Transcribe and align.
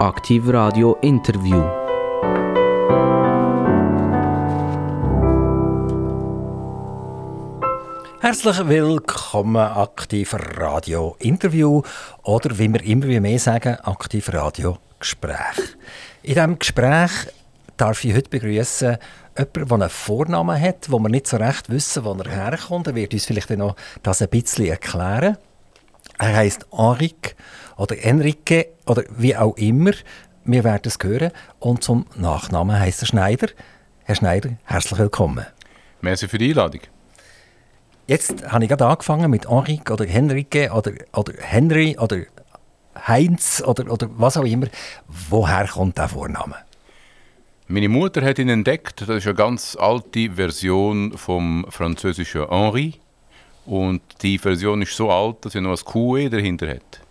Aktiv 0.00 0.44
Radio 0.46 0.96
Interview. 1.02 1.60
Herzlich 8.20 8.68
willkommen, 8.68 9.56
Aktiv 9.56 10.36
Radio 10.56 11.16
Interview 11.18 11.82
oder 12.22 12.56
wie 12.60 12.72
wir 12.72 12.84
immer 12.84 13.06
mehr 13.20 13.40
sagen, 13.40 13.74
Aktiv 13.82 14.32
Radio 14.32 14.78
Gespräch. 15.00 15.36
In 16.22 16.34
diesem 16.34 16.58
Gespräch 16.60 17.10
darf 17.76 18.04
ich 18.04 18.14
heute 18.14 18.30
begrüßen 18.30 18.98
jemanden, 19.36 19.68
der 19.68 19.72
einen 19.72 19.90
Vornamen 19.90 20.60
hat, 20.60 20.92
wo 20.92 21.00
wir 21.00 21.08
nicht 21.08 21.26
so 21.26 21.38
recht 21.38 21.70
wissen, 21.70 22.04
wo 22.04 22.12
er 22.12 22.30
herkommt. 22.30 22.86
Er 22.86 22.94
wird 22.94 23.14
uns 23.14 23.26
vielleicht 23.26 23.50
noch 23.50 23.74
das 24.04 24.22
ein 24.22 24.28
bisschen 24.28 24.66
erklären. 24.66 25.38
Er 26.18 26.36
heißt 26.36 26.66
Henrik 26.70 27.34
oder 27.78 28.04
Enrique 28.04 28.66
oder 28.84 29.04
wie 29.16 29.34
auch 29.34 29.56
immer. 29.56 29.92
Wir 30.44 30.64
werden 30.64 30.82
es 30.84 30.98
hören. 31.02 31.30
Und 31.58 31.82
zum 31.82 32.04
Nachnamen 32.16 32.78
heißt 32.78 33.02
er 33.02 33.06
Schneider. 33.06 33.48
Herr 34.04 34.14
Schneider, 34.14 34.50
herzlich 34.64 34.98
willkommen. 34.98 35.46
Merci 36.02 36.28
für 36.28 36.38
die 36.38 36.50
Einladung. 36.50 36.82
Jetzt 38.06 38.46
habe 38.50 38.64
ich 38.64 38.68
gerade 38.68 38.86
angefangen 38.86 39.30
mit 39.30 39.48
Henrik 39.48 39.90
oder 39.90 40.06
Henrike 40.06 40.70
oder, 40.72 40.92
oder 41.14 41.32
Henry 41.38 41.96
oder 41.98 42.22
Heinz 43.06 43.62
oder, 43.64 43.90
oder 43.92 44.08
was 44.16 44.36
auch 44.36 44.44
immer. 44.44 44.66
Woher 45.28 45.66
kommt 45.68 45.98
der 45.98 46.08
Vorname? 46.08 46.56
Meine 47.66 47.90
Mutter 47.90 48.22
hat 48.22 48.38
ihn 48.38 48.48
entdeckt. 48.48 49.02
Das 49.02 49.10
ist 49.10 49.26
eine 49.26 49.34
ganz 49.34 49.76
alte 49.78 50.30
Version 50.30 51.16
vom 51.18 51.66
französischen 51.68 52.48
Henri. 52.48 52.94
Und 53.66 54.00
die 54.22 54.38
Version 54.38 54.80
ist 54.80 54.96
so 54.96 55.10
alt, 55.10 55.44
dass 55.44 55.52
sie 55.52 55.60
noch 55.60 55.78
ein 55.78 55.84
QE 55.84 56.30
dahinter 56.30 56.68
hat. 56.68 57.02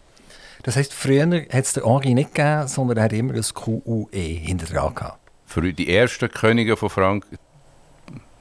Das 0.63 0.75
heisst, 0.75 0.93
früher 0.93 1.25
hat 1.25 1.53
es 1.53 1.73
den 1.73 1.83
Henri 1.83 2.13
nicht 2.13 2.33
gegeben, 2.33 2.67
sondern 2.67 2.97
er 2.97 3.03
hat 3.03 3.13
immer 3.13 3.33
ein 3.33 3.41
QUE 3.41 4.07
hinter 4.11 4.65
dran 4.65 4.95
gehabt. 4.95 5.19
Für 5.45 5.73
die 5.73 5.93
ersten 5.95 6.29
Könige 6.29 6.75
von 6.75 6.89
Frankreich, 6.89 7.39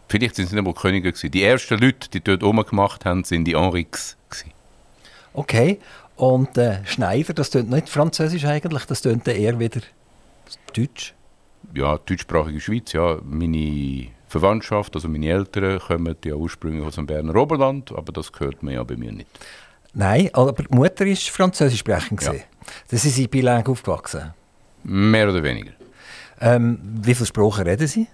vielleicht 0.09 0.37
sind 0.37 0.47
es 0.47 0.53
nicht 0.53 0.59
einmal 0.59 0.75
Könige 0.75 1.13
gewesen. 1.13 1.31
Die 1.31 1.43
ersten 1.43 1.79
Leute, 1.79 2.09
die 2.11 2.21
dort 2.21 2.43
oben 2.43 2.65
gemacht 2.65 3.05
haben, 3.05 3.25
sind 3.25 3.45
die 3.45 3.57
Henriques 3.57 4.17
gewesen. 4.29 4.53
Okay, 5.35 5.79
und 6.17 6.57
äh, 6.57 6.85
Schneider, 6.87 7.35
das 7.35 7.51
klingt 7.51 7.71
nicht 7.71 7.89
französisch 7.89 8.45
eigentlich, 8.47 8.87
das 8.87 9.03
klingt 9.03 9.29
eher 9.29 9.59
wieder 9.59 9.83
deutsch. 10.75 11.15
Ja, 11.75 11.99
deutschsprachige 11.99 12.61
Schweiz, 12.61 12.93
ja. 12.93 13.19
Meine 13.23 14.09
Verwandtschaft, 14.29 14.95
also 14.95 15.09
meine 15.09 15.29
Eltern, 15.29 15.79
kommen 15.79 16.17
ja 16.25 16.35
ursprünglich 16.35 16.85
aus 16.85 16.95
dem 16.95 17.07
Berner 17.07 17.37
Oberland, 17.37 17.93
aber 17.93 18.13
das 18.13 18.33
gehört 18.33 18.63
man 18.63 18.75
ja 18.75 18.83
bei 18.83 18.97
mir 18.97 19.13
nicht. 19.13 19.29
Nein, 19.99 20.29
aber 20.35 20.53
die 20.53 20.75
Mutter 20.75 21.07
ist 21.07 21.31
französisch 21.31 21.79
sprechend. 21.79 22.23
Ja. 22.23 22.35
Das 22.91 23.07
ist 23.07 23.15
sie 23.15 23.29
bilang 23.29 23.67
aufgewachsen. 23.67 24.35
Mehr 24.85 25.31
oder 25.31 25.43
weniger. 25.43 25.73
Ähm, 26.39 26.79
wie 27.03 27.15
viele 27.15 27.25
Sprachen 27.25 27.67
reden 27.67 27.87
Sie? 27.87 28.07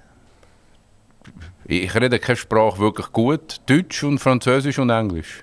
Ich 1.67 1.93
rede 1.93 2.21
keine 2.21 2.37
Sprache 2.37 2.79
wirklich 2.79 3.11
gut. 3.11 3.61
Deutsch 3.67 4.05
und 4.05 4.21
Französisch 4.21 4.79
und 4.79 4.91
Englisch. 4.91 5.43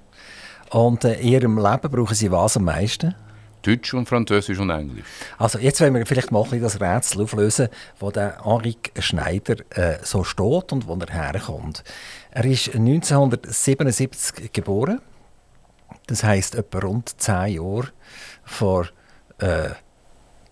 Und 0.70 1.04
äh, 1.04 1.20
in 1.20 1.28
Ihrem 1.28 1.58
Leben 1.58 1.92
brauchen 1.92 2.16
Sie 2.16 2.32
was 2.32 2.56
am 2.56 2.64
meisten? 2.64 3.16
Deutsch 3.62 3.94
und 3.94 4.08
Französisch 4.08 4.60
und 4.60 4.70
Englisch. 4.70 5.04
Also 5.38 5.60
jetzt 5.60 5.82
wollen 5.82 5.96
wir 5.96 6.06
vielleicht 6.06 6.32
mal 6.32 6.46
das 6.58 6.80
Rätsel 6.80 7.22
auflösen, 7.22 7.68
wo 8.00 8.12
der 8.12 8.46
Henrik 8.46 8.94
Schneider 9.00 9.58
äh, 9.72 9.98
so 10.04 10.24
steht 10.24 10.72
und 10.72 10.88
wo 10.88 10.96
er 10.96 11.14
herkommt. 11.14 11.84
Er 12.32 12.46
ist 12.46 12.74
1977 12.74 14.54
geboren. 14.54 15.02
Das 16.08 16.24
heißt 16.24 16.56
etwa 16.56 16.80
rund 16.80 17.22
zehn 17.22 17.56
Jahre 17.56 17.90
vor 18.44 18.88
äh, 19.40 19.70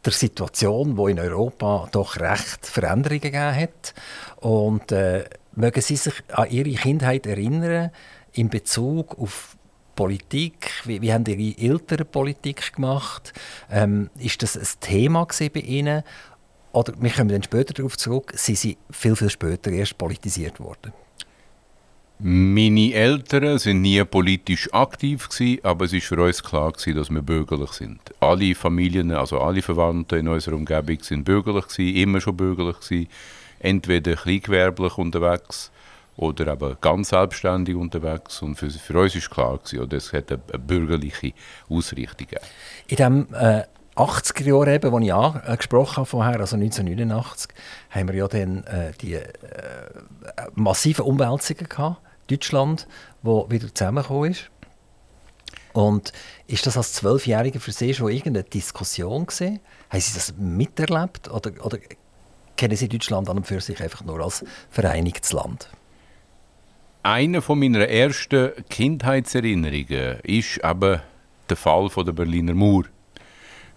der 0.06 0.14
Situation, 0.14 0.98
wo 0.98 1.08
in 1.08 1.20
Europa 1.20 1.90
doch 1.92 2.18
recht 2.18 2.66
Veränderungen 2.66 3.22
gegeben 3.22 3.56
hat. 3.56 3.94
Und 4.38 4.92
äh, 4.92 5.26
mögen 5.54 5.82
Sie 5.82 5.96
sich 5.96 6.14
an 6.32 6.50
Ihre 6.50 6.72
Kindheit 6.72 7.26
erinnern 7.26 7.92
in 8.34 8.50
Bezug 8.50 9.18
auf 9.20 9.58
Politik? 9.96 10.72
Wie, 10.86 11.02
wie 11.02 11.12
haben 11.12 11.26
Ihre 11.26 11.58
Eltern 11.60 12.08
Politik 12.08 12.74
gemacht? 12.74 13.34
Ähm, 13.70 14.10
ist 14.18 14.42
das 14.44 14.56
ein 14.56 14.80
Thema 14.80 15.26
bei 15.26 15.60
Ihnen? 15.60 16.04
Oder 16.72 16.94
wir 17.00 17.10
kommen 17.10 17.30
dann 17.30 17.44
später 17.44 17.74
darauf 17.74 17.98
zurück, 17.98 18.34
Sie 18.36 18.56
sind 18.56 18.78
viel, 18.92 19.16
viel 19.16 19.30
später 19.30 19.72
erst 19.72 19.98
politisiert 19.98 20.60
worden. 20.60 20.94
Meine 22.20 22.94
Eltern 22.94 23.60
sind 23.60 23.84
nie 23.84 24.04
politisch 24.04 24.74
aktiv 24.74 25.30
gewesen, 25.30 25.60
aber 25.64 25.86
es 25.86 25.94
ist 25.94 26.08
für 26.08 26.20
uns 26.20 26.42
klar 26.42 26.72
gewesen, 26.72 26.96
dass 26.96 27.12
wir 27.12 27.22
bürgerlich 27.22 27.72
sind. 27.74 28.00
Alle 28.20 28.56
Familien, 28.56 29.12
also 29.12 29.40
alle 29.40 29.62
Verwandten 29.62 30.20
in 30.20 30.28
unserer 30.28 30.56
Umgebung 30.56 30.98
sind 31.02 31.26
bürgerlich 31.26 31.68
gewesen, 31.68 31.96
immer 31.96 32.20
schon 32.20 32.36
bürgerlich 32.36 32.80
gewesen. 32.80 33.08
Entweder 33.60 34.16
kleingewerblich 34.16 34.98
unterwegs 34.98 35.72
oder 36.16 36.54
aber 36.54 36.76
ganz 36.82 37.10
selbstständig 37.10 37.76
unterwegs. 37.76 38.42
Und 38.42 38.56
für, 38.56 38.72
für 38.72 39.00
uns 39.00 39.16
ist 39.16 39.30
klar 39.30 39.60
gewesen, 39.60 39.82
oder 39.82 39.98
es 39.98 40.12
hat 40.12 40.32
eine, 40.32 40.40
bürgerliche 40.40 41.34
Ausrichtung. 41.70 42.28
In 42.88 42.96
dem 42.96 43.28
äh, 43.36 43.62
80er 43.96 44.44
Jahren, 44.44 44.74
eben, 44.74 44.92
wo 44.92 45.00
ich 45.00 45.14
angesprochen 45.14 45.98
habe 45.98 46.06
vorher, 46.08 46.40
also 46.40 46.56
1989, 46.56 47.52
haben 47.92 48.08
wir 48.08 48.16
ja 48.16 48.28
dann 48.28 48.64
äh, 48.64 48.92
die 49.02 49.14
äh, 49.14 49.28
massiven 50.56 51.06
Umwälzungen 51.06 51.70
gehabt. 51.70 52.07
Deutschland, 52.28 52.88
wo 53.22 53.50
wieder 53.50 53.74
zusammengekommen 53.74 54.32
ist. 54.32 54.50
Und 55.74 56.12
ist 56.48 56.66
das 56.66 56.76
als 56.76 56.94
Zwölfjähriger 56.94 57.60
für 57.60 57.72
Sie 57.72 57.94
schon 57.94 58.12
irgendeine 58.12 58.44
Diskussion 58.44 59.28
gesehen? 59.28 59.60
Haben 59.90 60.02
Sie 60.02 60.14
das 60.16 60.34
miterlebt 60.38 61.30
oder, 61.30 61.52
oder 61.64 61.78
kennen 62.56 62.76
Sie 62.76 62.90
Deutschland 62.90 63.30
an 63.30 63.38
und 63.38 63.48
für 63.48 63.62
sich 63.62 63.82
einfach 63.82 64.04
nur 64.04 64.20
als 64.20 64.44
vereinigtes 64.70 65.34
Land? 65.34 65.70
Einer 67.04 67.42
von 67.42 67.60
meiner 67.60 67.88
ersten 67.88 68.52
Kindheitserinnerungen 68.70 70.20
ist 70.24 70.64
aber 70.64 71.04
der 71.48 71.56
Fall 71.56 71.90
von 71.90 72.06
der 72.06 72.12
Berliner 72.12 72.54
Mauer. 72.54 72.84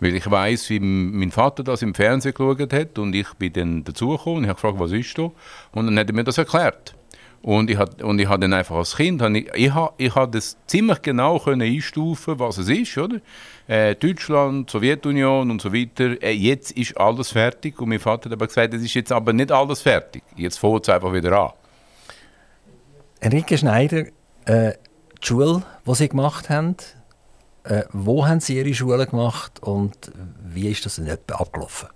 Weil 0.00 0.16
ich 0.16 0.28
weiß, 0.28 0.70
wie 0.70 0.80
mein 0.80 1.30
Vater 1.30 1.62
das 1.62 1.82
im 1.82 1.94
Fernsehen 1.94 2.32
geschaut 2.32 2.72
hat 2.72 2.98
und 2.98 3.14
ich 3.14 3.32
bin 3.34 3.52
dann 3.52 3.84
dazugekommen 3.84 4.38
und 4.38 4.48
habe 4.48 4.54
gefragt, 4.54 4.80
was 4.80 4.92
ist 4.92 5.16
da? 5.18 5.30
Und 5.72 5.86
dann 5.86 5.98
hat 5.98 6.08
er 6.08 6.14
mir 6.14 6.24
das 6.24 6.38
erklärt. 6.38 6.94
Und 7.42 7.70
ich 7.70 7.78
habe 7.78 8.04
und 8.04 8.18
ich 8.20 8.28
hab 8.28 8.40
dann 8.40 8.52
einfach 8.52 8.76
als 8.76 8.96
Kind, 8.96 9.22
ich, 9.22 9.50
ich 9.54 9.72
habe 9.72 9.94
ich 9.96 10.14
hab 10.14 10.30
das 10.32 10.58
ziemlich 10.66 11.00
genau 11.00 11.38
können 11.38 11.62
einstufen, 11.62 12.38
was 12.38 12.58
es 12.58 12.68
ist, 12.68 12.98
oder? 12.98 13.18
Äh, 13.66 13.94
Deutschland, 13.94 14.68
Sowjetunion 14.68 15.50
und 15.50 15.62
so 15.62 15.72
weiter. 15.72 16.22
Äh, 16.22 16.32
jetzt 16.32 16.72
ist 16.72 16.98
alles 16.98 17.30
fertig 17.30 17.80
und 17.80 17.88
mein 17.88 17.98
Vater 17.98 18.26
hat 18.26 18.34
aber 18.34 18.46
gesagt, 18.46 18.74
es 18.74 18.82
ist 18.82 18.92
jetzt 18.92 19.10
aber 19.10 19.32
nicht 19.32 19.50
alles 19.52 19.80
fertig. 19.80 20.22
Jetzt 20.36 20.58
fängt 20.58 20.82
es 20.82 20.88
einfach 20.90 21.14
wieder 21.14 21.32
an. 21.32 21.52
Enrique 23.20 23.56
Schneider, 23.56 24.06
äh, 24.44 24.72
die 25.22 25.26
Schule, 25.26 25.62
die 25.86 25.94
Sie 25.94 26.08
gemacht 26.10 26.50
haben, 26.50 26.76
äh, 27.64 27.84
wo 27.92 28.26
haben 28.26 28.40
Sie 28.40 28.58
Ihre 28.58 28.74
Schule 28.74 29.06
gemacht 29.06 29.62
und 29.62 30.12
wie 30.44 30.68
ist 30.68 30.84
das 30.84 30.98
in 30.98 31.06
etwa 31.06 31.36
abgelaufen? 31.36 31.88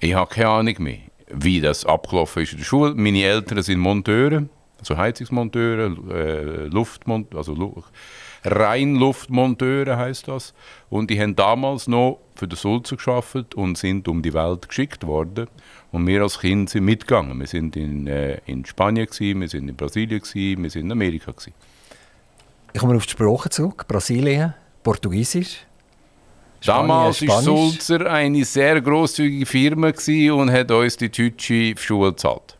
Ich 0.00 0.14
habe 0.14 0.30
keine 0.34 0.48
Ahnung 0.48 0.74
mehr 0.80 0.98
wie 1.32 1.60
das 1.60 1.84
abgelaufen 1.84 2.42
ist 2.42 2.52
in 2.52 2.58
der 2.58 2.64
Schule. 2.64 2.94
Meine 2.94 3.22
Eltern 3.22 3.62
sind 3.62 3.78
Monteure, 3.78 4.44
also 4.78 4.96
Heizungsmonteure, 4.96 5.96
äh, 6.10 6.66
Luftmont 6.66 7.34
also 7.34 7.54
Lu 7.54 7.82
Reinluftmonteure 8.44 9.96
heißt 9.96 10.28
das. 10.28 10.54
Und 10.88 11.10
die 11.10 11.20
haben 11.20 11.36
damals 11.36 11.88
noch 11.88 12.20
für 12.34 12.48
den 12.48 12.56
Sulzer 12.56 12.96
geschafft 12.96 13.54
und 13.54 13.76
sind 13.76 14.08
um 14.08 14.22
die 14.22 14.32
Welt 14.32 14.68
geschickt 14.68 15.06
worden. 15.06 15.48
Und 15.92 16.06
wir 16.06 16.22
als 16.22 16.38
Kind 16.38 16.70
sind 16.70 16.84
mitgegangen. 16.84 17.38
Wir 17.38 17.46
sind 17.46 17.76
in, 17.76 18.06
äh, 18.06 18.38
in 18.46 18.64
Spanien 18.64 19.06
gewesen, 19.06 19.40
wir 19.40 19.48
sind 19.48 19.68
in 19.68 19.76
Brasilien 19.76 20.20
gewesen, 20.20 20.62
wir 20.62 20.70
sind 20.70 20.86
in 20.86 20.92
Amerika 20.92 21.32
gewesen. 21.32 21.52
Ich 22.72 22.80
komme 22.80 22.96
auf 22.96 23.04
die 23.04 23.12
Sprache 23.12 23.50
zurück. 23.50 23.86
Brasilien, 23.86 24.54
Portugiesisch. 24.82 25.66
Damals 26.64 27.26
war 27.26 27.42
Sulzer 27.42 28.06
eine 28.10 28.44
sehr 28.44 28.80
großzügige 28.80 29.46
Firma 29.46 29.92
und 30.34 30.52
hat 30.52 30.70
uns 30.70 30.96
die 30.96 31.10
deutsche 31.10 31.74
Schule 31.76 32.10
gezahlt. 32.10 32.56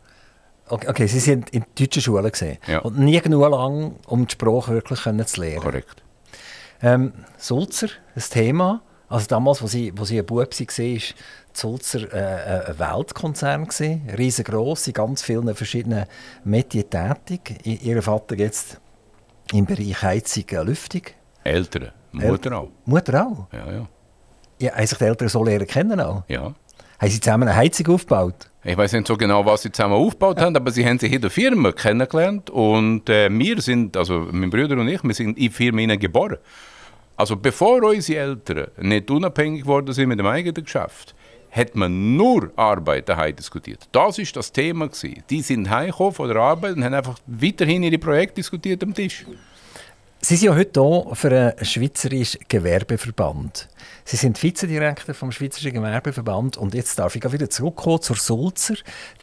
Okay, 0.68 0.88
okay, 0.88 1.06
Sie 1.06 1.18
sind 1.18 1.50
in 1.50 1.64
deutschen 1.78 2.00
Schule 2.00 2.30
gesehen 2.30 2.58
ja. 2.68 2.78
und 2.78 2.98
nie 2.98 3.20
genug 3.20 3.50
lang, 3.50 3.96
um 4.06 4.26
die 4.26 4.32
Sprache 4.32 4.72
wirklich 4.72 5.00
zu 5.00 5.40
lernen. 5.40 5.60
Korrekt. 5.60 6.02
Ähm, 6.80 7.12
Sulzer, 7.36 7.88
das 8.14 8.30
Thema. 8.30 8.82
Also 9.08 9.26
damals, 9.26 9.60
wo 9.60 9.66
Sie, 9.66 9.92
wo 9.96 10.04
Sie 10.04 10.18
ein 10.20 10.24
Bub 10.24 10.38
waren, 10.38 10.48
war 10.48 11.00
Sulzer 11.52 12.12
äh, 12.12 12.70
ein 12.70 12.78
Weltkonzern 12.78 13.66
gewesen, 13.66 14.08
riesengroß, 14.16 14.86
in 14.86 14.92
ganz 14.92 15.22
vielen 15.22 15.52
verschiedenen 15.56 16.04
Medien 16.44 16.88
tätig. 16.88 17.58
Ihr 17.64 18.00
Vater 18.02 18.36
jetzt 18.36 18.80
im 19.52 19.66
Bereich 19.66 20.00
Heizung 20.00 20.44
und 20.60 20.66
Lüftung. 20.68 21.02
Eltern. 21.42 21.90
Mutter 22.12 22.58
auch. 22.58 22.68
Mutter 22.84 23.26
auch? 23.26 23.46
Ja, 23.52 23.72
ja. 23.72 23.88
ja 24.58 24.72
haben 24.74 24.86
sich 24.86 24.98
die 24.98 25.04
Eltern 25.04 25.28
so 25.28 25.44
lernen 25.44 25.66
kennen 25.66 26.00
auch? 26.00 26.24
Ja. 26.28 26.54
Haben 26.98 27.10
sie 27.10 27.20
zusammen 27.20 27.48
eine 27.48 27.56
Heizung 27.56 27.94
aufgebaut? 27.94 28.50
Ich 28.62 28.76
weiß 28.76 28.92
nicht 28.92 29.06
so 29.06 29.16
genau, 29.16 29.46
was 29.46 29.62
sie 29.62 29.72
zusammen 29.72 29.94
aufgebaut 29.94 30.38
haben, 30.40 30.54
aber 30.54 30.70
sie 30.70 30.84
haben 30.84 30.98
sich 30.98 31.12
in 31.12 31.22
der 31.22 31.30
Firma 31.30 31.72
kennengelernt 31.72 32.50
und 32.50 33.08
äh, 33.08 33.30
wir 33.30 33.62
sind, 33.62 33.96
also 33.96 34.28
mein 34.30 34.50
Bruder 34.50 34.76
und 34.76 34.88
ich, 34.88 35.02
wir 35.02 35.14
sind 35.14 35.38
in 35.38 35.44
der 35.44 35.52
Firma 35.52 35.96
geboren. 35.96 36.36
Also 37.16 37.36
bevor 37.36 37.82
unsere 37.84 38.20
Eltern 38.20 38.68
nicht 38.78 39.10
unabhängig 39.10 39.62
geworden 39.62 39.92
sind 39.92 40.08
mit 40.08 40.18
dem 40.18 40.26
eigenen 40.26 40.62
Geschäft, 40.62 41.14
hat 41.50 41.74
man 41.74 42.16
nur 42.16 42.52
Arbeit 42.56 43.08
daheim 43.08 43.34
diskutiert. 43.34 43.88
Das 43.92 44.18
ist 44.18 44.36
das 44.36 44.52
Thema 44.52 44.88
gewesen. 44.88 45.22
Die 45.28 45.42
sind 45.42 45.68
heimgekommen 45.68 46.12
von 46.12 46.28
der 46.28 46.36
Arbeit 46.36 46.76
und 46.76 46.84
haben 46.84 46.94
einfach 46.94 47.18
weiterhin 47.26 47.82
ihre 47.82 47.98
Projekte 47.98 48.36
diskutiert 48.36 48.82
am 48.82 48.94
Tisch. 48.94 49.24
Sie 50.22 50.36
sind 50.36 50.48
ja 50.48 50.54
heute 50.54 50.82
hier 50.82 51.14
für 51.14 51.30
einen 51.30 51.64
Schweizerischen 51.64 52.42
Gewerbeverband. 52.46 53.70
Sie 54.04 54.16
sind 54.18 54.40
Vizedirektor 54.40 55.14
vom 55.14 55.32
Schweizerischen 55.32 55.72
Gewerbeverband 55.72 56.58
und 56.58 56.74
jetzt 56.74 56.98
darf 56.98 57.16
ich 57.16 57.32
wieder 57.32 57.48
zurückkommen 57.48 58.02
zur 58.02 58.16
Sulzer. 58.16 58.74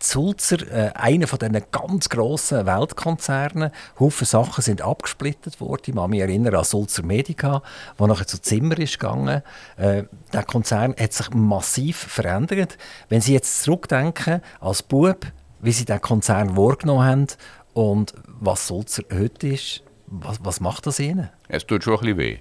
Sulzer, 0.02 0.58
äh, 0.72 0.92
einer 0.96 1.28
von 1.28 1.38
diesen 1.38 1.62
ganz 1.72 2.10
grossen 2.10 2.66
Weltkonzernen. 2.66 3.70
Haufen 4.00 4.26
Sachen 4.26 4.64
sind 4.64 4.82
abgesplittet 4.82 5.62
worden. 5.62 5.84
Ich 5.86 5.96
kann 5.96 6.10
mich 6.10 6.20
erinnern 6.20 6.56
an 6.56 6.64
Sulzer 6.64 7.04
Medica, 7.04 7.62
wo 8.00 8.08
nachher 8.08 8.26
zu 8.26 8.42
Zimmer 8.42 8.80
ist 8.80 8.98
gegangen. 9.00 9.44
Äh, 9.78 10.06
der 10.34 10.44
Konzern 10.46 10.96
hat 11.00 11.14
sich 11.14 11.30
massiv 11.30 11.96
verändert. 11.96 12.76
Wenn 13.08 13.22
Sie 13.22 13.34
jetzt 13.34 13.62
zurückdenken 13.62 14.42
als 14.60 14.82
Bub, 14.82 15.28
wie 15.62 15.72
Sie 15.72 15.86
den 15.86 16.02
Konzern 16.02 16.58
wahrgenommen 16.58 17.06
haben 17.06 17.28
und 17.74 18.16
was 18.26 18.66
Sulzer 18.66 19.04
heute 19.14 19.50
ist, 19.50 19.84
was, 20.08 20.40
was 20.44 20.60
macht 20.60 20.88
das 20.88 21.00
Ihnen? 21.00 21.30
Es 21.48 21.66
tut 21.66 21.84
schon 21.84 21.96
ein 21.96 22.00
bisschen 22.00 22.18
weh. 22.18 22.38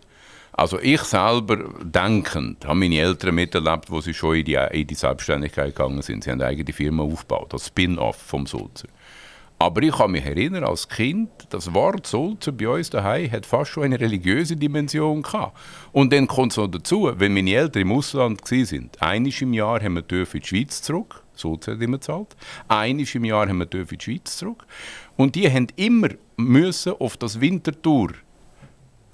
Also 0.52 0.80
ich 0.80 1.02
selber, 1.02 1.68
denkend, 1.82 2.64
habe 2.64 2.78
meine 2.78 2.98
Eltern 2.98 3.34
miterlebt, 3.34 3.90
wo 3.90 4.00
sie 4.00 4.14
schon 4.14 4.36
in 4.36 4.44
die, 4.46 4.58
in 4.72 4.86
die 4.86 4.94
Selbstständigkeit 4.94 5.76
gegangen 5.76 6.00
sind. 6.00 6.24
Sie 6.24 6.30
haben 6.30 6.40
eine 6.40 6.48
eigene 6.48 6.72
Firma 6.72 7.02
aufgebaut, 7.02 7.52
das 7.52 7.66
Spin-off 7.66 8.16
vom 8.16 8.46
Sulzer. 8.46 8.88
Aber 9.58 9.82
ich 9.82 9.94
kann 9.94 10.10
mich 10.10 10.24
erinnern, 10.24 10.64
als 10.64 10.88
Kind, 10.88 11.30
das 11.50 11.72
Wort 11.74 12.06
Sulzer 12.06 12.52
bei 12.52 12.68
uns 12.68 12.88
daheim 12.88 13.30
hat 13.30 13.44
fast 13.44 13.70
schon 13.70 13.84
eine 13.84 14.00
religiöse 14.00 14.56
Dimension 14.56 15.22
gehabt. 15.22 15.58
Und 15.92 16.12
dann 16.12 16.26
kommt 16.26 16.52
es 16.52 16.58
noch 16.58 16.68
dazu, 16.68 17.10
wenn 17.16 17.34
meine 17.34 17.54
Eltern 17.54 17.82
im 17.82 17.92
Ausland 17.92 18.42
waren, 18.50 18.90
einiges 19.00 19.42
im 19.42 19.52
Jahr 19.52 19.82
haben 19.82 19.94
wir 19.94 20.04
in 20.10 20.40
die 20.40 20.46
Schweiz 20.46 20.80
zurück, 20.80 21.22
Hat 21.44 21.68
immer 21.68 21.98
gezahlt, 21.98 22.36
einiges 22.68 23.14
im 23.14 23.24
Jahr 23.24 23.48
haben 23.48 23.58
wir 23.58 23.72
in 23.72 23.86
die 23.86 23.96
Schweiz 24.00 24.36
zurück. 24.36 24.66
Und 25.16 25.34
die 25.34 25.50
haben 25.50 25.68
immer 25.76 26.08
müssen 26.36 26.92
auf 26.92 27.16
das 27.16 27.40
Wintertour 27.40 28.12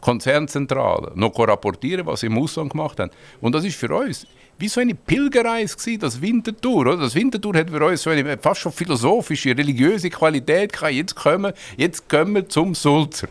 Konzernzentrale 0.00 1.12
noch 1.14 1.38
rapportieren, 1.38 2.04
was 2.06 2.20
sie 2.20 2.26
im 2.26 2.36
Ausland 2.36 2.72
gemacht 2.72 2.98
haben. 2.98 3.12
Und 3.40 3.54
das 3.54 3.64
ist 3.64 3.76
für 3.76 3.94
uns 3.94 4.26
wie 4.58 4.68
so 4.68 4.80
eine 4.80 4.94
Pilgerreise 4.94 5.76
gewesen, 5.76 6.00
das 6.00 6.20
Wintertour. 6.20 6.80
Oder? 6.80 6.96
Das 6.98 7.14
Wintertour 7.14 7.54
hat 7.54 7.70
für 7.70 7.84
uns 7.84 8.02
so 8.02 8.10
eine 8.10 8.36
fast 8.38 8.60
schon 8.60 8.72
philosophische, 8.72 9.56
religiöse 9.56 10.10
Qualität 10.10 10.72
gehabt. 10.72 10.92
Jetzt 10.92 11.14
kommen, 11.14 11.52
jetzt 11.76 12.08
kommen 12.08 12.34
wir 12.34 12.48
zum 12.48 12.74
Sulzer. 12.74 13.28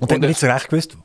Und 0.00 0.10
dann 0.10 0.20
nicht 0.20 0.38
so 0.38 0.46
recht 0.46 0.68
gewusst, 0.68 0.96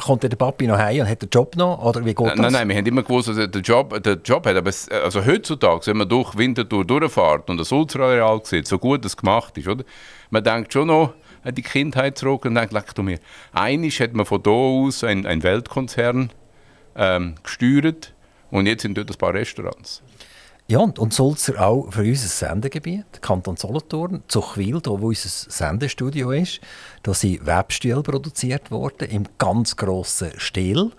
kommt 0.00 0.22
der 0.22 0.28
Papi 0.30 0.66
noch 0.66 0.78
heim 0.78 1.00
und 1.00 1.08
hat 1.08 1.22
den 1.22 1.28
Job 1.30 1.56
noch? 1.56 1.82
Oder 1.82 2.04
wie 2.04 2.14
geht 2.14 2.26
das? 2.26 2.36
Nein, 2.36 2.52
nein, 2.52 2.68
wir 2.68 2.76
haben 2.76 2.86
immer 2.86 3.02
gewusst, 3.02 3.28
dass 3.28 3.38
er 3.38 3.48
den 3.48 3.62
Job, 3.62 4.02
den 4.02 4.20
Job 4.24 4.46
hat. 4.46 4.56
Aber 4.56 4.68
es, 4.68 4.88
also 4.88 5.24
heutzutage, 5.24 5.86
wenn 5.86 5.98
man 5.98 6.08
durch 6.08 6.36
Winterthur 6.36 6.84
durchfährt 6.84 7.48
und 7.48 7.58
das 7.58 7.68
Sulzerareal 7.68 8.40
sieht, 8.44 8.66
so 8.66 8.78
gut 8.78 9.04
es 9.04 9.16
gemacht 9.16 9.56
ist, 9.58 9.68
oder? 9.68 9.84
man 10.32 10.42
denkt 10.42 10.72
schon 10.72 10.88
noch 10.88 11.14
an 11.44 11.54
die 11.54 11.62
Kindheit 11.62 12.18
zurück 12.18 12.44
und 12.46 12.54
denkt, 12.54 12.72
leck 12.72 12.94
du 12.94 13.02
mir. 13.02 13.18
Einisch 13.52 14.00
hat 14.00 14.14
man 14.14 14.26
von 14.26 14.42
da 14.42 14.50
aus 14.50 15.04
einen, 15.04 15.26
einen 15.26 15.42
Weltkonzern 15.42 16.30
ähm, 16.96 17.34
gesteuert 17.42 18.14
und 18.50 18.66
jetzt 18.66 18.82
sind 18.82 18.96
dort 18.96 19.10
ein 19.10 19.18
paar 19.18 19.34
Restaurants. 19.34 20.02
Ja, 20.68 20.78
und, 20.78 21.00
und 21.00 21.12
Sulzer 21.12 21.60
auch 21.60 21.92
für 21.92 22.02
unser 22.02 22.28
Sendegebiet, 22.28 23.20
Kanton 23.20 23.56
Solothurn, 23.56 24.22
Zuchwil, 24.28 24.80
da 24.80 24.90
wo 24.90 25.08
unser 25.08 25.28
Sendestudio 25.28 26.30
ist. 26.30 26.60
Da 27.02 27.12
sind 27.12 27.44
Webstühle 27.44 28.02
produziert 28.02 28.70
worden, 28.70 29.10
im 29.10 29.24
ganz 29.38 29.76
grossen 29.76 30.30
Stil. 30.36 30.92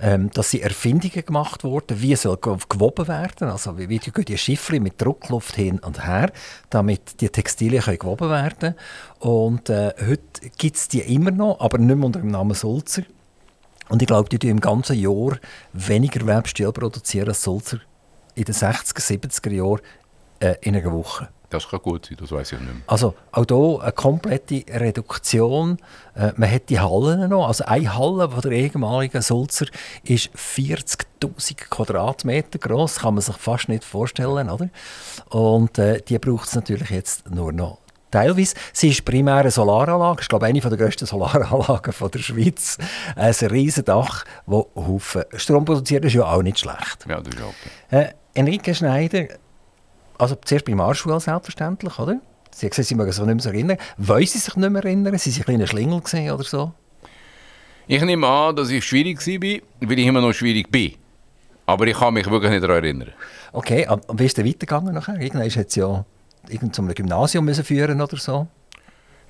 Ähm, 0.00 0.30
da 0.34 0.42
sind 0.42 0.64
Erfindungen 0.64 1.24
gemacht 1.24 1.62
worden, 1.62 2.02
wie 2.02 2.16
soll 2.16 2.38
gewoben 2.38 3.06
werden, 3.06 3.48
also 3.48 3.78
wie, 3.78 3.88
wie 3.88 3.98
gehen 3.98 4.24
die 4.24 4.36
Schiffchen 4.36 4.82
mit 4.82 5.00
Druckluft 5.00 5.54
hin 5.54 5.78
und 5.78 6.04
her, 6.04 6.32
damit 6.68 7.20
die 7.20 7.28
Textilien 7.28 7.82
können 7.82 7.98
gewoben 7.98 8.28
werden 8.28 8.74
Und 9.20 9.70
äh, 9.70 9.94
heute 10.06 10.50
gibt 10.58 10.76
es 10.76 10.88
die 10.88 11.00
immer 11.00 11.30
noch, 11.30 11.60
aber 11.60 11.78
nicht 11.78 11.96
mehr 11.96 12.04
unter 12.04 12.20
dem 12.20 12.32
Namen 12.32 12.54
Sulzer. 12.54 13.04
Und 13.88 14.02
ich 14.02 14.08
glaube, 14.08 14.28
die 14.28 14.40
produzieren 14.40 14.50
im 14.50 14.60
ganzen 14.60 14.98
Jahr 14.98 15.38
weniger 15.72 16.26
Webstühle 16.26 16.72
produzieren 16.72 17.28
als 17.28 17.42
Sulzer 17.42 17.78
in 18.34 18.44
den 18.44 18.54
60er, 18.54 19.00
70er 19.00 19.50
Jahren 19.50 19.80
äh, 20.40 20.54
in 20.60 20.76
einer 20.76 20.92
Woche. 20.92 21.28
Das 21.50 21.68
kann 21.68 21.80
gut 21.80 22.06
sein, 22.06 22.16
das 22.18 22.32
weiß 22.32 22.52
ich 22.52 22.60
nicht 22.60 22.72
mehr. 22.72 22.82
Also 22.88 23.14
auch 23.30 23.44
hier 23.46 23.82
eine 23.82 23.92
komplette 23.92 24.64
Reduktion. 24.68 25.78
Äh, 26.16 26.32
man 26.36 26.50
hat 26.50 26.68
die 26.68 26.80
Hallen 26.80 27.30
noch. 27.30 27.46
Also 27.46 27.64
eine 27.64 27.96
Halle 27.96 28.28
von 28.28 28.40
der 28.40 28.52
ehemaligen 28.52 29.22
Sulzer 29.22 29.66
ist 30.02 30.30
40'000 30.36 31.68
Quadratmeter 31.70 32.58
groß. 32.58 32.96
Kann 32.96 33.14
man 33.14 33.22
sich 33.22 33.36
fast 33.36 33.68
nicht 33.68 33.84
vorstellen, 33.84 34.50
oder? 34.50 34.68
Und 35.30 35.78
äh, 35.78 36.00
die 36.00 36.18
braucht 36.18 36.48
es 36.48 36.56
natürlich 36.56 36.90
jetzt 36.90 37.30
nur 37.30 37.52
noch 37.52 37.78
teilweise. 38.10 38.54
Sie 38.72 38.90
ist 38.90 39.04
primär 39.04 39.36
eine 39.36 39.50
Solaranlage, 39.50 40.22
ich 40.22 40.28
glaube 40.28 40.46
eine 40.46 40.60
der 40.60 40.76
grössten 40.76 41.06
Solaranlagen 41.06 41.92
von 41.92 42.10
der 42.10 42.20
Schweiz. 42.20 42.78
Ein 43.16 43.32
riesiges 43.32 43.84
Dach, 43.84 44.24
das 44.46 44.64
Haufen 44.74 45.24
Strom 45.36 45.64
produziert, 45.64 46.04
ist 46.04 46.14
ja 46.14 46.24
auch 46.24 46.42
nicht 46.42 46.58
schlecht. 46.58 47.06
Ja, 47.08 47.20
das 47.20 47.34
ist 47.34 47.42
okay. 47.42 47.70
Äh, 47.90 48.14
Enrique 48.34 48.74
Schneider, 48.74 49.26
also 50.18 50.36
zuerst 50.44 50.64
Primarschule 50.64 51.20
selbstverständlich, 51.20 51.98
oder? 51.98 52.20
Sie 52.50 52.66
haben 52.66 52.70
gesagt, 52.70 52.88
Sie 52.88 52.94
mögen 52.94 53.12
sich 53.12 53.24
nicht 53.24 53.44
mehr 53.44 53.54
erinnern. 53.54 53.78
Wollen 53.96 54.26
Sie 54.26 54.38
sich 54.38 54.56
nicht 54.56 54.70
mehr 54.70 54.84
erinnern? 54.84 55.18
Sie 55.18 55.30
waren 55.32 55.40
ein 55.40 55.44
kleiner 55.44 55.66
Schlingel 55.66 56.02
oder 56.32 56.44
so? 56.44 56.72
Ich 57.86 58.02
nehme 58.02 58.26
an, 58.26 58.56
dass 58.56 58.70
ich 58.70 58.84
schwierig 58.84 59.18
war, 59.26 59.88
weil 59.88 59.98
ich 59.98 60.06
immer 60.06 60.20
noch 60.20 60.32
schwierig 60.32 60.70
bin. 60.70 60.94
Aber 61.66 61.86
ich 61.86 61.96
kann 61.96 62.14
mich 62.14 62.30
wirklich 62.30 62.50
nicht 62.50 62.62
daran 62.62 62.82
erinnern. 62.82 63.12
Okay, 63.52 63.86
und 63.88 64.18
wie 64.18 64.26
ist 64.26 64.38
es 64.38 64.44
weitergegangen 64.44 64.94
nachher? 64.94 65.20
Irgendwann 65.20 65.48
hat 65.50 65.66
es 65.68 65.74
ja 65.74 66.04
irgend 66.48 66.74
zum 66.74 66.88
Gymnasium 66.88 67.44
müssen 67.44 67.64
führen 67.64 68.00
oder 68.00 68.16
so? 68.16 68.46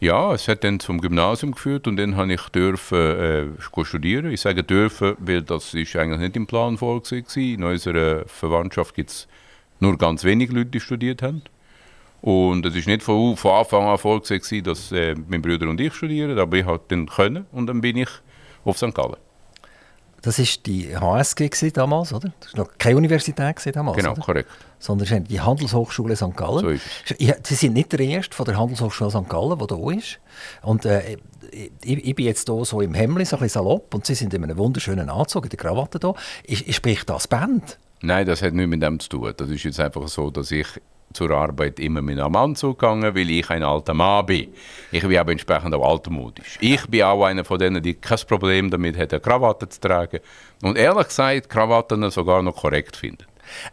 Ja, 0.00 0.35
es 0.35 0.49
hat 0.49 0.64
dann 0.64 0.81
zum 0.81 1.00
Gymnasium 1.00 1.52
geführt 1.52 1.87
und 1.87 1.96
dann 1.96 2.17
habe 2.17 2.35
ich 2.35 2.43
dürfen 2.49 2.99
äh, 2.99 3.85
studieren. 3.85 4.31
Ich 4.31 4.41
sage 4.41 4.62
dürfen, 4.62 5.17
weil 5.19 5.43
das 5.43 5.73
ist 5.73 5.96
eigentlich 5.96 6.20
nicht 6.20 6.37
im 6.37 6.46
Plan 6.46 6.76
vorgesehen 6.76 7.25
war. 7.25 7.37
In 7.43 7.64
unserer 7.64 8.25
Verwandtschaft 8.26 8.94
gibt 8.94 9.11
es 9.11 9.29
nur 9.81 9.96
ganz 9.96 10.25
wenige 10.25 10.52
Leute, 10.52 10.70
die 10.70 10.81
studiert 10.81 11.23
haben. 11.23 11.43
Und 12.20 12.64
es 12.67 12.75
ist 12.75 12.87
nicht 12.87 13.02
von, 13.02 13.37
von 13.37 13.52
Anfang 13.52 13.85
an 13.85 13.99
vorgesehen, 13.99 14.64
dass 14.64 14.93
äh, 14.93 15.14
mein 15.29 15.43
Bruder 15.43 15.69
und 15.69 15.81
ich 15.81 15.94
studieren, 15.94 16.38
aber 16.38 16.56
ich 16.56 16.64
halt 16.64 16.82
dann 16.88 17.06
können 17.06 17.46
und 17.52 17.67
dann 17.67 17.81
bin 17.81 17.96
ich 17.96 18.08
auf 18.64 18.79
St. 18.79 18.94
Gallen. 18.94 19.17
Das 20.25 20.38
war 20.38 20.47
die 20.67 20.97
HSG 20.97 21.71
damals, 21.73 22.12
oder? 22.15 22.32
Das 22.41 22.55
war 22.55 22.65
noch 22.65 22.79
keine 22.79 22.97
Universität 22.97 23.38
damals, 23.75 23.98
Genau, 23.98 24.13
oder? 24.13 24.22
korrekt. 24.22 24.51
Sondern 24.79 25.25
die 25.25 25.41
Handelshochschule 25.41 26.17
St. 26.17 26.34
Gallen. 26.34 26.81
So. 27.05 27.15
Sie 27.43 27.55
sind 27.55 27.75
nicht 27.75 27.93
der 27.93 28.01
Erste 28.01 28.34
von 28.34 28.46
der 28.46 28.58
Handelshochschule 28.58 29.10
St. 29.10 29.29
Gallen, 29.29 29.58
der 29.58 29.77
hier 29.77 29.98
ist. 29.98 30.19
Und 30.63 30.87
äh, 30.87 31.19
ich, 31.51 32.06
ich, 32.06 32.15
bin 32.15 32.25
jetzt 32.25 32.48
hier 32.48 32.65
so 32.65 32.81
im 32.81 32.94
Hemd, 32.94 33.27
so 33.27 33.37
ein 33.37 33.43
bisschen 33.43 33.63
salopp, 33.63 33.94
und 33.94 34.06
Sie 34.06 34.15
sind 34.15 34.32
in 34.32 34.43
einem 34.44 34.56
wunderschönen 34.56 35.10
Anzug, 35.10 35.44
in 35.44 35.51
der 35.51 35.58
Krawatte 35.58 35.98
hier. 36.01 36.15
Ich, 36.44 36.69
ich 36.69 36.77
spricht 36.77 37.08
das 37.10 37.29
Band? 37.29 37.79
Nein, 38.01 38.27
das 38.27 38.41
hat 38.41 38.55
nichts 38.55 38.70
mit 38.70 38.82
dem 38.82 38.98
zu 39.01 39.10
tun. 39.10 39.32
Das 39.37 39.51
ist 39.51 39.63
jetzt 39.63 39.81
einfach 39.81 40.08
so, 40.08 40.31
dass 40.31 40.51
ich 40.51 40.67
zur 41.15 41.31
Arbeit 41.31 41.81
immer 41.81 42.03
mit 42.03 42.19
einem 42.19 42.37
Anzug 42.37 42.79
gegangen, 42.79 43.15
weil 43.15 43.31
ich 43.31 43.49
ein 43.51 43.63
alter 43.63 43.94
Mann 43.94 44.27
bin. 44.27 44.53
Ich 44.93 45.03
bin 45.03 45.17
aber 45.17 45.33
entsprechend 45.33 45.75
auch 45.75 45.89
altmodisch. 45.89 46.59
Ich 46.61 46.87
bin 46.89 47.03
auch 47.03 47.25
einer 47.25 47.44
von 47.44 47.59
denen, 47.59 47.83
die 47.83 47.94
kein 47.94 48.19
Problem 48.29 48.71
damit 48.71 48.99
hat, 48.99 49.13
eine 49.13 49.21
Krawatte 49.21 49.69
zu 49.69 49.81
tragen. 49.81 50.21
Und 50.63 50.77
ehrlich 50.77 51.09
gesagt, 51.09 51.49
Krawatten 51.49 52.11
sogar 52.11 52.43
noch 52.43 52.56
korrekt 52.56 52.97
finden. 52.97 53.25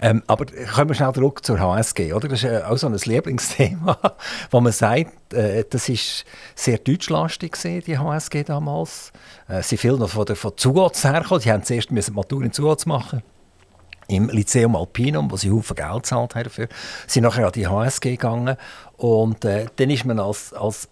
Ähm, 0.01 0.21
aber 0.27 0.45
kommen 0.45 0.89
wir 0.89 0.95
schnell 0.95 1.13
zurück 1.13 1.45
zur 1.45 1.59
HSG, 1.59 2.13
oder? 2.13 2.27
Das 2.27 2.43
ist 2.43 2.49
äh, 2.49 2.61
auch 2.63 2.77
so 2.77 2.87
ein 2.87 2.93
Lieblingsthema, 2.93 3.97
wo 4.51 4.61
man 4.61 4.73
sagt, 4.73 5.33
äh, 5.33 5.63
das 5.69 5.89
ist 5.89 6.25
sehr 6.55 6.77
deutschlastig 6.77 7.53
gewesen, 7.53 7.83
die 7.85 7.97
HSG 7.97 8.43
damals. 8.43 9.11
Äh, 9.47 9.63
sie 9.63 9.77
viel 9.77 9.97
noch 9.97 10.09
von 10.09 10.25
der 10.25 10.35
von 10.35 10.57
Zugatz 10.57 11.03
hergekommen. 11.03 11.41
Die 11.41 11.51
haben 11.51 11.63
zuerst 11.63 11.91
müssen 11.91 12.15
Matur 12.15 12.43
in 12.43 12.51
Zugatz 12.51 12.85
machen 12.85 13.23
im 14.11 14.29
Lyceum 14.29 14.75
Alpinum, 14.75 15.31
wo 15.31 15.37
sie 15.37 15.51
Haufen 15.51 15.75
Geld 15.75 16.03
gezahlt 16.03 16.35
haben 16.35 16.43
dafür, 16.43 16.67
sind 17.07 17.23
nachher 17.23 17.45
an 17.45 17.51
die 17.53 17.67
HSG 17.67 18.11
gegangen 18.11 18.57
und 18.97 19.45
äh, 19.45 19.67
dann 19.77 19.89
ist 19.89 20.05
man 20.05 20.19
als, 20.19 20.53
als 20.53 20.89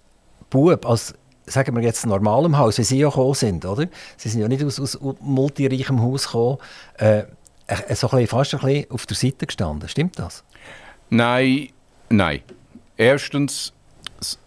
Bub, 0.49 0.85
als 0.85 1.13
sagen 1.45 1.75
wir 1.75 1.83
jetzt 1.83 2.05
normalem 2.05 2.57
Haus, 2.57 2.77
wie 2.77 2.83
sie 2.83 2.99
ja 2.99 3.09
gekommen 3.09 3.33
sind, 3.33 3.65
oder? 3.65 3.87
Sie 4.17 4.29
sind 4.29 4.41
ja 4.41 4.47
nicht 4.47 4.63
aus, 4.63 4.79
aus 4.79 4.99
multireichem 5.19 6.01
Haus 6.01 6.25
gekommen, 6.25 6.57
äh, 6.97 7.23
so 7.93 8.07
ein 8.07 8.11
bisschen, 8.11 8.27
fast 8.27 8.53
ein 8.55 8.59
bisschen 8.61 8.91
auf 8.91 9.05
der 9.05 9.17
Seite 9.17 9.45
gestanden. 9.45 9.89
Stimmt 9.89 10.17
das? 10.17 10.43
Nein, 11.09 11.69
nein. 12.09 12.41
Erstens, 12.97 13.73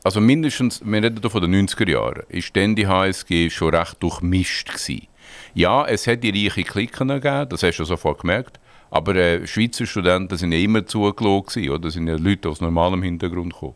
also 0.05 0.21
mindestens, 0.21 0.81
wir 0.85 1.03
reden 1.03 1.19
hier 1.21 1.31
von 1.31 1.43
den 1.43 1.69
90er 1.69 1.91
Jahren, 1.91 2.23
ist 2.29 2.55
dann 2.57 2.75
die 2.75 2.87
HSG 2.87 3.51
schon 3.51 3.75
recht 3.75 4.03
durchmischt 4.03 4.69
gewesen. 4.69 5.09
Ja, 5.55 5.87
es 5.87 6.07
hat 6.07 6.23
die 6.23 6.31
reichen 6.31 6.65
Klicken 6.65 7.09
gegeben, 7.09 7.49
das 7.49 7.63
hast 7.63 7.79
du 7.79 7.85
sofort 7.85 8.21
gemerkt. 8.21 8.59
Aber 8.93 9.17
äh, 9.17 9.47
Schweizer 9.47 9.87
Studenten 9.87 10.37
sind 10.37 10.53
ja 10.53 10.59
immer 10.59 10.85
zugelassen, 10.85 11.67
oder? 11.71 11.79
Das 11.79 11.95
sind 11.95 12.09
ja 12.09 12.17
Leute 12.17 12.51
aus 12.51 12.61
normalem 12.61 13.03
Hintergrund 13.03 13.55
gekommen. 13.55 13.75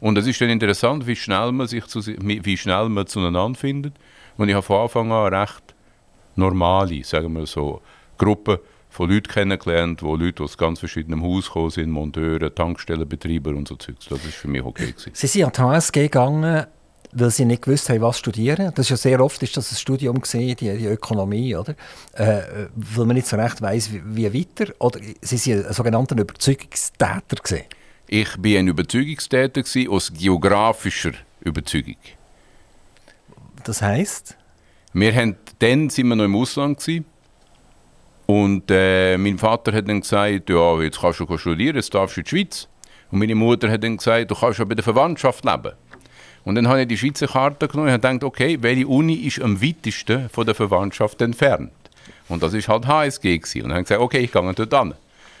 Und 0.00 0.18
es 0.18 0.26
ist 0.26 0.40
dann 0.40 0.50
interessant, 0.50 1.06
wie 1.06 1.14
schnell 1.14 1.52
man 1.52 1.68
sich 1.68 1.86
zu, 1.86 2.04
wie 2.04 2.56
schnell 2.56 2.88
man 2.88 3.06
zueinander 3.06 3.56
findet. 3.56 3.94
Und 4.36 4.48
ich 4.48 4.56
habe 4.56 4.66
von 4.66 4.82
Anfang 4.82 5.12
an 5.12 5.32
recht 5.32 5.62
normale, 6.34 7.04
sagen 7.04 7.32
wir 7.34 7.46
so, 7.46 7.80
Gruppe 8.18 8.60
von 8.90 9.08
Leuten 9.08 9.28
kennengelernt, 9.28 10.02
wo 10.02 10.16
Leute 10.16 10.42
aus 10.42 10.58
ganz 10.58 10.80
verschiedenen 10.80 11.22
Haus 11.22 11.46
gekommen 11.46 11.70
sind, 11.70 11.90
Monteure, 11.92 12.52
Tankstellenbetreiber 12.52 13.50
und 13.50 13.68
so 13.68 13.76
Zeugs. 13.76 14.06
Das 14.06 14.24
ist 14.24 14.34
für 14.34 14.48
mich 14.48 14.64
okay 14.64 14.90
gewesen. 14.90 15.12
Sie 15.14 15.26
sind 15.28 15.44
an 15.44 15.52
die 15.54 15.60
HSG 15.60 16.02
gegangen, 16.02 16.66
weil 17.18 17.30
sie 17.30 17.44
nicht 17.44 17.62
gewusst 17.62 17.88
haben, 17.88 18.02
was 18.02 18.18
studieren. 18.18 18.72
Das 18.74 18.86
ist 18.86 18.90
ja 18.90 18.96
sehr 18.96 19.20
oft 19.20 19.42
ist 19.42 19.56
das 19.56 19.72
ein 19.72 19.76
Studium 19.76 20.20
gesehen, 20.20 20.54
die, 20.56 20.76
die, 20.76 20.86
Ökonomie, 20.86 21.56
oder? 21.56 21.74
Äh, 22.12 22.68
weil 22.74 23.06
man 23.06 23.16
nicht 23.16 23.26
so 23.26 23.36
recht 23.36 23.60
weiß, 23.62 23.92
wie, 23.92 24.02
wie, 24.04 24.40
weiter. 24.40 24.72
Oder 24.78 25.00
sie 25.22 25.38
sind 25.38 25.66
ein 25.66 25.72
sogenannter 25.72 26.18
Überzeugungstäter 26.18 27.36
gesehen. 27.42 27.64
Ich 28.06 28.36
bin 28.36 28.58
ein 28.58 28.68
Überzeugungstäter 28.68 29.62
aus 29.90 30.12
geografischer 30.12 31.12
Überzeugung. 31.40 31.96
Das 33.64 33.80
heißt? 33.80 34.36
Wir 34.92 35.14
haben 35.14 35.36
dann 35.58 35.88
sind 35.88 36.08
wir 36.08 36.16
noch 36.16 36.24
im 36.24 36.36
Ausland 36.36 36.78
gewesen. 36.78 37.06
und 38.26 38.64
äh, 38.70 39.16
mein 39.16 39.38
Vater 39.38 39.72
hat 39.72 39.88
dann 39.88 40.02
gesagt, 40.02 40.50
ja, 40.50 40.82
jetzt 40.82 41.00
kannst 41.00 41.20
du 41.20 41.38
studieren, 41.38 41.76
jetzt 41.76 41.94
darfst 41.94 42.16
du 42.16 42.20
in 42.20 42.24
die 42.24 42.30
Schweiz. 42.30 42.68
Und 43.10 43.20
meine 43.20 43.34
Mutter 43.34 43.70
hat 43.70 43.82
dann 43.84 43.96
gesagt, 43.96 44.30
du 44.30 44.34
kannst 44.34 44.58
ja 44.58 44.64
bei 44.64 44.74
der 44.74 44.84
Verwandtschaft 44.84 45.44
leben. 45.44 45.72
Und 46.46 46.54
dann 46.54 46.68
habe 46.68 46.82
ich 46.82 46.86
die 46.86 46.96
Schweizer 46.96 47.26
Karte 47.26 47.66
genommen 47.66 47.92
und 47.92 48.00
gedacht, 48.00 48.22
okay, 48.22 48.56
welche 48.60 48.86
Uni 48.86 49.14
ist 49.14 49.42
am 49.42 49.60
weitesten 49.60 50.28
von 50.28 50.46
der 50.46 50.54
Verwandtschaft 50.54 51.20
entfernt? 51.20 51.72
Und 52.28 52.40
das 52.40 52.54
ist 52.54 52.68
halt 52.68 52.86
HSG 52.86 53.38
gewesen. 53.38 53.62
Und 53.62 53.70
dann 53.70 53.72
habe 53.72 53.80
ich 53.80 53.88
gesagt, 53.88 54.00
okay, 54.00 54.20
ich 54.20 54.30
gehe 54.30 54.54
dort 54.54 54.72
hin. 54.72 54.94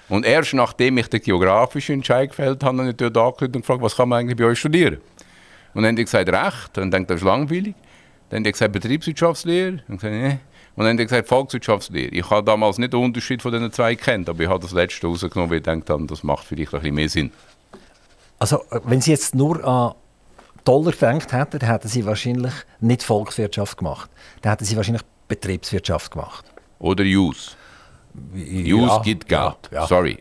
Und 0.08 0.26
erst 0.26 0.54
nachdem 0.54 0.98
ich 0.98 1.06
den 1.06 1.20
geografischen 1.20 1.94
Entscheid 1.94 2.30
gefällt 2.30 2.64
habe, 2.64 2.78
habe 2.78 2.90
ich 2.90 2.96
dort 2.96 3.16
angerufen 3.16 3.54
und 3.54 3.60
gefragt, 3.60 3.82
was 3.82 3.94
kann 3.94 4.08
man 4.08 4.18
eigentlich 4.18 4.36
bei 4.36 4.46
euch 4.46 4.58
studieren? 4.58 4.96
Und 5.74 5.84
dann 5.84 5.92
habe 5.92 6.00
ich 6.00 6.06
gesagt, 6.06 6.28
Recht. 6.28 6.76
Und 6.76 6.82
dann 6.82 6.90
denkt 6.90 7.10
das 7.10 7.20
ist 7.20 7.24
langweilig. 7.24 7.74
Dann 8.30 8.40
habe 8.40 8.48
ich 8.48 8.54
gesagt, 8.54 8.72
Betriebswirtschaftslehre. 8.72 9.82
Und, 9.86 10.00
gesagt, 10.00 10.12
nee. 10.12 10.38
und 10.74 10.84
dann 10.84 10.88
habe 10.88 11.02
ich 11.02 11.08
gesagt, 11.08 11.28
Volkswirtschaftslehre. 11.28 12.08
Ich 12.08 12.28
habe 12.28 12.44
damals 12.44 12.78
nicht 12.78 12.92
den 12.92 13.00
Unterschied 13.00 13.42
von 13.42 13.52
diesen 13.52 13.70
zwei 13.70 13.94
kennt, 13.94 14.28
aber 14.28 14.42
ich 14.42 14.48
habe 14.48 14.58
das 14.58 14.72
letzte 14.72 15.06
rausgenommen, 15.06 15.50
weil 15.50 15.58
ich 15.58 15.64
gedacht 15.64 16.10
das 16.10 16.24
macht 16.24 16.48
vielleicht 16.48 16.74
ein 16.74 16.80
bisschen 16.80 16.94
mehr 16.96 17.08
Sinn. 17.08 17.30
Also, 18.40 18.64
wenn 18.84 19.00
Sie 19.00 19.12
jetzt 19.12 19.36
nur 19.36 19.64
an 19.64 19.94
Dollar 20.66 20.92
gedacht 20.92 21.32
hätten, 21.32 21.58
dann 21.58 21.70
hätten 21.70 21.88
sie 21.88 22.04
wahrscheinlich 22.04 22.52
nicht 22.80 23.02
Volkswirtschaft 23.02 23.78
gemacht. 23.78 24.10
Dann 24.42 24.52
hätten 24.52 24.64
sie 24.64 24.76
wahrscheinlich 24.76 25.02
Betriebswirtschaft 25.28 26.10
gemacht. 26.10 26.44
Oder 26.78 27.04
Use. 27.04 27.52
Use 28.34 28.86
ja, 28.86 28.98
gibt 29.02 29.28
Geld. 29.28 29.56
Ja, 29.70 29.80
ja. 29.80 29.86
Sorry. 29.86 30.18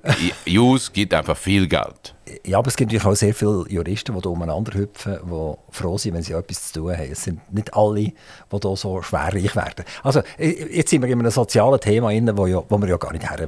Use 0.47 0.91
gibt 0.91 1.13
einfach 1.13 1.37
viel 1.37 1.67
Geld. 1.67 2.13
Ja, 2.45 2.57
aber 2.57 2.67
es 2.67 2.75
gibt 2.75 2.91
natürlich 2.91 3.05
auch 3.05 3.15
sehr 3.15 3.33
viele 3.33 3.65
Juristen, 3.69 4.13
die 4.13 4.21
da 4.21 4.29
umeinander 4.29 4.73
hüpfen, 4.73 5.19
die 5.23 5.53
froh 5.71 5.97
sind, 5.97 6.13
wenn 6.13 6.23
sie 6.23 6.33
etwas 6.33 6.71
zu 6.71 6.81
tun 6.81 6.97
haben. 6.97 7.11
Es 7.11 7.23
sind 7.23 7.53
nicht 7.53 7.73
alle, 7.73 8.01
die 8.01 8.13
hier 8.61 8.75
so 8.75 9.01
schwerreich 9.01 9.55
werden. 9.55 9.85
Also, 10.03 10.21
jetzt 10.37 10.89
sind 10.89 11.01
wir 11.01 11.09
in 11.09 11.19
einem 11.19 11.31
sozialen 11.31 11.79
Thema, 11.79 12.09
drin, 12.09 12.31
wo, 12.35 12.47
ja, 12.47 12.61
wo 12.67 12.77
wir 12.77 12.89
ja 12.89 12.97
gar 12.97 13.13
nicht 13.13 13.29
her 13.29 13.47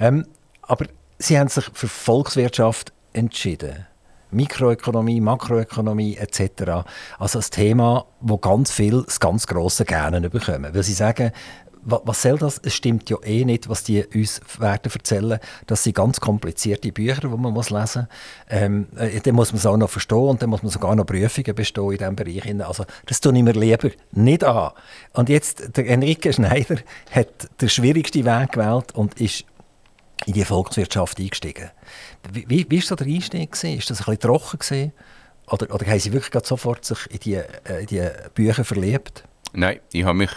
ähm, 0.00 0.26
aber 0.62 0.86
sie 1.18 1.38
haben 1.38 1.48
sich 1.48 1.64
für 1.72 1.88
Volkswirtschaft 1.88 2.92
entschieden. 3.12 3.86
Mikroökonomie, 4.30 5.20
Makroökonomie 5.20 6.16
etc. 6.16 6.86
Also 7.18 7.38
ein 7.38 7.44
Thema, 7.50 8.06
wo 8.20 8.38
ganz 8.38 8.70
viel 8.70 9.02
das 9.02 9.20
ganz 9.20 9.46
grosse 9.46 9.84
Gerne 9.84 10.28
bekommen. 10.30 10.74
Weil 10.74 10.82
sie 10.82 10.92
sagen, 10.92 11.32
was 11.86 12.22
soll 12.22 12.36
das? 12.36 12.60
Es 12.64 12.74
stimmt 12.74 13.08
ja 13.10 13.16
eh 13.22 13.44
nicht, 13.44 13.68
was 13.68 13.84
die 13.84 14.04
uns 14.04 14.40
werden 14.58 14.90
erzählen. 14.92 15.38
Das 15.66 15.84
sind 15.84 15.94
ganz 15.94 16.20
komplizierte 16.20 16.90
Bücher, 16.90 17.20
die 17.20 17.28
man 17.28 17.54
lesen 17.54 17.78
muss. 17.78 17.98
Ähm, 18.50 18.88
äh, 18.96 19.20
dann 19.20 19.36
muss 19.36 19.52
man 19.52 19.58
es 19.58 19.66
auch 19.66 19.76
noch 19.76 19.88
verstehen 19.88 20.18
und 20.18 20.42
dann 20.42 20.50
muss 20.50 20.64
man 20.64 20.72
sogar 20.72 20.96
noch 20.96 21.06
Prüfungen 21.06 21.54
bestehen 21.54 21.92
in 21.92 21.98
diesem 21.98 22.16
Bereich. 22.16 22.66
Also 22.66 22.84
das 23.06 23.20
tue 23.20 23.36
ich 23.36 23.42
mir 23.42 23.52
lieber 23.52 23.90
nicht 24.10 24.42
an. 24.42 24.72
Und 25.12 25.28
jetzt, 25.28 25.76
der 25.76 25.86
Enrique 25.88 26.32
Schneider 26.32 26.78
hat 27.12 27.48
den 27.60 27.68
schwierigsten 27.68 28.24
Weg 28.24 28.52
gewählt 28.52 28.92
und 28.92 29.20
ist 29.20 29.44
in 30.24 30.32
die 30.32 30.44
Volkswirtschaft 30.44 31.18
eingestiegen. 31.18 31.70
Wie, 32.32 32.62
ist 32.76 32.88
so 32.88 32.94
der 32.94 33.06
Einstieg? 33.06 33.52
Ist 33.52 33.90
das 33.90 34.00
ein 34.00 34.04
bisschen 34.04 34.20
trocken? 34.20 34.58
Gewesen? 34.58 34.92
Oder, 35.48 35.72
oder 35.72 35.86
haben 35.86 36.00
Sie 36.00 36.12
wirklich 36.12 36.44
sofort 36.44 36.84
sich 36.84 36.98
in 37.10 37.18
die, 37.20 37.34
äh, 37.34 37.80
in 37.80 37.86
die 37.86 38.08
Bücher 38.34 38.64
verliebt? 38.64 39.24
Nein, 39.52 39.80
ich 39.92 40.04
habe 40.04 40.18
mich 40.18 40.30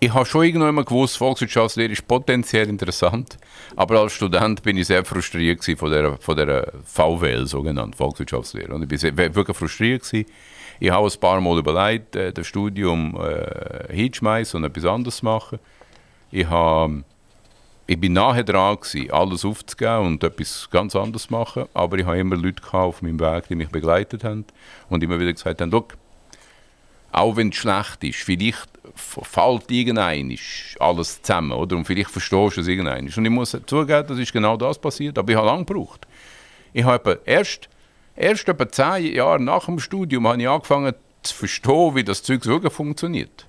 ich 0.00 0.14
habe 0.14 0.24
schon 0.24 0.44
irgendwann 0.44 0.84
gewusst, 0.84 1.16
Volkswirtschaftslehre 1.16 1.90
ist 1.90 2.06
potenziell 2.06 2.68
interessant, 2.68 3.36
aber 3.74 4.00
als 4.00 4.12
Student 4.12 4.62
bin 4.62 4.76
ich 4.76 4.86
sehr 4.86 5.04
frustriert 5.04 5.64
von 5.76 5.90
der, 5.90 6.16
von 6.18 6.36
der 6.36 6.72
VWL, 6.84 7.48
sogenannten 7.48 7.94
Volkswirtschaftslehre. 7.94 8.72
Und 8.72 8.92
ich 8.92 9.02
war 9.02 9.34
wirklich 9.34 9.56
frustriert. 9.56 10.04
Gewesen. 10.04 10.26
Ich 10.78 10.90
habe 10.90 11.08
ein 11.08 11.20
paar 11.20 11.40
Mal 11.40 11.58
überlegt, 11.58 12.14
äh, 12.14 12.32
das 12.32 12.46
Studium 12.46 13.18
äh, 13.20 13.92
hinzuschmeißen 13.92 14.62
und 14.62 14.70
etwas 14.70 14.84
anderes 14.84 15.16
zu 15.16 15.24
machen. 15.24 15.58
Ich 16.30 16.46
habe 16.46 17.02
ich 17.90 17.98
bin 17.98 18.12
nahe 18.12 18.44
dran, 18.44 18.76
gewesen, 18.76 19.10
alles 19.10 19.46
aufzugeben 19.46 20.06
und 20.06 20.22
etwas 20.22 20.68
ganz 20.70 20.94
anderes 20.94 21.28
zu 21.28 21.32
machen. 21.32 21.64
Aber 21.72 21.96
ich 21.98 22.04
habe 22.04 22.18
immer 22.18 22.36
Leute 22.36 22.62
auf 22.74 23.00
meinem 23.00 23.18
Weg, 23.18 23.48
die 23.48 23.54
mich 23.54 23.70
begleitet 23.70 24.24
haben 24.24 24.44
und 24.90 25.02
immer 25.02 25.18
wieder 25.18 25.32
gesagt 25.32 25.62
haben: 25.62 25.72
auch 27.12 27.36
wenn 27.36 27.48
es 27.48 27.56
schlecht 27.56 28.04
ist, 28.04 28.18
vielleicht 28.18 28.68
fällt 28.94 29.70
irgendein 29.70 30.38
alles 30.78 31.22
zusammen, 31.22 31.52
oder? 31.52 31.76
Und 31.76 31.86
vielleicht 31.86 32.10
verstehst 32.10 32.58
du 32.58 32.60
es 32.60 32.68
irgendein. 32.68 33.06
Und 33.06 33.24
ich 33.24 33.30
muss 33.30 33.56
zugeben, 33.64 34.06
das 34.06 34.18
ist 34.18 34.34
genau 34.34 34.58
das 34.58 34.78
passiert, 34.78 35.16
aber 35.16 35.32
ich 35.32 35.38
habe 35.38 35.46
lange 35.46 35.64
gebraucht. 35.64 36.06
Ich 36.74 36.84
habe 36.84 37.22
erst, 37.24 37.70
erst 38.14 38.46
etwa 38.46 38.68
zehn 38.68 39.14
Jahre 39.14 39.40
nach 39.40 39.64
dem 39.64 39.80
Studium 39.80 40.28
habe 40.28 40.42
ich 40.42 40.48
angefangen 40.48 40.92
zu 41.22 41.34
verstehen, 41.34 41.94
wie 41.94 42.04
das 42.04 42.22
Zeug 42.22 42.44
wirklich 42.44 42.72
funktioniert 42.72 43.47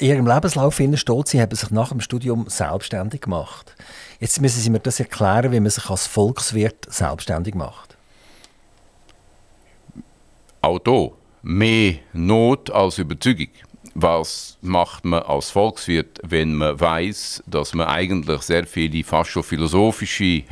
Ihrem 0.00 0.26
Lebenslauf 0.26 0.74
steht, 0.76 1.28
Sie 1.28 1.40
haben 1.40 1.54
sich 1.54 1.70
nach 1.70 1.90
dem 1.90 2.00
Studium 2.00 2.46
selbstständig 2.48 3.22
gemacht. 3.22 3.74
Jetzt 4.18 4.40
müssen 4.40 4.60
Sie 4.60 4.70
mir 4.70 4.80
das 4.80 5.00
erklären, 5.00 5.52
wie 5.52 5.60
man 5.60 5.70
sich 5.70 5.88
als 5.90 6.06
Volkswirt 6.06 6.86
selbstständig 6.88 7.54
macht. 7.54 7.96
Auch 10.62 10.80
hier 10.84 11.10
mehr 11.42 11.94
Not 12.12 12.70
als 12.70 12.98
Überzeugung. 12.98 13.48
Was 13.94 14.56
macht 14.60 15.04
man 15.04 15.22
als 15.22 15.50
Volkswirt, 15.50 16.20
wenn 16.22 16.54
man 16.54 16.78
weiß, 16.78 17.42
dass 17.46 17.74
man 17.74 17.88
eigentlich 17.88 18.42
sehr 18.42 18.66
viele 18.66 19.02
fast 19.02 19.30
schon 19.30 19.42
philosophische 19.42 20.44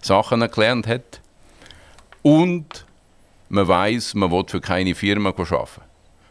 Sachen 0.00 0.42
erklärt 0.42 0.86
hat 0.86 1.20
und 2.22 2.86
man 3.48 3.68
weiß, 3.68 4.14
man 4.14 4.30
will 4.30 4.44
für 4.46 4.60
keine 4.60 4.94
Firma 4.94 5.30
arbeiten. 5.30 5.80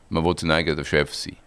Man 0.10 0.24
will 0.24 0.38
sein 0.38 0.52
eigener 0.52 0.86
Chef 0.86 1.14
sein. 1.14 1.38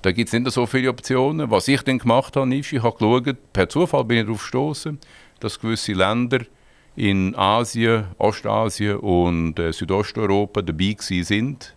Da 0.00 0.12
gibt 0.12 0.28
es 0.28 0.32
nicht 0.32 0.50
so 0.52 0.64
viele 0.66 0.90
Optionen. 0.90 1.50
Was 1.50 1.66
ich 1.66 1.82
dann 1.82 1.98
gemacht 1.98 2.36
habe, 2.36 2.54
ist, 2.54 2.72
ich 2.72 2.82
habe 2.82 2.96
geschaut, 2.96 3.52
per 3.52 3.68
Zufall 3.68 4.04
bin 4.04 4.18
ich 4.18 4.24
darauf 4.24 4.42
gestoßen, 4.42 4.98
dass 5.40 5.58
gewisse 5.58 5.92
Länder 5.92 6.40
in 6.94 7.34
Asien, 7.36 8.06
Ostasien 8.18 8.96
und 8.98 9.58
äh, 9.58 9.72
Südosteuropa 9.72 10.62
dabei 10.62 10.96
sind, 10.98 11.74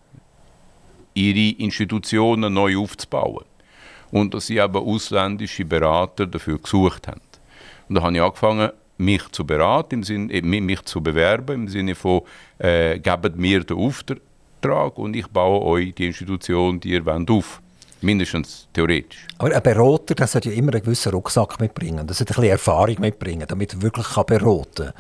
ihre 1.14 1.58
Institutionen 1.58 2.54
neu 2.54 2.78
aufzubauen. 2.78 3.46
Und 4.12 4.34
dass 4.34 4.48
sie 4.48 4.58
eben 4.58 4.76
ausländische 4.76 5.66
Berater 5.66 6.28
dafür 6.28 6.60
gesucht 6.60 7.08
haben. 7.08 7.22
Und 7.90 7.96
da 7.96 8.04
habe 8.04 8.16
ich 8.16 8.22
angefangen, 8.22 8.72
mich 8.98 9.28
zu 9.32 9.46
beraten, 9.46 9.96
im 9.96 10.04
Sinne, 10.04 10.34
äh, 10.34 10.42
mich 10.42 10.82
zu 10.84 11.02
bewerben, 11.02 11.64
im 11.64 11.68
Sinne 11.68 11.96
von, 11.96 12.22
äh, 12.60 13.00
gebt 13.00 13.36
mir 13.36 13.64
den 13.64 13.78
Auftrag 13.78 14.98
und 14.98 15.16
ich 15.16 15.28
baue 15.28 15.62
euch 15.66 15.96
die 15.96 16.06
Institution, 16.06 16.80
die 16.80 16.92
ihr 16.92 17.06
wollt, 17.06 17.30
auf. 17.32 17.62
Mindestens 18.02 18.68
theoretisch. 18.74 19.28
Aber 19.38 19.56
ein 19.56 19.62
Berater 19.62 20.16
der 20.16 20.28
sollte 20.28 20.50
ja 20.50 20.56
immer 20.56 20.74
einen 20.74 20.82
gewissen 20.82 21.12
Rucksack 21.12 21.60
mitbringen. 21.60 22.08
Das 22.08 22.18
sollte 22.18 22.34
ein 22.34 22.36
bisschen 22.36 22.52
Erfahrung 22.52 23.00
mitbringen, 23.00 23.46
damit 23.48 23.74
er 23.74 23.82
wirklich 23.82 24.08
beraten 24.08 24.86
kann. 24.86 24.94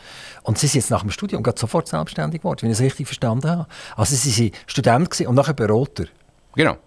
Und 0.44 0.58
Sie 0.60 0.68
sind 0.68 0.82
jetzt 0.82 0.92
nach 0.92 1.02
dem 1.02 1.10
Studium 1.10 1.44
sofort 1.56 1.88
selbstständig 1.88 2.42
geworden, 2.42 2.62
wenn 2.62 2.72
ich 2.72 2.78
es 2.78 2.84
richtig 2.84 3.08
verstanden 3.08 3.50
habe. 3.50 3.68
Also 3.96 4.16
Sie 4.16 4.52
waren 4.52 4.60
Student 4.68 5.22
und 5.22 5.36
nachher 5.36 5.54
Berater. 5.54 6.06
Genau. 6.56 6.78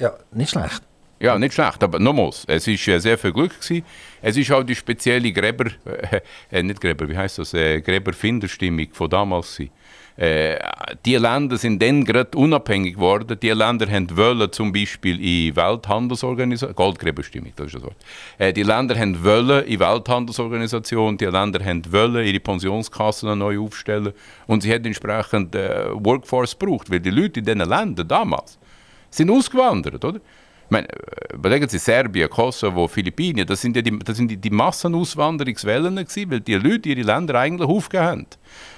Ja, 0.00 0.14
nicht 0.32 0.50
schlecht. 0.50 0.82
Ja, 1.20 1.38
nicht 1.38 1.54
schlecht, 1.54 1.80
aber 1.84 2.00
nochmals, 2.00 2.44
es 2.48 2.66
war 2.66 2.94
äh, 2.94 2.98
sehr 2.98 3.16
viel 3.16 3.32
Glück. 3.32 3.60
Gewesen. 3.60 3.84
Es 4.20 4.36
ist 4.36 4.50
auch 4.50 4.64
die 4.64 4.74
spezielle 4.74 5.30
Gräber, 5.30 5.66
äh 6.50 6.64
nicht 6.64 6.80
Gräber, 6.80 7.08
wie 7.08 7.16
heißt 7.16 7.38
das, 7.38 7.54
äh, 7.54 7.80
Gräberfinderstimmung 7.80 8.88
von 8.92 9.08
damals. 9.08 9.54
Gewesen. 9.54 9.72
Äh, 10.16 10.58
die 11.06 11.16
Länder 11.16 11.56
sind 11.56 11.82
dann 11.82 12.04
gerade 12.04 12.36
unabhängig 12.36 12.94
geworden. 12.94 13.38
Die 13.40 13.50
Länder 13.50 13.90
haben 13.90 14.14
wollen, 14.16 14.52
zum 14.52 14.72
Beispiel 14.72 15.18
in 15.20 15.56
Welthandelsorganisation, 15.56 16.74
Goldgräberstimmung, 16.74 17.52
das 17.56 17.66
ist 17.66 17.76
das 17.76 17.82
Wort. 17.82 17.96
Äh, 18.38 18.52
die 18.52 18.62
Länder 18.62 18.98
haben 18.98 19.24
wollen 19.24 19.64
in 19.64 19.80
Welthandelsorganisation, 19.80 21.16
die 21.16 21.24
Länder 21.24 21.64
haben 21.64 21.82
wollen 21.90 22.26
ihre 22.26 22.40
Pensionskassen 22.40 23.38
neu 23.38 23.58
aufstellen 23.60 24.12
und 24.46 24.62
sie 24.62 24.72
haben 24.72 24.84
entsprechend 24.84 25.54
äh, 25.54 25.86
Workforce 25.92 26.58
gebraucht, 26.58 26.90
weil 26.90 27.00
die 27.00 27.10
Leute 27.10 27.40
in 27.40 27.46
diesen 27.46 27.60
Ländern 27.60 28.06
damals 28.06 28.58
sind 29.10 29.30
ausgewandert, 29.30 30.04
oder? 30.04 30.20
Meine, 30.72 30.88
überlegen 31.32 31.68
Sie, 31.68 31.78
Serbien, 31.78 32.28
Kosovo, 32.28 32.88
Philippinen, 32.88 33.46
das 33.46 33.60
sind 33.60 33.76
ja 33.76 33.82
die, 33.82 33.96
das 33.98 34.16
sind 34.16 34.28
die, 34.28 34.36
die 34.36 34.50
Massenauswanderungswellen 34.50 35.94
gewesen, 35.94 36.30
weil 36.30 36.40
die 36.40 36.54
Leute 36.54 36.88
ihre 36.88 37.02
Länder 37.02 37.38
eigentlich 37.38 37.68
aufgegeben 37.68 38.06
haben. 38.06 38.26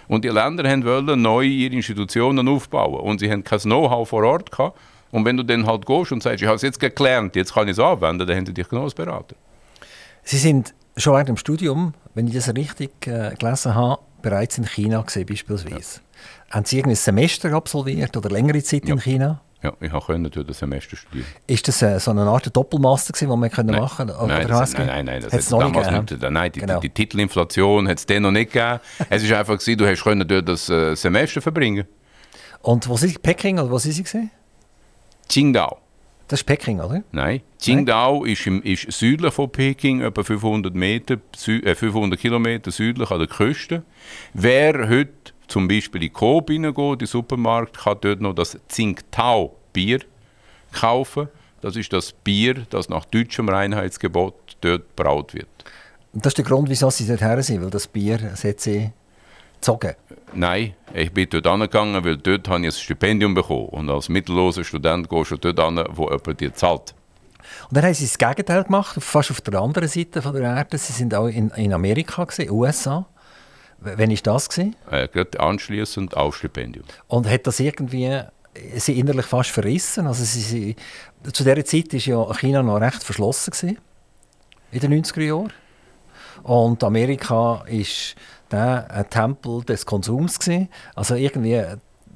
Und 0.08 0.24
die 0.24 0.28
Länder 0.28 0.64
wollten 0.84 1.22
neu 1.22 1.44
ihre 1.44 1.74
Institutionen 1.74 2.46
aufbauen 2.48 3.00
und 3.00 3.20
sie 3.20 3.30
hatten 3.30 3.44
kein 3.44 3.60
Know-how 3.60 4.06
vor 4.06 4.24
Ort 4.24 4.50
gehabt. 4.50 4.78
Und 5.10 5.24
wenn 5.24 5.36
du 5.36 5.42
dann 5.44 5.66
halt 5.66 5.86
gehst 5.86 6.12
und 6.12 6.22
sagst, 6.22 6.42
ich 6.42 6.46
habe 6.46 6.56
es 6.56 6.62
jetzt 6.62 6.80
gelernt, 6.80 7.36
jetzt 7.36 7.54
kann 7.54 7.68
ich 7.68 7.72
es 7.72 7.78
anwenden, 7.78 8.26
dann 8.26 8.36
haben 8.36 8.46
sie 8.46 8.52
dich 8.52 8.68
genau 8.68 8.84
als 8.84 8.94
Berater. 8.94 9.36
Sie 10.24 10.38
sind 10.38 10.74
schon 10.96 11.14
während 11.14 11.28
dem 11.28 11.36
Studium, 11.36 11.94
wenn 12.14 12.26
ich 12.26 12.34
das 12.34 12.54
richtig 12.54 13.06
äh, 13.06 13.34
gelesen 13.38 13.74
habe, 13.74 14.02
bereits 14.22 14.58
in 14.58 14.66
China 14.66 15.02
gesehen 15.02 15.26
beispielsweise. 15.26 16.00
Ja. 16.00 16.13
Haben 16.50 16.64
Sie 16.64 16.76
irgendein 16.76 16.96
Semester 16.96 17.52
absolviert 17.52 18.16
oder 18.16 18.30
längere 18.30 18.62
Zeit 18.62 18.88
ja. 18.88 18.94
in 18.94 19.00
China? 19.00 19.40
Ja, 19.64 19.72
ich 19.80 19.90
konnte 19.90 20.28
durch 20.28 20.46
das 20.46 20.58
Semester 20.58 20.94
studieren. 20.94 21.26
Ist 21.46 21.66
das 21.66 21.80
äh, 21.80 21.98
so 21.98 22.10
eine 22.10 22.20
Art 22.22 22.54
Doppelmaster, 22.54 23.14
gewesen, 23.14 23.30
den 23.30 23.40
man 23.40 23.50
können 23.50 23.70
nein. 23.70 23.80
machen 23.80 24.08
konnte? 24.08 24.26
Nein, 24.26 24.46
das, 24.46 24.74
nein, 24.74 24.86
nein, 24.86 25.04
nein, 25.06 25.22
das 25.22 25.32
hat 25.32 25.40
es 25.40 25.50
noch 25.50 25.64
nicht 25.64 26.06
gegeben. 26.06 26.34
Nein, 26.34 26.52
die, 26.52 26.60
genau. 26.60 26.80
die, 26.80 26.88
die 26.88 26.94
Titelinflation 26.94 27.88
hat 27.88 27.98
es 27.98 28.04
dann 28.04 28.24
noch 28.24 28.30
nicht 28.30 28.52
gegeben. 28.52 28.80
es 29.08 29.30
war 29.30 29.38
einfach, 29.38 29.58
gewesen, 29.58 29.78
du 29.78 29.86
hast 29.86 30.28
durch 30.28 30.44
das 30.44 30.68
äh, 30.68 30.94
Semester 30.94 31.40
verbringen 31.40 31.86
Und 32.60 32.86
wo 32.86 32.98
sind? 32.98 33.22
Peking 33.22 33.58
oder 33.58 33.70
wo 33.70 33.78
sind 33.78 33.92
Sie? 33.92 34.02
Gewesen? 34.02 34.30
Qingdao. 35.30 35.78
Das 36.28 36.40
ist 36.40 36.44
Peking, 36.44 36.80
oder? 36.80 37.02
Nein. 37.12 37.40
Qingdao 37.58 38.24
ist, 38.24 38.46
im, 38.46 38.62
ist 38.62 38.90
südlich 38.92 39.32
von 39.32 39.50
Peking, 39.50 40.02
etwa 40.02 40.22
500, 40.22 40.74
Meter, 40.74 41.16
äh, 41.46 41.74
500 41.74 42.18
Kilometer 42.18 42.70
südlich 42.70 43.10
an 43.10 43.18
der 43.18 43.28
Küste. 43.28 43.82
Wer 44.32 44.88
heute 44.88 45.33
zum 45.48 45.68
Beispiel 45.68 46.04
in 46.04 46.12
Coop 46.12 46.50
in 46.50 46.62
den 46.62 47.06
Supermarkt, 47.06 47.78
kann 47.78 47.98
dort 48.00 48.20
noch 48.20 48.34
das 48.34 48.58
Tsingtao 48.68 49.56
Bier 49.72 50.00
kaufen. 50.72 51.28
Das 51.60 51.76
ist 51.76 51.92
das 51.92 52.12
Bier, 52.12 52.66
das 52.70 52.88
nach 52.88 53.04
deutschem 53.04 53.48
Reinheitsgebot 53.48 54.56
dort 54.60 54.96
braut 54.96 55.34
wird. 55.34 55.48
Und 56.12 56.24
das 56.24 56.32
ist 56.32 56.38
der 56.38 56.44
Grund, 56.44 56.68
wieso 56.68 56.90
Sie 56.90 57.06
dort 57.06 57.20
her 57.20 57.42
sind, 57.42 57.62
weil 57.62 57.70
das 57.70 57.86
Bier 57.86 58.20
hat 58.20 58.60
Sie 58.60 58.92
gezogen? 59.54 59.94
Nein, 60.32 60.74
ich 60.92 61.12
bin 61.12 61.28
dort 61.30 61.46
angegangen, 61.46 62.04
weil 62.04 62.16
dort 62.16 62.48
habe 62.48 62.60
ich 62.60 62.66
ein 62.66 62.72
Stipendium 62.72 63.34
bekommen. 63.34 63.68
Und 63.68 63.90
als 63.90 64.08
mittelloser 64.08 64.64
Student 64.64 65.08
gehst 65.08 65.30
du 65.30 65.36
dort 65.36 65.60
an, 65.60 65.84
wo 65.90 66.04
jemand 66.10 66.40
dir 66.40 66.52
zahlt. 66.54 66.94
Und 67.68 67.76
dann 67.76 67.84
haben 67.84 67.94
Sie 67.94 68.04
das 68.04 68.18
Gegenteil 68.18 68.64
gemacht, 68.64 68.96
fast 69.02 69.30
auf 69.30 69.40
der 69.40 69.60
anderen 69.60 69.88
Seite 69.88 70.22
von 70.22 70.34
der 70.34 70.42
Erde. 70.42 70.78
Sie 70.78 70.92
sind 70.92 71.14
auch 71.14 71.26
in, 71.26 71.50
in 71.50 71.72
Amerika, 71.72 72.24
gewesen, 72.24 72.50
USA. 72.50 73.06
Wann 73.84 74.10
war 74.10 74.16
das? 74.22 74.48
Gewesen? 74.48 74.76
Äh, 74.90 75.08
gerade 75.08 75.38
anschliessend 75.40 76.16
auch 76.16 76.32
Stipendium. 76.32 76.84
Und 77.06 77.28
hat 77.28 77.46
das 77.46 77.60
irgendwie 77.60 78.22
Sie 78.76 78.98
innerlich 78.98 79.26
fast 79.26 79.50
verrissen? 79.50 80.06
Also 80.06 80.24
sie, 80.24 80.40
sie, 80.40 80.76
zu 81.32 81.42
dieser 81.42 81.64
Zeit 81.64 81.92
war 81.92 82.00
ja 82.00 82.34
China 82.34 82.62
noch 82.62 82.80
recht 82.80 83.02
verschlossen. 83.02 83.50
Gewesen, 83.50 83.78
in 84.70 84.80
den 84.80 85.04
90er 85.04 85.22
Jahren. 85.22 85.52
Und 86.42 86.84
Amerika 86.84 87.64
ist 87.66 88.14
der 88.50 88.86
ein 88.90 89.08
Tempel 89.10 89.64
des 89.64 89.84
Konsums 89.86 90.38
gewesen. 90.38 90.68
Also 90.94 91.14
irgendwie 91.16 91.62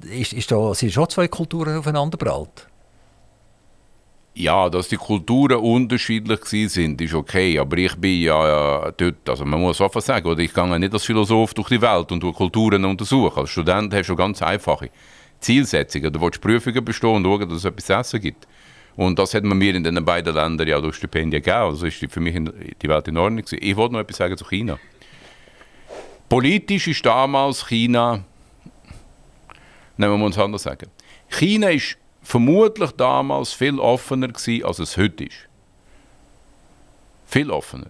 ist, 0.09 0.33
ist 0.33 0.51
da, 0.51 0.73
sind 0.73 0.93
schon 0.93 1.09
zwei 1.09 1.27
Kulturen 1.27 1.77
aufeinander 1.77 2.17
prallt. 2.17 2.68
Ja, 4.35 4.69
dass 4.69 4.87
die 4.87 4.95
Kulturen 4.95 5.57
unterschiedlich 5.57 6.45
sind, 6.45 7.01
ist 7.01 7.13
okay. 7.13 7.59
Aber 7.59 7.77
ich 7.77 7.95
bin 7.95 8.21
ja, 8.21 8.47
ja 8.47 8.91
dort, 8.91 9.27
also 9.27 9.43
man 9.43 9.59
muss 9.59 9.81
einfach 9.81 10.01
sagen, 10.01 10.27
oder 10.27 10.39
ich 10.39 10.53
gehe 10.53 10.79
nicht 10.79 10.93
als 10.93 11.03
Philosoph 11.03 11.53
durch 11.53 11.69
die 11.69 11.81
Welt 11.81 12.11
und 12.11 12.23
durch 12.23 12.35
Kulturen 12.35 12.85
untersuchen. 12.85 13.39
Als 13.39 13.49
Student 13.49 13.93
hast 13.93 14.07
du 14.07 14.15
ganz 14.15 14.41
einfache 14.41 14.91
Zielsetzungen. 15.39 16.13
Du 16.13 16.21
willst 16.21 16.39
Prüfungen 16.39 16.85
bestehen 16.85 17.15
und 17.15 17.23
schauen, 17.25 17.49
dass 17.49 17.57
es 17.57 17.65
etwas 17.65 17.85
zu 17.85 17.93
essen 17.93 18.21
gibt. 18.21 18.47
Und 18.95 19.17
das 19.17 19.33
hat 19.33 19.43
man 19.43 19.57
mir 19.57 19.75
in 19.75 19.83
den 19.83 20.03
beiden 20.05 20.33
Ländern 20.33 20.67
ja 20.67 20.79
durch 20.79 20.95
Stipendien 20.95 21.41
gegeben. 21.41 21.63
Also 21.63 21.85
ist 21.85 22.05
für 22.09 22.19
mich 22.19 22.35
die 22.35 22.87
Welt 22.89 23.07
in 23.07 23.17
Ordnung. 23.17 23.43
Gewesen. 23.43 23.59
Ich 23.61 23.75
wollte 23.75 23.93
noch 23.93 24.01
etwas 24.01 24.17
sagen 24.17 24.37
zu 24.37 24.45
China. 24.45 24.77
Politisch 26.29 26.87
ist 26.87 27.05
damals 27.05 27.67
China, 27.67 28.23
nehmen 29.97 30.19
wir 30.19 30.25
uns 30.25 30.37
anders 30.37 30.61
sagen, 30.61 30.87
China 31.27 31.69
ist 31.69 31.97
vermutlich 32.29 32.91
damals 32.91 33.53
viel 33.53 33.79
offener 33.79 34.27
gewesen, 34.27 34.63
als 34.63 34.77
es 34.77 34.97
heute 34.97 35.23
ist. 35.23 35.49
Viel 37.25 37.49
offener. 37.49 37.87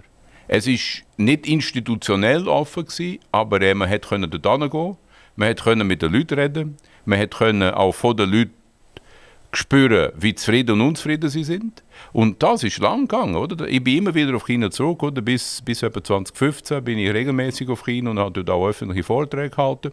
Es 0.47 0.65
ist 0.65 1.03
nicht 1.17 1.45
institutionell 1.45 2.47
offen 2.47 2.85
gewesen, 2.85 3.19
aber 3.33 3.61
äh, 3.61 3.73
man 3.73 3.89
konnte 3.99 4.29
dort 4.29 4.61
hingehen, 4.61 4.97
man 5.35 5.55
konnte 5.57 5.83
mit 5.83 6.01
den 6.01 6.13
Leuten 6.13 6.39
reden, 6.39 6.77
man 7.03 7.29
konnte 7.29 7.75
auch 7.75 7.91
von 7.91 8.15
den 8.15 8.29
Leuten 8.29 8.53
spüren, 9.51 10.13
wie 10.15 10.33
zufrieden 10.33 10.79
und 10.79 10.87
unzufrieden 10.87 11.29
sie 11.29 11.43
sind. 11.43 11.83
Und 12.13 12.41
das 12.41 12.63
ist 12.63 12.77
lang 12.77 13.09
gegangen, 13.09 13.35
oder? 13.35 13.67
Ich 13.67 13.83
bin 13.83 13.97
immer 13.97 14.15
wieder 14.15 14.35
auf 14.35 14.45
China 14.45 14.71
zurück, 14.71 15.03
oder? 15.03 15.21
Bis, 15.21 15.61
bis 15.61 15.83
etwa 15.83 16.01
2015 16.01 16.81
bin 16.81 16.97
ich 16.97 17.13
regelmäßig 17.13 17.67
auf 17.67 17.83
China 17.83 18.11
und 18.11 18.19
habe 18.19 18.31
dort 18.31 18.49
auch 18.49 18.69
öffentliche 18.69 19.03
Vorträge 19.03 19.49
gehalten. 19.49 19.91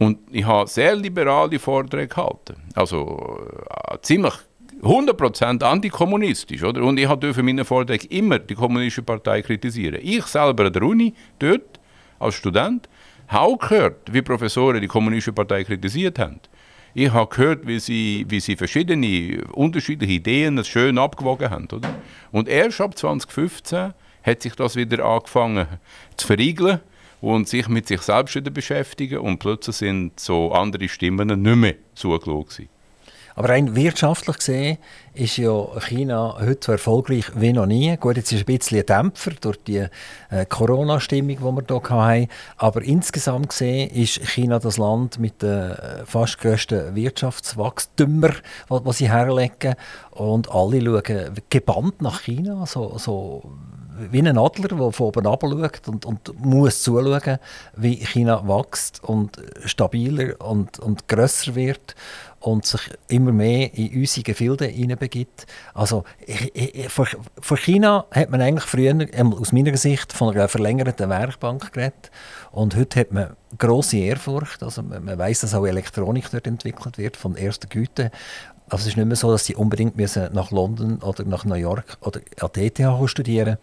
Und 0.00 0.18
ich 0.32 0.46
habe 0.46 0.66
sehr 0.66 0.96
liberale 0.96 1.58
Vorträge 1.58 2.08
gehalten. 2.08 2.56
Also 2.74 3.38
äh, 3.90 3.98
ziemlich 4.00 4.32
100% 4.80 5.62
antikommunistisch, 5.62 6.62
oder? 6.64 6.82
Und 6.82 6.98
ich 6.98 7.06
habe 7.06 7.34
für 7.34 7.42
meine 7.42 7.66
Vorträge 7.66 8.06
immer 8.06 8.38
die 8.38 8.54
kommunistische 8.54 9.02
Partei 9.02 9.42
kritisieren. 9.42 10.00
Ich 10.02 10.24
selber 10.24 10.64
an 10.64 10.72
der 10.72 10.82
Uni, 10.82 11.12
dort, 11.38 11.78
als 12.18 12.34
Student, 12.36 12.88
habe 13.28 13.58
gehört, 13.58 14.10
wie 14.10 14.22
Professoren 14.22 14.80
die 14.80 14.86
kommunistische 14.86 15.34
Partei 15.34 15.64
kritisiert 15.64 16.18
haben. 16.18 16.40
Ich 16.94 17.12
habe 17.12 17.28
gehört, 17.28 17.66
wie 17.66 17.78
sie, 17.78 18.24
wie 18.26 18.40
sie 18.40 18.56
verschiedene 18.56 19.44
unterschiedliche 19.52 20.14
Ideen 20.14 20.64
schön 20.64 20.96
abgewogen 20.96 21.50
haben. 21.50 21.68
Oder? 21.70 21.94
Und 22.32 22.48
erst 22.48 22.80
ab 22.80 22.96
2015 22.96 23.92
hat 24.22 24.42
sich 24.42 24.54
das 24.54 24.76
wieder 24.76 25.04
angefangen 25.04 25.66
zu 26.16 26.26
verriegeln 26.26 26.80
und 27.20 27.48
sich 27.48 27.68
mit 27.68 27.86
sich 27.86 28.02
selbst 28.02 28.34
wieder 28.34 28.50
beschäftigen 28.50 29.18
und 29.18 29.38
plötzlich 29.38 29.76
sind 29.76 30.18
so 30.18 30.52
andere 30.52 30.88
Stimmen 30.88 31.42
nicht 31.42 31.56
mehr 31.56 31.74
zugelassen. 31.94 32.68
Aber 33.40 33.48
rein 33.48 33.74
wirtschaftlich 33.74 34.36
gesehen 34.36 34.78
ist 35.14 35.38
ja 35.38 35.66
China 35.80 36.36
heute 36.40 36.58
so 36.66 36.72
erfolgreich 36.72 37.24
wie 37.36 37.52
noch 37.52 37.66
nie. 37.66 37.96
Gut, 37.96 38.16
jetzt 38.16 38.32
ist 38.32 38.40
ein 38.40 38.44
bisschen 38.44 38.80
ein 38.80 38.86
Dämpfer 38.86 39.30
durch 39.40 39.56
die 39.66 39.86
äh, 40.30 40.44
Corona-Stimmung, 40.46 41.36
die 41.36 41.42
wir 41.42 41.64
hier 41.66 41.90
hatten. 41.90 42.28
Aber 42.56 42.82
insgesamt 42.82 43.50
gesehen 43.50 43.88
ist 43.90 44.20
China 44.28 44.58
das 44.58 44.78
Land 44.78 45.18
mit 45.18 45.42
dem 45.42 45.70
äh, 45.70 46.04
fast 46.04 46.38
grössten 46.38 46.94
Wirtschaftswachstum, 46.94 48.26
was 48.68 48.98
sie 48.98 49.10
herlegen. 49.10 49.74
Und 50.10 50.50
alle 50.50 50.82
schauen 50.82 51.34
gebannt 51.48 52.02
nach 52.02 52.20
China, 52.20 52.66
so, 52.66 52.98
so 52.98 53.52
wie 54.10 54.20
ein 54.20 54.38
Adler, 54.38 54.68
der 54.68 54.92
von 54.92 55.06
oben 55.06 55.22
herab 55.22 55.42
schaut 55.42 55.88
und, 55.88 56.04
und 56.04 56.40
muss 56.44 56.82
zuschauen, 56.82 57.38
wie 57.76 57.96
China 57.96 58.46
wächst 58.46 59.02
und 59.04 59.36
stabiler 59.64 60.40
und, 60.40 60.78
und 60.78 61.08
grösser 61.08 61.54
wird 61.54 61.94
und 62.40 62.64
sich 62.64 62.80
immer 63.08 63.32
mehr 63.32 63.72
in 63.74 64.00
unsere 64.00 64.22
Gefilde 64.22 64.66
hineinbegibt. 64.66 65.46
Also 65.74 66.04
vor, 66.88 67.56
China 67.58 68.06
hat 68.10 68.30
man 68.30 68.40
eigentlich 68.40 68.64
früher, 68.64 69.06
aus 69.38 69.52
meiner 69.52 69.76
Sicht, 69.76 70.12
von 70.12 70.34
einer 70.34 70.48
verlängerten 70.48 71.10
Werkbank 71.10 71.72
geredet. 71.72 72.10
Und 72.50 72.74
heute 72.76 73.00
hat 73.00 73.12
man 73.12 73.36
grosse 73.58 73.98
Ehrfurcht. 73.98 74.62
Also 74.62 74.82
man, 74.82 75.04
man 75.04 75.18
weiß, 75.18 75.40
dass 75.40 75.54
auch 75.54 75.66
Elektronik 75.66 76.30
dort 76.30 76.46
entwickelt 76.46 76.96
wird, 76.96 77.16
von 77.16 77.36
erster 77.36 77.68
Güte. 77.68 78.10
Also 78.70 78.82
es 78.82 78.88
ist 78.88 78.96
nicht 78.96 79.06
mehr 79.06 79.16
so, 79.16 79.30
dass 79.30 79.44
sie 79.44 79.54
unbedingt 79.54 79.96
müssen 79.96 80.32
nach 80.32 80.50
London 80.50 80.98
oder 81.02 81.24
nach 81.24 81.44
New 81.44 81.54
York 81.54 81.98
oder 82.00 82.20
an 82.40 82.50
der 82.54 82.64
ETH 82.64 83.08
studieren 83.08 83.58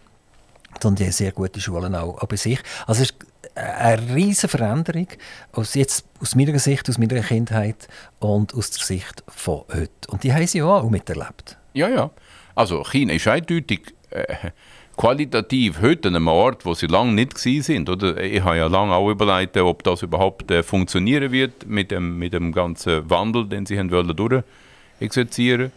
sondern 0.82 0.96
die 0.96 1.04
haben 1.04 1.12
sehr 1.12 1.32
gute 1.32 1.60
Schulen 1.60 1.94
auch, 1.94 2.18
bei 2.26 2.36
sich. 2.36 2.60
Also 2.86 3.02
es 3.02 3.10
ist 3.10 3.14
eine 3.54 4.14
riesige 4.14 4.48
Veränderung 4.48 5.08
aus, 5.52 5.74
jetzt, 5.74 6.06
aus 6.20 6.34
meiner 6.34 6.58
Sicht, 6.58 6.88
aus 6.88 6.98
meiner 6.98 7.20
Kindheit 7.20 7.88
und 8.18 8.54
aus 8.54 8.70
der 8.70 8.84
Sicht 8.84 9.22
von 9.28 9.62
heute. 9.68 9.90
Und 10.08 10.22
die 10.24 10.32
haben 10.32 10.46
sie 10.46 10.62
auch 10.62 10.88
miterlebt. 10.88 11.56
Ja, 11.74 11.88
ja. 11.88 12.10
Also 12.54 12.82
China 12.84 13.12
ist 13.12 13.26
eindeutig 13.26 13.94
äh, 14.10 14.50
qualitativ 14.96 15.80
heute 15.80 16.08
an 16.08 16.16
einem 16.16 16.28
Ort, 16.28 16.66
wo 16.66 16.74
sie 16.74 16.86
lange 16.86 17.12
nicht 17.12 17.38
sind. 17.38 17.88
Oder? 17.88 18.20
Ich 18.20 18.42
habe 18.42 18.56
ja 18.56 18.66
lange 18.66 18.94
auch 18.94 19.08
überlegt, 19.08 19.56
ob 19.56 19.84
das 19.84 20.02
überhaupt 20.02 20.50
äh, 20.50 20.62
funktionieren 20.62 21.30
wird 21.30 21.66
mit 21.66 21.90
dem, 21.90 22.18
mit 22.18 22.32
dem 22.32 22.52
ganzen 22.52 23.08
Wandel, 23.08 23.46
den 23.46 23.64
sie 23.64 23.78
haben 23.78 23.90
wollen 23.90 24.14
durchexerzieren. 24.14 25.72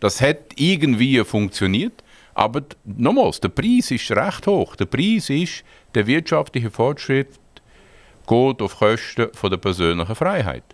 Das 0.00 0.20
hat 0.20 0.38
irgendwie 0.56 1.22
funktioniert. 1.22 2.02
Aber 2.34 2.62
nochmals, 2.84 3.40
der 3.40 3.48
Preis 3.50 3.90
ist 3.90 4.10
recht 4.10 4.46
hoch. 4.46 4.76
Der 4.76 4.86
Preis 4.86 5.30
ist, 5.30 5.64
der 5.94 6.06
wirtschaftliche 6.06 6.70
Fortschritt 6.70 7.28
geht 8.26 8.62
auf 8.62 8.78
Kosten 8.78 9.28
von 9.34 9.50
der 9.50 9.58
persönlichen 9.58 10.14
Freiheit. 10.14 10.64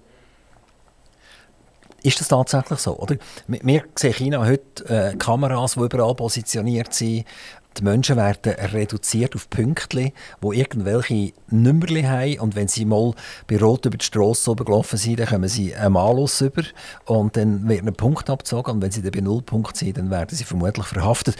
Ist 2.02 2.20
das 2.20 2.28
tatsächlich 2.28 2.78
so? 2.78 2.96
Oder? 2.96 3.16
Wir 3.48 3.82
sehen 3.96 4.12
China 4.12 4.46
heute 4.46 4.84
äh, 4.88 5.16
Kameras, 5.16 5.74
die 5.74 5.80
überall 5.80 6.14
positioniert 6.14 6.94
sind. 6.94 7.24
Die 7.76 7.84
Menschen 7.84 8.16
werden 8.16 8.54
reduziert 8.54 9.36
auf 9.36 9.48
Pünktchen, 9.50 10.12
wo 10.40 10.52
irgendwelche 10.52 11.32
Nummerli 11.48 12.02
haben. 12.02 12.40
Und 12.40 12.56
wenn 12.56 12.66
sie 12.66 12.84
mal 12.84 13.14
bei 13.46 13.58
Rot 13.58 13.86
über 13.86 13.96
die 13.96 14.04
Straße 14.04 14.54
gelaufen 14.56 14.96
sind, 14.96 15.20
dann 15.20 15.28
kommen 15.28 15.48
sie 15.48 15.74
einen 15.74 15.92
Malus 15.92 16.40
über. 16.40 16.62
Und 17.04 17.36
dann 17.36 17.68
wird 17.68 17.86
ein 17.86 17.94
Punkt 17.94 18.28
abgezogen. 18.30 18.72
Und 18.72 18.82
wenn 18.82 18.90
sie 18.90 19.02
dann 19.02 19.12
bei 19.12 19.20
Nullpunkt 19.20 19.76
sind, 19.76 19.96
dann 19.96 20.10
werden 20.10 20.34
sie 20.34 20.44
vermutlich 20.44 20.86
verhaftet. 20.86 21.36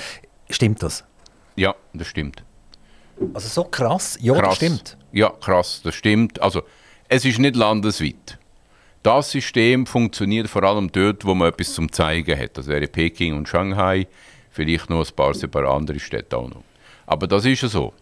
Stimmt 0.49 0.83
das? 0.83 1.05
Ja, 1.57 1.75
das 1.93 2.07
stimmt. 2.07 2.45
Also 3.35 3.49
so 3.49 3.65
krass? 3.65 4.17
Ja, 4.21 4.35
krass. 4.35 4.49
das 4.49 4.57
stimmt. 4.57 4.97
Ja, 5.11 5.31
krass, 5.31 5.81
das 5.83 5.95
stimmt. 5.95 6.41
Also, 6.41 6.63
es 7.09 7.25
ist 7.25 7.39
nicht 7.39 7.57
landesweit. 7.57 8.39
Das 9.03 9.31
System 9.31 9.87
funktioniert 9.87 10.49
vor 10.49 10.63
allem 10.65 10.91
dort, 10.93 11.25
wo 11.25 11.35
man 11.35 11.49
etwas 11.49 11.73
zum 11.73 11.91
Zeigen 11.91 12.39
hat. 12.39 12.59
Das 12.59 12.67
wäre 12.67 12.87
Peking 12.87 13.37
und 13.37 13.49
Shanghai, 13.49 14.07
vielleicht 14.59 14.91
noch 14.91 15.07
ein 15.07 15.15
paar 15.15 15.35
separate 15.35 15.73
andere 15.73 16.01
Städte 16.01 16.37
auch 16.37 16.49
noch. 16.49 16.65
Aber 17.07 17.29
das 17.29 17.45
ist 17.45 17.63
ja 17.63 17.69
so. 17.69 17.93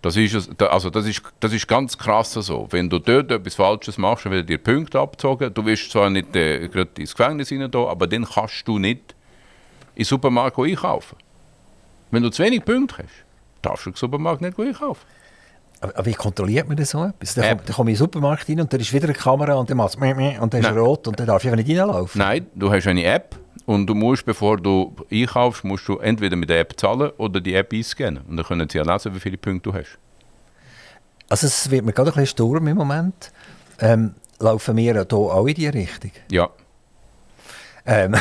Das 0.00 0.16
ist, 0.16 0.62
also 0.62 0.88
das, 0.88 1.06
ist, 1.06 1.20
das 1.40 1.52
ist 1.52 1.68
ganz 1.68 1.98
krass 1.98 2.32
so. 2.32 2.66
Wenn 2.70 2.88
du 2.88 2.98
dort 2.98 3.30
etwas 3.30 3.54
Falsches 3.54 3.98
machst, 3.98 4.24
dann 4.24 4.32
werden 4.32 4.46
dir 4.46 4.56
Punkte 4.56 4.98
abgezogen. 4.98 5.52
Du 5.52 5.66
wirst 5.66 5.90
zwar 5.90 6.08
nicht 6.08 6.34
äh, 6.34 6.68
gerade 6.68 6.90
ins 6.98 7.14
Gefängnis 7.14 7.52
rein, 7.52 7.62
aber 7.62 8.06
dann 8.06 8.24
kannst 8.24 8.66
du 8.66 8.78
nicht 8.78 9.14
in 9.94 10.02
den 10.02 10.04
Supermarkt 10.06 10.58
einkaufen. 10.58 11.18
Wenn 12.10 12.22
du 12.22 12.30
zu 12.30 12.42
wenig 12.42 12.64
Punkte 12.64 13.02
hast, 13.02 13.24
darfst 13.60 13.84
du 13.84 13.90
im 13.90 13.96
Supermarkt 13.96 14.40
nicht 14.40 14.58
einkaufen. 14.58 15.04
Aber 15.82 16.06
wie 16.06 16.14
kontrolliert 16.14 16.66
man 16.66 16.78
das 16.78 16.90
so 16.90 17.04
etwas? 17.04 17.34
Dann, 17.34 17.58
komme 17.58 17.72
komm 17.74 17.88
ich 17.88 17.92
in 17.92 17.96
den 17.96 17.98
Supermarkt 17.98 18.48
rein 18.48 18.60
und 18.60 18.72
da 18.72 18.78
ist 18.78 18.92
wieder 18.94 19.04
eine 19.04 19.14
Kamera 19.14 19.54
und 19.54 19.68
dann 19.68 19.76
macht 19.76 19.96
es 19.98 20.40
und 20.40 20.54
dann 20.54 20.62
ist 20.62 20.70
rot 20.70 21.08
und 21.08 21.20
dann 21.20 21.26
darf 21.26 21.44
ich 21.44 21.50
einfach 21.50 21.64
nicht 21.64 21.78
reinlaufen. 21.78 22.18
Nein, 22.18 22.46
du 22.54 22.72
hast 22.72 22.86
eine 22.86 23.04
App 23.04 23.38
und 23.70 23.86
du 23.86 23.94
musst, 23.94 24.24
bevor 24.24 24.56
du 24.56 24.96
einkaufst, 25.12 25.62
musst 25.62 25.86
du 25.86 25.98
entweder 25.98 26.34
mit 26.34 26.50
der 26.50 26.58
App 26.58 26.74
zahlen 26.76 27.12
oder 27.18 27.40
die 27.40 27.54
App 27.54 27.72
einscannen. 27.72 28.24
Und 28.28 28.36
dann 28.36 28.44
können 28.44 28.68
sie 28.68 28.78
ja 28.78 28.84
lesen, 28.84 29.14
wie 29.14 29.20
viele 29.20 29.36
Punkte 29.36 29.70
du 29.70 29.78
hast. 29.78 29.96
Also 31.28 31.46
es 31.46 31.70
wird 31.70 31.84
mir 31.84 31.92
gerade 31.92 32.10
ein 32.10 32.14
bisschen 32.14 32.26
sturm 32.26 32.66
im 32.66 32.76
Moment. 32.76 33.30
Ähm, 33.78 34.16
laufen 34.40 34.76
wir 34.76 34.92
hier 34.92 35.06
auch 35.12 35.46
in 35.46 35.54
diese 35.54 35.72
Richtung? 35.72 36.10
Ja. 36.32 36.50
Ähm, 37.86 38.16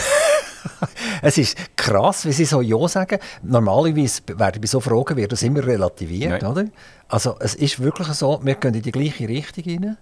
es 1.23 1.39
ist 1.39 1.57
krass, 1.75 2.27
wie 2.27 2.31
sie 2.31 2.45
so 2.45 2.61
Ja 2.61 2.87
sagen. 2.87 3.17
Normalerweise 3.41 4.21
werden 4.27 4.61
bei 4.61 4.67
so 4.67 4.79
Fragen 4.79 5.17
wird 5.17 5.31
das 5.31 5.41
immer 5.41 5.65
relativiert, 5.65 6.43
Nein. 6.43 6.51
oder? 6.51 6.65
Also 7.07 7.37
es 7.39 7.55
ist 7.55 7.81
wirklich 7.81 8.07
so, 8.09 8.39
wir 8.43 8.53
gehen 8.53 8.75
in 8.75 8.83
die 8.83 8.91
gleiche 8.91 9.27
Richtung 9.27 9.63
rein. 9.65 9.97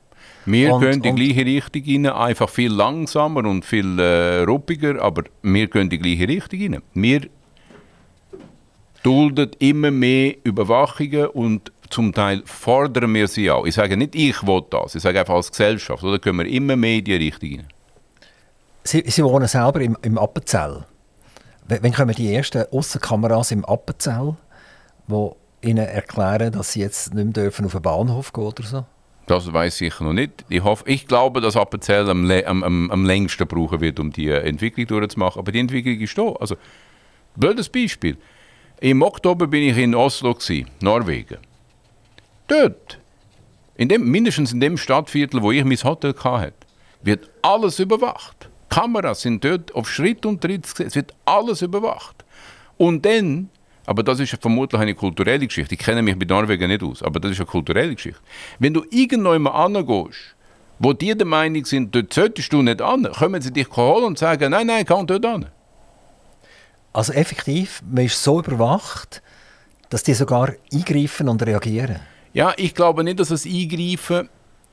Wir 0.47 0.73
und, 0.73 0.81
gehen 0.81 0.93
in 0.93 1.01
die 1.01 1.33
gleiche 1.33 1.45
Richtung 1.45 2.05
rein, 2.05 2.15
einfach 2.15 2.49
viel 2.49 2.71
langsamer 2.71 3.45
und 3.45 3.65
viel 3.65 3.99
äh, 3.99 4.43
ruppiger, 4.43 5.01
aber 5.01 5.23
wir 5.41 5.67
gehen 5.67 5.83
in 5.83 5.89
die 5.89 5.99
gleiche 5.99 6.27
Richtung 6.29 6.61
rein. 6.61 6.81
Wir 6.93 7.27
dulden 9.03 9.51
immer 9.59 9.91
mehr 9.91 10.35
Überwachungen 10.45 11.27
und 11.27 11.73
zum 11.89 12.13
Teil 12.13 12.43
fordern 12.45 13.13
wir 13.13 13.27
sie 13.27 13.51
auch. 13.51 13.65
Ich 13.65 13.75
sage 13.75 13.97
nicht, 13.97 14.15
ich 14.15 14.41
will 14.47 14.63
das, 14.69 14.95
ich 14.95 15.03
sage 15.03 15.19
einfach 15.19 15.35
als 15.35 15.51
Gesellschaft, 15.51 16.01
oder 16.03 16.17
gehen 16.17 16.37
wir 16.37 16.45
immer 16.45 16.77
mehr 16.77 16.99
in 16.99 17.03
die 17.03 17.15
Richtung 17.15 17.49
rein. 17.49 17.67
Sie, 18.85 19.03
Sie 19.05 19.23
wohnen 19.25 19.47
selber 19.47 19.81
im, 19.81 19.97
im 20.01 20.17
Appenzell. 20.17 20.85
Wann 21.67 21.91
kommen 21.91 22.15
die 22.15 22.33
ersten 22.33 22.63
Aussenkameras 22.71 23.51
im 23.51 23.65
Appenzell, 23.65 24.37
die 25.07 25.29
Ihnen 25.61 25.85
erklären, 25.85 26.53
dass 26.53 26.71
Sie 26.71 26.79
jetzt 26.79 27.13
nicht 27.13 27.25
mehr 27.25 27.33
dürfen 27.33 27.65
auf 27.65 27.73
den 27.73 27.81
Bahnhof 27.81 28.31
gehen 28.31 28.45
oder 28.45 28.63
so? 28.63 28.85
Das 29.27 29.51
weiß 29.51 29.81
ich 29.81 29.99
noch 29.99 30.13
nicht. 30.13 30.45
Ich, 30.47 30.63
hoffe, 30.63 30.85
ich 30.87 31.05
glaube, 31.05 31.41
dass 31.41 31.57
Appenzell 31.57 32.09
am, 32.09 32.31
am, 32.31 32.63
am, 32.63 32.91
am 32.91 33.05
längsten 33.05 33.45
brauchen 33.45 33.81
wird, 33.81 33.99
um 33.99 34.11
die 34.11 34.29
Entwicklung 34.29 34.87
durchzumachen. 34.87 35.39
Aber 35.39 35.51
die 35.51 35.59
Entwicklung 35.59 35.99
ist 35.99 36.17
da. 36.17 36.31
Also, 36.39 36.55
blödes 37.35 37.67
Beispiel. 37.67 38.17
Im 38.79 39.01
Oktober 39.01 39.47
bin 39.47 39.63
ich 39.63 39.77
in 39.77 39.93
Oslo, 39.93 40.33
gewesen, 40.33 40.67
Norwegen. 40.81 41.37
Dort, 42.47 42.99
in 43.75 43.89
dem, 43.89 44.09
mindestens 44.09 44.53
in 44.53 44.61
dem 44.61 44.77
Stadtviertel, 44.77 45.41
wo 45.41 45.51
ich 45.51 45.65
mein 45.65 45.77
Hotel 45.77 46.15
hatte, 46.23 46.53
wird 47.01 47.29
alles 47.41 47.79
überwacht. 47.79 48.49
Kameras 48.69 49.21
sind 49.21 49.43
dort 49.43 49.75
auf 49.75 49.89
Schritt 49.89 50.25
und 50.25 50.41
Tritt 50.41 50.63
gesetzt, 50.63 50.79
es 50.79 50.95
wird 50.95 51.13
alles 51.25 51.61
überwacht. 51.61 52.23
Und 52.77 53.05
dann, 53.05 53.49
aber 53.87 54.03
das 54.03 54.19
ist 54.19 54.37
vermutlich 54.41 54.79
eine 54.79 54.93
kulturelle 54.93 55.47
Geschichte, 55.47 55.73
ich 55.73 55.79
kenne 55.79 56.01
mich 56.01 56.15
mit 56.17 56.29
Norwegen 56.29 56.67
nicht 56.67 56.83
aus, 56.83 57.01
aber 57.01 57.21
das 57.21 57.31
ist 57.31 57.39
eine 57.39 57.47
kulturelle 57.47 57.95
Geschichte. 57.95 58.19
Wenn 58.59 58.73
du 58.73 58.83
irgendwo 58.91 59.39
mal 59.39 59.51
angehst, 59.51 60.35
wo 60.77 60.91
die 60.91 61.17
der 61.17 61.25
Meinung 61.25 61.63
sind, 61.63 61.95
dort 61.95 62.13
solltest 62.13 62.51
du 62.51 62.61
nicht 62.61 62.81
an, 62.81 63.09
kommen 63.17 63.41
sie 63.41 63.51
dich 63.51 63.69
holen 63.75 64.03
und 64.03 64.19
sagen, 64.19 64.51
nein, 64.51 64.67
nein, 64.67 64.85
kann 64.85 65.07
dort 65.07 65.25
an. 65.25 65.45
Also 66.91 67.13
effektiv, 67.13 67.81
man 67.89 68.05
ist 68.05 68.21
so 68.21 68.39
überwacht, 68.39 69.21
dass 69.89 70.03
die 70.03 70.13
sogar 70.13 70.53
eingreifen 70.71 71.29
und 71.29 71.41
reagieren. 71.43 72.01
Ja, 72.33 72.53
ich 72.57 72.75
glaube 72.75 73.05
nicht, 73.05 73.21
dass 73.21 73.29
das 73.29 73.45
Eingreifen 73.45 74.27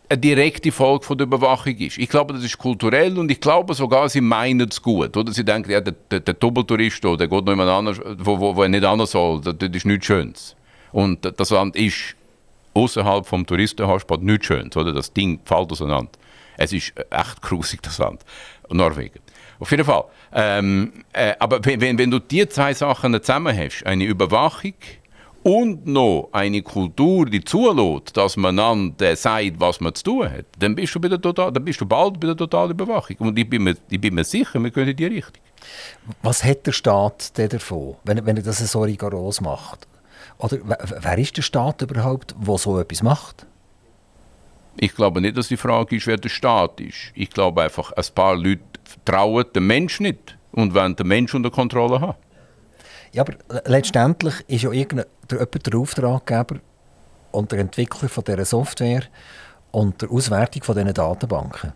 eine 0.08 0.18
direkte 0.18 0.70
Folge 0.70 1.04
von 1.04 1.16
der 1.16 1.26
Überwachung 1.26 1.76
ist. 1.76 1.98
Ich 1.98 2.08
glaube, 2.08 2.34
das 2.34 2.44
ist 2.44 2.58
kulturell 2.58 3.18
und 3.18 3.30
ich 3.30 3.40
glaube 3.40 3.74
sogar, 3.74 4.08
sie 4.08 4.20
meinen 4.20 4.68
es 4.68 4.80
gut. 4.80 5.16
Oder? 5.16 5.32
Sie 5.32 5.44
denken, 5.44 5.70
ja, 5.70 5.80
der, 5.80 5.94
der, 6.10 6.20
der 6.20 6.34
Doppeltourist, 6.34 7.02
der 7.02 7.16
geht 7.16 7.30
noch 7.30 7.48
jemand 7.48 7.70
anders, 7.70 8.00
wo, 8.18 8.38
wo, 8.38 8.54
wo 8.54 8.62
er 8.62 8.68
nicht 8.68 8.84
anders 8.84 9.12
soll, 9.12 9.40
das, 9.40 9.56
das 9.58 9.70
ist 9.70 9.86
nichts 9.86 10.06
Schönes. 10.06 10.56
Und 10.92 11.32
das 11.38 11.50
Land 11.50 11.76
ist 11.76 12.14
außerhalb 12.74 13.26
vom 13.26 13.46
Touristenhotspot 13.46 14.22
nichts 14.22 14.46
Schönes. 14.46 14.76
Oder? 14.76 14.92
Das 14.92 15.12
Ding 15.12 15.40
fällt 15.44 15.72
auseinander. 15.72 16.12
Es 16.56 16.72
ist 16.72 16.92
echt 17.10 17.42
grusig, 17.42 17.82
das 17.82 17.98
Land. 17.98 18.22
Norwegen. 18.70 19.20
Auf 19.58 19.70
jeden 19.70 19.84
Fall. 19.84 20.04
Ähm, 20.32 20.92
äh, 21.12 21.34
aber 21.38 21.64
wenn, 21.64 21.98
wenn 21.98 22.10
du 22.10 22.18
die 22.18 22.48
zwei 22.48 22.74
Sachen 22.74 23.14
zusammen 23.22 23.56
hast, 23.56 23.84
eine 23.84 24.04
Überwachung 24.04 24.74
und 25.44 25.87
noch 25.87 26.30
eine 26.33 26.62
Kultur, 26.62 27.26
die 27.26 27.44
zulässt, 27.44 28.16
dass 28.16 28.37
man 28.37 28.59
einander 28.59 29.14
sagt, 29.14 29.61
was 29.61 29.78
man 29.78 29.94
zu 29.94 30.04
tun 30.04 30.30
hat, 30.30 30.46
dann 30.59 30.74
bist 30.74 30.94
du, 30.94 31.00
bei 31.00 31.09
der 31.09 31.20
total, 31.20 31.52
dann 31.52 31.64
bist 31.64 31.80
du 31.83 31.87
bald 31.87 32.18
bei 32.18 32.28
der 32.28 32.37
totalen 32.37 32.70
Überwachung. 32.70 33.16
Und 33.18 33.38
ich 33.38 33.48
bin, 33.48 33.62
mir, 33.62 33.76
ich 33.90 34.00
bin 34.00 34.14
mir 34.14 34.24
sicher, 34.24 34.59
wir 34.59 34.70
gehen 34.70 34.88
in 34.88 34.96
die 34.96 35.04
Richtung. 35.04 35.42
Was 36.22 36.42
hat 36.42 36.66
der 36.66 36.72
Staat 36.72 37.37
denn 37.37 37.50
davon, 37.50 37.96
wenn, 38.04 38.24
wenn 38.24 38.38
er 38.38 38.42
das 38.42 38.59
so 38.59 38.83
rigoros 38.83 39.42
macht? 39.42 39.87
Oder 40.38 40.59
wer 40.64 41.18
ist 41.18 41.37
der 41.37 41.42
Staat 41.42 41.83
überhaupt, 41.83 42.35
der 42.38 42.59
so 42.59 42.78
etwas 42.78 43.02
macht? 43.02 43.46
Ich 44.78 44.94
glaube 44.94 45.20
nicht, 45.20 45.37
dass 45.37 45.48
die 45.48 45.59
Frage 45.59 45.96
ist, 45.96 46.07
wer 46.07 46.16
der 46.16 46.30
Staat 46.30 46.80
ist. 46.80 47.12
Ich 47.14 47.28
glaube 47.28 47.62
einfach, 47.62 47.92
ein 47.92 48.04
paar 48.14 48.35
Leute 48.35 48.62
trauen 49.04 49.44
dem 49.54 49.66
Menschen 49.66 50.04
nicht 50.04 50.38
und 50.52 50.74
wollen 50.74 50.96
den 50.96 51.07
Menschen 51.07 51.37
unter 51.37 51.50
Kontrolle 51.50 52.00
haben. 52.00 52.18
Ja, 53.14 53.22
aber 53.22 53.35
letztendlich 53.66 54.35
ist 54.48 54.62
ja 54.62 54.72
irgendein, 54.72 55.07
der, 55.31 55.79
Auftraggeber 55.79 56.57
und 57.31 57.53
der 57.53 57.61
Entwickler 57.61 58.09
von 58.09 58.24
dieser 58.24 58.44
Software 58.44 59.05
und 59.70 60.03
der 60.03 60.11
Auswertung 60.11 60.64
von 60.64 60.74
diesen 60.74 60.94
Datenbanken. 60.94 61.74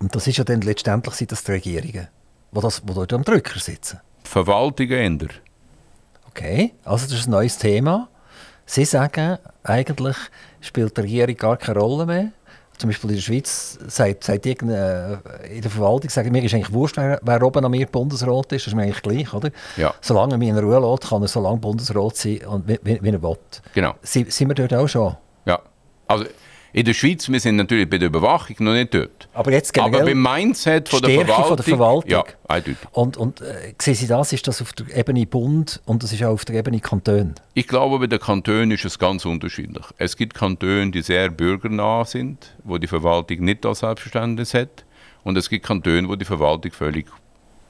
Und 0.00 0.12
das 0.12 0.26
ist 0.26 0.38
ja 0.38 0.44
dann 0.44 0.62
letztendlich 0.62 1.14
sind 1.14 1.30
das 1.30 1.44
die 1.44 1.52
Regierungen, 1.52 2.08
die, 2.50 2.60
das, 2.60 2.82
die 2.82 2.92
dort 2.92 3.12
am 3.12 3.22
Drücker 3.22 3.60
sitzen. 3.60 4.00
Verwaltungen 4.24 4.98
ändern. 4.98 5.30
Okay, 6.28 6.74
also 6.84 7.06
das 7.06 7.20
ist 7.20 7.28
ein 7.28 7.30
neues 7.30 7.56
Thema. 7.56 8.08
Sie 8.66 8.84
sagen, 8.84 9.38
eigentlich 9.62 10.16
spielt 10.60 10.96
die 10.96 11.02
Regierung 11.02 11.36
gar 11.36 11.58
keine 11.58 11.78
Rolle 11.78 12.06
mehr 12.06 12.32
zum 12.80 12.88
Beispiel 12.88 13.10
in 13.10 13.16
der 13.16 13.22
Schweiz 13.22 13.78
sagt, 13.88 14.24
sagt 14.24 14.46
in 14.46 14.68
der 14.68 15.20
Verwaltung, 15.68 16.08
sagen, 16.10 16.32
mir 16.32 16.42
ist 16.42 16.54
eigentlich 16.54 16.72
wurscht, 16.72 16.96
wer, 16.96 17.20
wer 17.22 17.42
oben 17.42 17.64
an 17.64 17.70
mir 17.70 17.86
Bundesrat 17.86 18.52
ist, 18.52 18.66
das 18.66 18.72
ist 18.72 18.74
mir 18.74 18.82
eigentlich 18.82 19.02
gleich, 19.02 19.32
oder? 19.34 19.50
Ja. 19.76 19.94
Solange 20.00 20.34
er 20.34 20.38
mich 20.38 20.48
in 20.48 20.58
Ruhe 20.58 20.80
lässt, 20.80 21.08
kann 21.08 21.22
er 21.22 21.28
so 21.28 21.40
lange 21.40 21.58
Bundesrat 21.58 22.16
sein, 22.16 22.38
und 22.46 22.66
wie, 22.66 22.78
wie, 22.82 23.08
er 23.08 23.22
will. 23.22 23.36
Genau. 23.74 23.94
sind 24.02 24.48
wir 24.48 24.54
dort 24.54 24.74
auch 24.74 24.88
schon? 24.88 25.16
Ja, 25.44 25.60
also 26.08 26.24
in 26.72 26.84
der 26.84 26.94
Schweiz, 26.94 27.28
wir 27.28 27.40
sind 27.40 27.56
natürlich 27.56 27.88
bei 27.90 27.98
der 27.98 28.08
Überwachung 28.08 28.56
noch 28.60 28.72
nicht 28.72 28.94
dort. 28.94 29.28
Aber 29.34 29.52
jetzt 29.52 29.76
Aber 29.78 30.04
beim 30.04 30.22
Mindset 30.22 30.88
von 30.88 31.02
der 31.02 31.10
Verwaltung. 31.24 31.46
Von 31.46 31.56
der 31.56 31.64
Verwaltung. 31.64 32.10
Ja, 32.10 32.24
eindeutig. 32.46 32.78
Und, 32.92 33.16
und 33.16 33.40
äh, 33.40 33.74
sehen 33.80 33.94
Sie 33.94 34.06
das, 34.06 34.32
ist 34.32 34.46
das 34.46 34.62
auf 34.62 34.72
der 34.72 34.96
Ebene 34.96 35.26
Bund 35.26 35.80
und 35.84 36.02
das 36.02 36.12
ist 36.12 36.22
auch 36.22 36.32
auf 36.32 36.44
der 36.44 36.56
Ebene 36.56 36.80
Kanton? 36.80 37.34
Ich 37.54 37.66
glaube, 37.66 37.98
bei 37.98 38.06
den 38.06 38.20
Kantonen 38.20 38.70
ist 38.70 38.84
es 38.84 38.98
ganz 38.98 39.24
unterschiedlich. 39.24 39.84
Es 39.98 40.16
gibt 40.16 40.34
Kantone, 40.34 40.90
die 40.90 41.02
sehr 41.02 41.30
bürgernah 41.30 42.04
sind, 42.04 42.54
wo 42.64 42.78
die 42.78 42.86
Verwaltung 42.86 43.40
nicht 43.40 43.66
als 43.66 43.80
Selbstverständnis 43.80 44.54
hat. 44.54 44.84
Und 45.24 45.36
es 45.36 45.50
gibt 45.50 45.66
Kantone, 45.66 46.08
wo 46.08 46.16
die 46.16 46.24
Verwaltung 46.24 46.72
völlig 46.72 47.06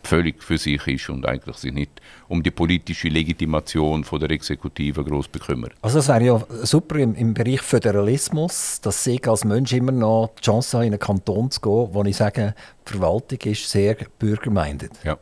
völlig 0.06 0.42
für 0.42 0.58
sich 0.58 0.86
ist 0.86 1.08
und 1.08 1.26
eigentlich 1.26 1.56
sich 1.56 1.72
nicht 1.72 2.00
um 2.28 2.42
die 2.42 2.50
politische 2.50 3.08
Legitimation 3.08 4.04
von 4.04 4.20
der 4.20 4.30
Exekutive 4.30 5.04
groß 5.04 5.28
bekümmert. 5.28 5.72
Also 5.82 5.98
das 5.98 6.08
wäre 6.08 6.24
ja 6.24 6.44
super 6.62 6.96
im, 6.96 7.14
im 7.14 7.34
Bereich 7.34 7.60
Föderalismus, 7.60 8.80
dass 8.80 9.06
ich 9.06 9.26
als 9.28 9.44
Mensch 9.44 9.72
immer 9.72 9.92
noch 9.92 10.32
die 10.38 10.42
Chance 10.42 10.76
habe, 10.76 10.86
in 10.86 10.92
einen 10.92 11.00
Kanton 11.00 11.50
zu 11.50 11.60
gehen, 11.60 11.88
wo 11.92 12.04
ich 12.04 12.16
sage, 12.16 12.54
die 12.88 12.92
Verwaltung 12.92 13.38
ist 13.44 13.70
sehr 13.70 13.96
bürgermeindet. 14.18 14.92
Ja. 15.04 15.18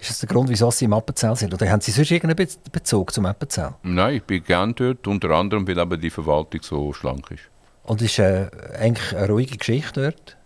Ist 0.00 0.10
das 0.10 0.18
der 0.20 0.28
Grund, 0.28 0.48
wieso 0.48 0.70
Sie 0.70 0.84
im 0.84 0.92
Appenzell 0.92 1.34
sind? 1.34 1.52
Oder 1.52 1.68
haben 1.68 1.80
Sie 1.80 1.90
sonst 1.90 2.10
irgendeinen 2.10 2.48
Bezug 2.70 3.12
zum 3.12 3.26
Appenzell? 3.26 3.74
Nein, 3.82 4.16
ich 4.16 4.22
bin 4.22 4.44
gern 4.44 4.74
dort, 4.74 5.06
unter 5.08 5.30
anderem, 5.30 5.66
weil 5.66 5.78
aber 5.78 5.96
die 5.96 6.10
Verwaltung 6.10 6.62
so 6.62 6.92
schlank 6.92 7.30
ist. 7.32 7.42
Und 7.82 8.02
ist 8.02 8.18
äh, 8.18 8.48
eigentlich 8.78 9.16
eine 9.16 9.28
ruhige 9.28 9.56
Geschichte 9.56 10.02
dort? 10.02 10.37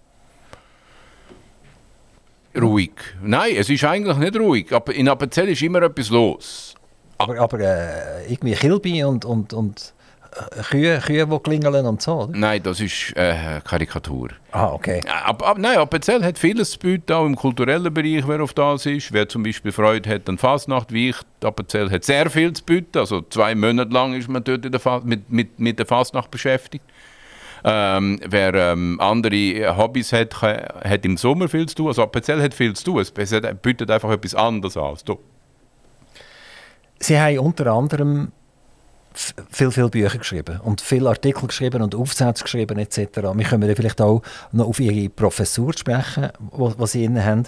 Ruhig. 2.61 2.93
Nein, 3.23 3.55
es 3.57 3.71
ist 3.71 3.85
eigentlich 3.85 4.17
nicht 4.17 4.37
ruhig. 4.37 4.73
Aber 4.73 4.95
in 4.95 5.09
Appenzell 5.09 5.49
ist 5.49 5.63
immer 5.63 5.83
etwas 5.83 6.11
los. 6.11 6.75
Aber, 7.19 7.39
aber 7.39 7.61
äh, 7.61 8.33
irgendwie 8.33 8.55
Kilby 8.55 9.05
und, 9.05 9.25
und, 9.25 9.53
und 9.53 9.95
äh, 10.33 10.63
Kühe, 10.63 10.99
Kühe, 10.99 11.27
die 11.27 11.39
klingeln 11.39 11.87
und 11.87 12.03
so, 12.03 12.23
oder? 12.23 12.33
Nein, 12.37 12.63
das 12.63 12.81
ist 12.81 13.17
äh, 13.17 13.61
Karikatur. 13.65 14.31
Ah, 14.51 14.73
okay. 14.73 15.01
Ab, 15.25 15.47
ab, 15.47 15.57
nein, 15.59 15.79
Appenzell 15.79 16.25
hat 16.25 16.39
vieles 16.39 16.73
zu 16.73 16.79
bieten, 16.79 17.13
auch 17.13 17.27
im 17.27 17.37
kulturellen 17.37 17.93
Bereich, 17.95 18.27
wer 18.27 18.43
auf 18.43 18.55
das 18.55 18.87
ist. 18.87 19.13
Wer 19.13 19.29
zum 19.29 19.43
Beispiel 19.43 19.73
Freude 19.73 20.11
hat 20.11 20.29
an 20.29 20.39
Fasnacht, 20.39 20.93
wie 20.93 21.11
ich, 21.11 21.17
Appenzell 21.45 21.91
hat 21.91 22.05
sehr 22.05 22.29
viel 22.29 22.53
zu 22.53 22.65
bieten. 22.65 22.99
Also 22.99 23.23
zwei 23.23 23.55
Monate 23.55 23.93
lang 23.93 24.15
ist 24.15 24.29
man 24.29 24.43
dort 24.43 24.65
der 24.65 25.01
mit, 25.05 25.31
mit, 25.31 25.61
mit 25.61 25.79
der 25.79 25.87
Fasnacht 25.87 26.31
beschäftigt. 26.31 26.85
Ähm, 27.65 28.19
wer 28.27 28.55
ähm, 28.55 28.99
andere 29.01 29.77
Hobbys 29.77 30.13
hat, 30.13 30.41
hat 30.43 31.05
im 31.05 31.17
Sommer 31.17 31.49
viel 31.49 31.67
zu 31.69 31.77
tun. 31.77 31.89
Also 31.89 32.03
Appenzell 32.03 32.43
hat 32.43 32.55
viel 32.55 32.75
zu 32.75 32.85
tun. 32.85 33.01
Es 33.01 33.11
bietet 33.11 33.91
einfach 33.91 34.11
etwas 34.11 34.35
anderes 34.35 34.77
an. 34.77 34.97
Sie 36.99 37.19
haben 37.19 37.39
unter 37.39 37.67
anderem 37.67 38.33
viel, 39.15 39.71
viel 39.71 39.89
Bücher 39.89 40.19
geschrieben 40.19 40.61
und 40.61 40.81
viele 40.81 41.09
Artikel 41.09 41.47
geschrieben 41.47 41.83
und 41.83 41.95
Aufsätze 41.95 42.45
geschrieben 42.45 42.79
etc. 42.79 42.99
Wir 43.35 43.45
können 43.45 43.67
dann 43.67 43.77
vielleicht 43.77 44.01
auch 44.01 44.23
noch 44.53 44.69
auf 44.69 44.81
Ihre 44.81 45.09
Professur 45.09 45.73
sprechen, 45.77 46.31
die 46.41 46.87
Sie 46.87 47.05
inne 47.05 47.25
haben. 47.25 47.45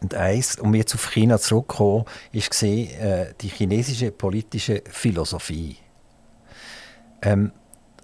Und 0.00 0.14
eins, 0.14 0.58
um 0.58 0.74
jetzt 0.74 0.94
auf 0.94 1.10
China 1.10 1.38
zurückzukommen, 1.38 2.04
ist 2.32 2.62
äh, 2.62 3.32
die 3.40 3.48
chinesische 3.48 4.10
politische 4.10 4.82
Philosophie. 4.90 5.76
Ähm, 7.22 7.52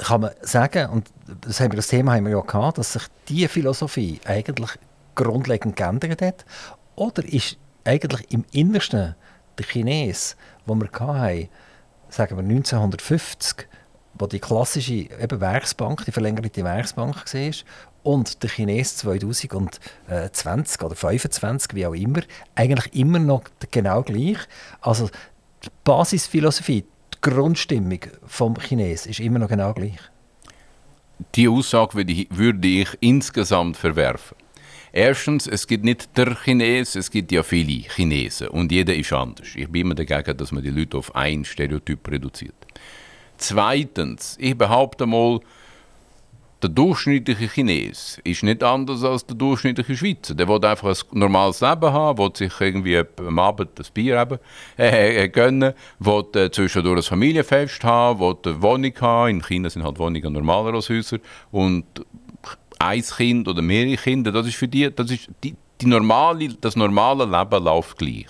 kann 0.00 0.22
man 0.22 0.30
sagen, 0.42 0.90
und 0.90 1.08
das, 1.42 1.60
haben 1.60 1.72
wir, 1.72 1.76
das 1.76 1.88
Thema 1.88 2.14
haben 2.14 2.24
wir 2.24 2.32
ja 2.32 2.40
gehabt, 2.40 2.78
dass 2.78 2.94
sich 2.94 3.02
diese 3.28 3.48
Philosophie 3.48 4.20
eigentlich 4.24 4.70
grundlegend 5.14 5.76
geändert 5.76 6.22
hat? 6.22 6.44
Oder 6.96 7.24
ist 7.24 7.56
eigentlich 7.84 8.30
im 8.32 8.44
Innersten 8.52 9.14
der 9.58 9.66
Chines, 9.66 10.36
wo 10.66 10.74
wir 10.74 10.88
hatten, 10.92 11.48
sagen 12.08 12.36
wir 12.36 12.44
1950, 12.44 13.68
wo 14.14 14.26
die 14.26 14.40
klassische 14.40 14.92
eben 14.92 15.40
Werksbank, 15.40 16.04
die 16.04 16.12
verlängerte 16.12 16.64
Werksbank 16.64 17.16
war, 17.16 17.52
und 18.02 18.42
der 18.42 18.50
Chines 18.50 18.96
2020 18.96 20.82
oder 20.82 20.96
2025, 20.96 21.74
wie 21.74 21.86
auch 21.86 21.94
immer, 21.94 22.20
eigentlich 22.54 22.94
immer 22.94 23.18
noch 23.18 23.42
genau 23.70 24.02
gleich. 24.02 24.38
Also 24.80 25.08
die 25.62 25.68
Basisphilosophie, 25.84 26.86
Grundstimmung 27.20 28.00
vom 28.26 28.58
Chines 28.58 29.06
ist 29.06 29.20
immer 29.20 29.38
noch 29.38 29.48
genau 29.48 29.74
gleich. 29.74 29.98
Die 31.34 31.48
Aussage 31.48 31.94
würde 31.94 32.12
ich, 32.12 32.26
würde 32.30 32.66
ich 32.66 32.88
insgesamt 33.00 33.76
verwerfen. 33.76 34.36
Erstens, 34.92 35.46
es 35.46 35.66
gibt 35.66 35.84
nicht 35.84 36.16
der 36.16 36.34
Chines, 36.34 36.96
es 36.96 37.10
gibt 37.10 37.30
ja 37.30 37.42
viele 37.42 37.88
Chinesen 37.88 38.48
und 38.48 38.72
jeder 38.72 38.94
ist 38.94 39.12
anders. 39.12 39.48
Ich 39.54 39.68
bin 39.68 39.82
immer 39.82 39.94
dagegen, 39.94 40.36
dass 40.36 40.50
man 40.50 40.64
die 40.64 40.70
Leute 40.70 40.96
auf 40.96 41.14
ein 41.14 41.44
Stereotyp 41.44 42.10
reduziert. 42.10 42.54
Zweitens, 43.36 44.36
ich 44.40 44.56
behaupte 44.56 45.06
mal, 45.06 45.40
der 46.62 46.70
durchschnittliche 46.70 47.48
Chines 47.48 48.20
ist 48.22 48.42
nicht 48.42 48.62
anders 48.62 49.02
als 49.02 49.24
der 49.24 49.36
durchschnittliche 49.36 49.96
Schweizer. 49.96 50.34
Der 50.34 50.46
will 50.46 50.62
einfach 50.64 50.88
ein 50.88 51.18
normales 51.18 51.60
Leben 51.60 51.92
haben, 51.92 52.18
will 52.18 52.30
sich 52.34 52.52
irgendwie 52.60 53.02
am 53.16 53.38
Abend 53.38 53.70
das 53.76 53.90
Bier 53.90 54.18
haben, 54.18 54.38
äh, 54.78 55.24
äh, 55.24 55.28
gönnen, 55.28 55.72
will 55.98 56.24
äh, 56.34 56.50
zwischendurch 56.50 56.98
ein 56.98 57.02
Familienfest 57.02 57.82
haben, 57.82 58.20
will 58.20 58.36
eine 58.44 58.62
Wohnung 58.62 58.92
haben. 59.00 59.30
In 59.30 59.42
China 59.42 59.70
sind 59.70 59.84
halt 59.84 59.98
Wohnungen 59.98 60.32
normaler 60.32 60.74
als 60.74 60.90
Häuser. 60.90 61.18
Und 61.50 61.84
ein 62.78 63.02
Kind 63.02 63.48
oder 63.48 63.62
mehrere 63.62 63.96
Kinder, 63.96 64.30
das 64.30 64.46
ist 64.46 64.56
für 64.56 64.68
die, 64.68 64.94
das 64.94 65.10
ist 65.10 65.28
die, 65.42 65.54
die 65.80 65.86
normale, 65.86 66.48
das 66.60 66.76
normale 66.76 67.24
Leben 67.24 67.64
läuft 67.64 67.98
gleich. 67.98 68.26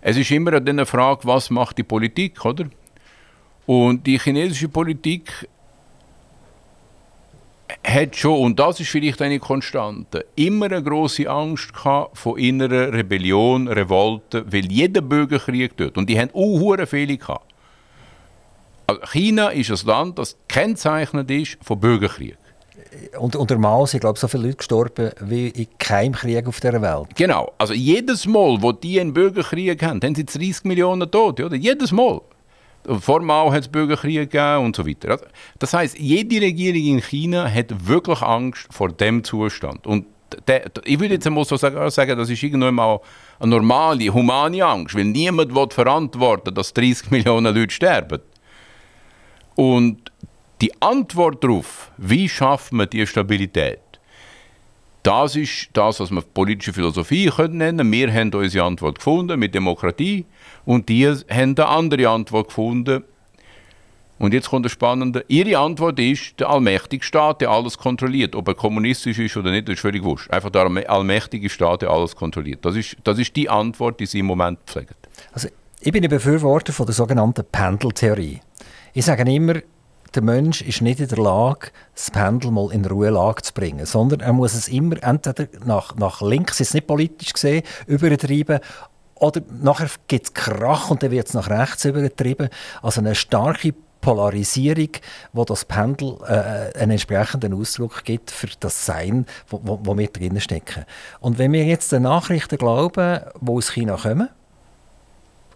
Es 0.00 0.16
ist 0.16 0.30
immer 0.30 0.54
eine 0.54 0.86
Frage, 0.86 1.20
was 1.24 1.50
macht 1.50 1.78
die 1.78 1.82
Politik, 1.82 2.44
oder? 2.44 2.66
Und 3.66 4.06
die 4.06 4.18
chinesische 4.18 4.68
Politik 4.68 5.48
hat 7.82 8.16
schon, 8.16 8.40
und 8.40 8.58
das 8.58 8.80
ist 8.80 8.90
vielleicht 8.90 9.22
eine 9.22 9.38
Konstante, 9.38 10.26
immer 10.36 10.66
eine 10.66 10.82
große 10.82 11.28
Angst 11.28 11.72
gehabt 11.72 12.18
vor 12.18 12.38
innerer 12.38 12.92
Rebellion, 12.92 13.68
Revolte, 13.68 14.44
weil 14.52 14.70
jeder 14.70 15.00
Bürgerkrieg 15.00 15.76
dort, 15.76 15.96
und 15.96 16.08
die 16.08 16.18
haben 16.18 16.30
auch 16.34 16.86
viele 16.86 17.16
gehabt. 17.16 17.52
Also 18.86 19.00
China 19.12 19.48
ist 19.48 19.70
ein 19.70 19.86
Land, 19.86 20.18
das 20.18 20.36
kennzeichnet 20.46 21.30
ist 21.30 21.56
von 21.62 21.80
Bürgerkrieg. 21.80 22.36
Und 23.18 23.34
unter 23.34 23.58
Mao 23.58 23.86
sind, 23.86 24.00
glaube 24.00 24.16
ich, 24.16 24.20
so 24.20 24.28
viele 24.28 24.44
Leute 24.44 24.56
gestorben 24.56 25.10
wie 25.20 25.48
in 25.48 25.66
keinem 25.78 26.12
Krieg 26.12 26.46
auf 26.46 26.60
dieser 26.60 26.82
Welt. 26.82 27.08
Genau. 27.16 27.52
Also 27.58 27.72
jedes 27.72 28.26
Mal, 28.26 28.60
wo 28.60 28.72
die 28.72 29.00
einen 29.00 29.14
Bürgerkrieg 29.14 29.82
haben, 29.82 30.00
haben 30.02 30.14
sie 30.14 30.24
30 30.24 30.64
Millionen 30.64 31.10
Tote, 31.10 31.46
oder? 31.46 31.56
Jedes 31.56 31.92
Mal. 31.92 32.20
Vor 32.86 33.20
Mao 33.20 33.52
hat 33.52 33.62
es 33.62 33.68
Bürgerkriege 33.68 34.26
gegeben 34.26 34.64
und 34.64 34.76
so 34.76 34.86
weiter. 34.86 35.12
Also, 35.12 35.24
das 35.58 35.72
heißt, 35.72 35.98
jede 35.98 36.40
Regierung 36.40 36.98
in 36.98 37.02
China 37.02 37.50
hat 37.50 37.86
wirklich 37.86 38.20
Angst 38.22 38.66
vor 38.70 38.90
dem 38.90 39.24
Zustand. 39.24 39.86
Und 39.86 40.06
der, 40.48 40.70
ich 40.84 40.98
würde 40.98 41.14
jetzt 41.14 41.28
mal 41.30 41.44
so 41.44 41.56
sagen, 41.56 42.18
das 42.18 42.30
ist 42.30 42.42
irgendwann 42.42 42.74
mal 42.74 43.00
eine 43.38 43.50
normale, 43.50 44.12
humane 44.12 44.64
Angst, 44.64 44.94
weil 44.94 45.04
niemand 45.04 45.54
will 45.54 45.68
verantworten 45.70 46.54
dass 46.54 46.74
30 46.74 47.10
Millionen 47.10 47.54
Leute 47.54 47.72
sterben. 47.72 48.20
Und 49.54 50.12
die 50.60 50.72
Antwort 50.80 51.42
darauf, 51.42 51.90
wie 51.96 52.28
schafft 52.28 52.72
man 52.72 52.88
die 52.90 53.06
Stabilität, 53.06 53.80
das 55.04 55.36
ist 55.36 55.68
das, 55.74 56.00
was 56.00 56.10
man 56.10 56.24
politische 56.32 56.72
Philosophie 56.72 57.30
nennen 57.50 57.76
können. 57.76 57.92
Wir 57.92 58.12
haben 58.12 58.32
unsere 58.34 58.64
Antwort 58.64 58.96
gefunden 58.96 59.38
mit 59.38 59.54
Demokratie 59.54 60.24
und 60.64 60.88
die 60.88 61.06
haben 61.06 61.22
eine 61.28 61.68
andere 61.68 62.08
Antwort 62.08 62.48
gefunden. 62.48 63.04
Und 64.18 64.32
jetzt 64.32 64.48
kommt 64.48 64.64
das 64.64 64.72
Spannende. 64.72 65.24
Ihre 65.28 65.58
Antwort 65.58 65.98
ist 66.00 66.40
der 66.40 66.48
allmächtige 66.48 67.04
Staat, 67.04 67.42
der 67.42 67.50
alles 67.50 67.76
kontrolliert. 67.76 68.34
Ob 68.34 68.48
er 68.48 68.54
kommunistisch 68.54 69.18
ist 69.18 69.36
oder 69.36 69.50
nicht, 69.50 69.68
ist 69.68 69.80
völlig 69.80 70.02
wurscht. 70.02 70.30
Einfach 70.30 70.50
der 70.50 70.90
allmächtige 70.90 71.50
Staat, 71.50 71.82
der 71.82 71.90
alles 71.90 72.16
kontrolliert. 72.16 72.64
Das 72.64 72.74
ist, 72.74 72.96
das 73.04 73.18
ist 73.18 73.36
die 73.36 73.50
Antwort, 73.50 74.00
die 74.00 74.06
Sie 74.06 74.20
im 74.20 74.26
Moment 74.26 74.60
pflegen. 74.66 74.94
Also, 75.32 75.48
ich 75.80 75.92
bin 75.92 76.02
ein 76.02 76.08
Befürworter 76.08 76.72
von 76.72 76.86
der 76.86 76.94
sogenannten 76.94 77.44
Pendeltheorie. 77.52 78.40
Ich 78.94 79.04
sage 79.04 79.30
immer, 79.30 79.56
der 80.14 80.22
Mensch 80.22 80.62
ist 80.62 80.80
nicht 80.80 81.00
in 81.00 81.08
der 81.08 81.18
Lage, 81.18 81.68
das 81.94 82.10
Pendel 82.10 82.50
mal 82.50 82.72
in 82.72 82.84
Ruhelage 82.84 83.42
zu 83.42 83.52
bringen, 83.52 83.86
sondern 83.86 84.20
er 84.20 84.32
muss 84.32 84.54
es 84.54 84.68
immer 84.68 85.02
entweder 85.02 85.46
nach, 85.64 85.94
nach 85.96 86.20
links, 86.20 86.58
jetzt 86.58 86.74
nicht 86.74 86.86
politisch 86.86 87.32
gesehen, 87.32 87.62
übertreiben, 87.86 88.60
oder 89.16 89.42
nachher 89.62 89.88
gibt 90.08 90.26
es 90.26 90.34
Krach 90.34 90.90
und 90.90 91.02
dann 91.02 91.10
wird 91.10 91.28
es 91.28 91.34
nach 91.34 91.48
rechts 91.48 91.84
übertrieben. 91.84 92.48
Also 92.82 93.00
eine 93.00 93.14
starke 93.14 93.74
Polarisierung, 94.00 94.90
wo 95.32 95.44
das 95.44 95.64
Pendel 95.64 96.18
äh, 96.28 96.78
einen 96.78 96.92
entsprechenden 96.92 97.54
Ausdruck 97.54 98.04
gibt 98.04 98.30
für 98.30 98.48
das 98.60 98.84
Sein, 98.84 99.24
wo, 99.48 99.60
wo, 99.62 99.80
wo 99.82 99.96
wir 99.96 100.08
drinnen 100.08 100.40
stecken. 100.40 100.84
Und 101.20 101.38
wenn 101.38 101.52
wir 101.52 101.64
jetzt 101.64 101.90
den 101.92 102.02
Nachrichten 102.02 102.58
glauben, 102.58 103.20
die 103.40 103.50
aus 103.50 103.72
China 103.72 103.96
kommen, 103.96 104.28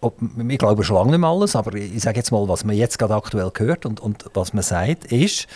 ob, 0.01 0.17
ich 0.47 0.57
glaube 0.57 0.83
schon 0.83 0.95
lange 0.95 1.11
nicht 1.11 1.19
mehr 1.19 1.29
alles, 1.29 1.55
aber 1.55 1.73
ich 1.75 2.01
sage 2.01 2.17
jetzt 2.17 2.31
mal, 2.31 2.47
was 2.47 2.63
man 2.63 2.75
jetzt 2.75 2.99
gerade 2.99 3.15
aktuell 3.15 3.51
hört 3.55 3.85
und, 3.85 3.99
und 3.99 4.25
was 4.33 4.53
man 4.53 4.63
sagt, 4.63 5.11
ist, 5.11 5.47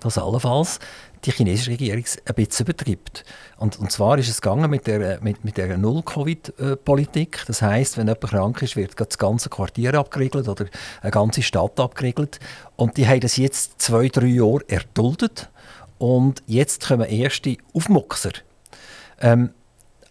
dass 0.00 0.18
allenfalls 0.18 0.80
die 1.24 1.32
chinesische 1.32 1.70
Regierung 1.70 2.04
ein 2.26 2.34
bisschen 2.34 2.66
übertreibt. 2.66 3.24
Und, 3.56 3.78
und 3.78 3.90
zwar 3.90 4.18
ist 4.18 4.28
es 4.28 4.40
gegangen 4.40 4.70
mit 4.70 4.86
der, 4.86 5.20
mit, 5.22 5.44
mit 5.44 5.56
der 5.56 5.78
Null-Covid-Politik. 5.78 7.44
Das 7.46 7.62
heißt, 7.62 7.96
wenn 7.96 8.08
jemand 8.08 8.28
krank 8.28 8.62
ist, 8.62 8.76
wird 8.76 8.98
das 9.00 9.16
ganze 9.18 9.48
Quartier 9.48 9.94
abgeriegelt 9.94 10.48
oder 10.48 10.66
eine 11.00 11.10
ganze 11.10 11.42
Stadt 11.42 11.80
abgeriegelt. 11.80 12.40
Und 12.76 12.96
die 12.96 13.08
haben 13.08 13.20
das 13.20 13.36
jetzt 13.36 13.80
zwei, 13.80 14.08
drei 14.08 14.26
Jahre 14.26 14.64
erduldet. 14.68 15.48
Und 15.98 16.42
jetzt 16.46 16.88
kommen 16.88 17.08
erste 17.08 17.56
Aufmuxer. 17.72 18.32
Ähm, 19.20 19.50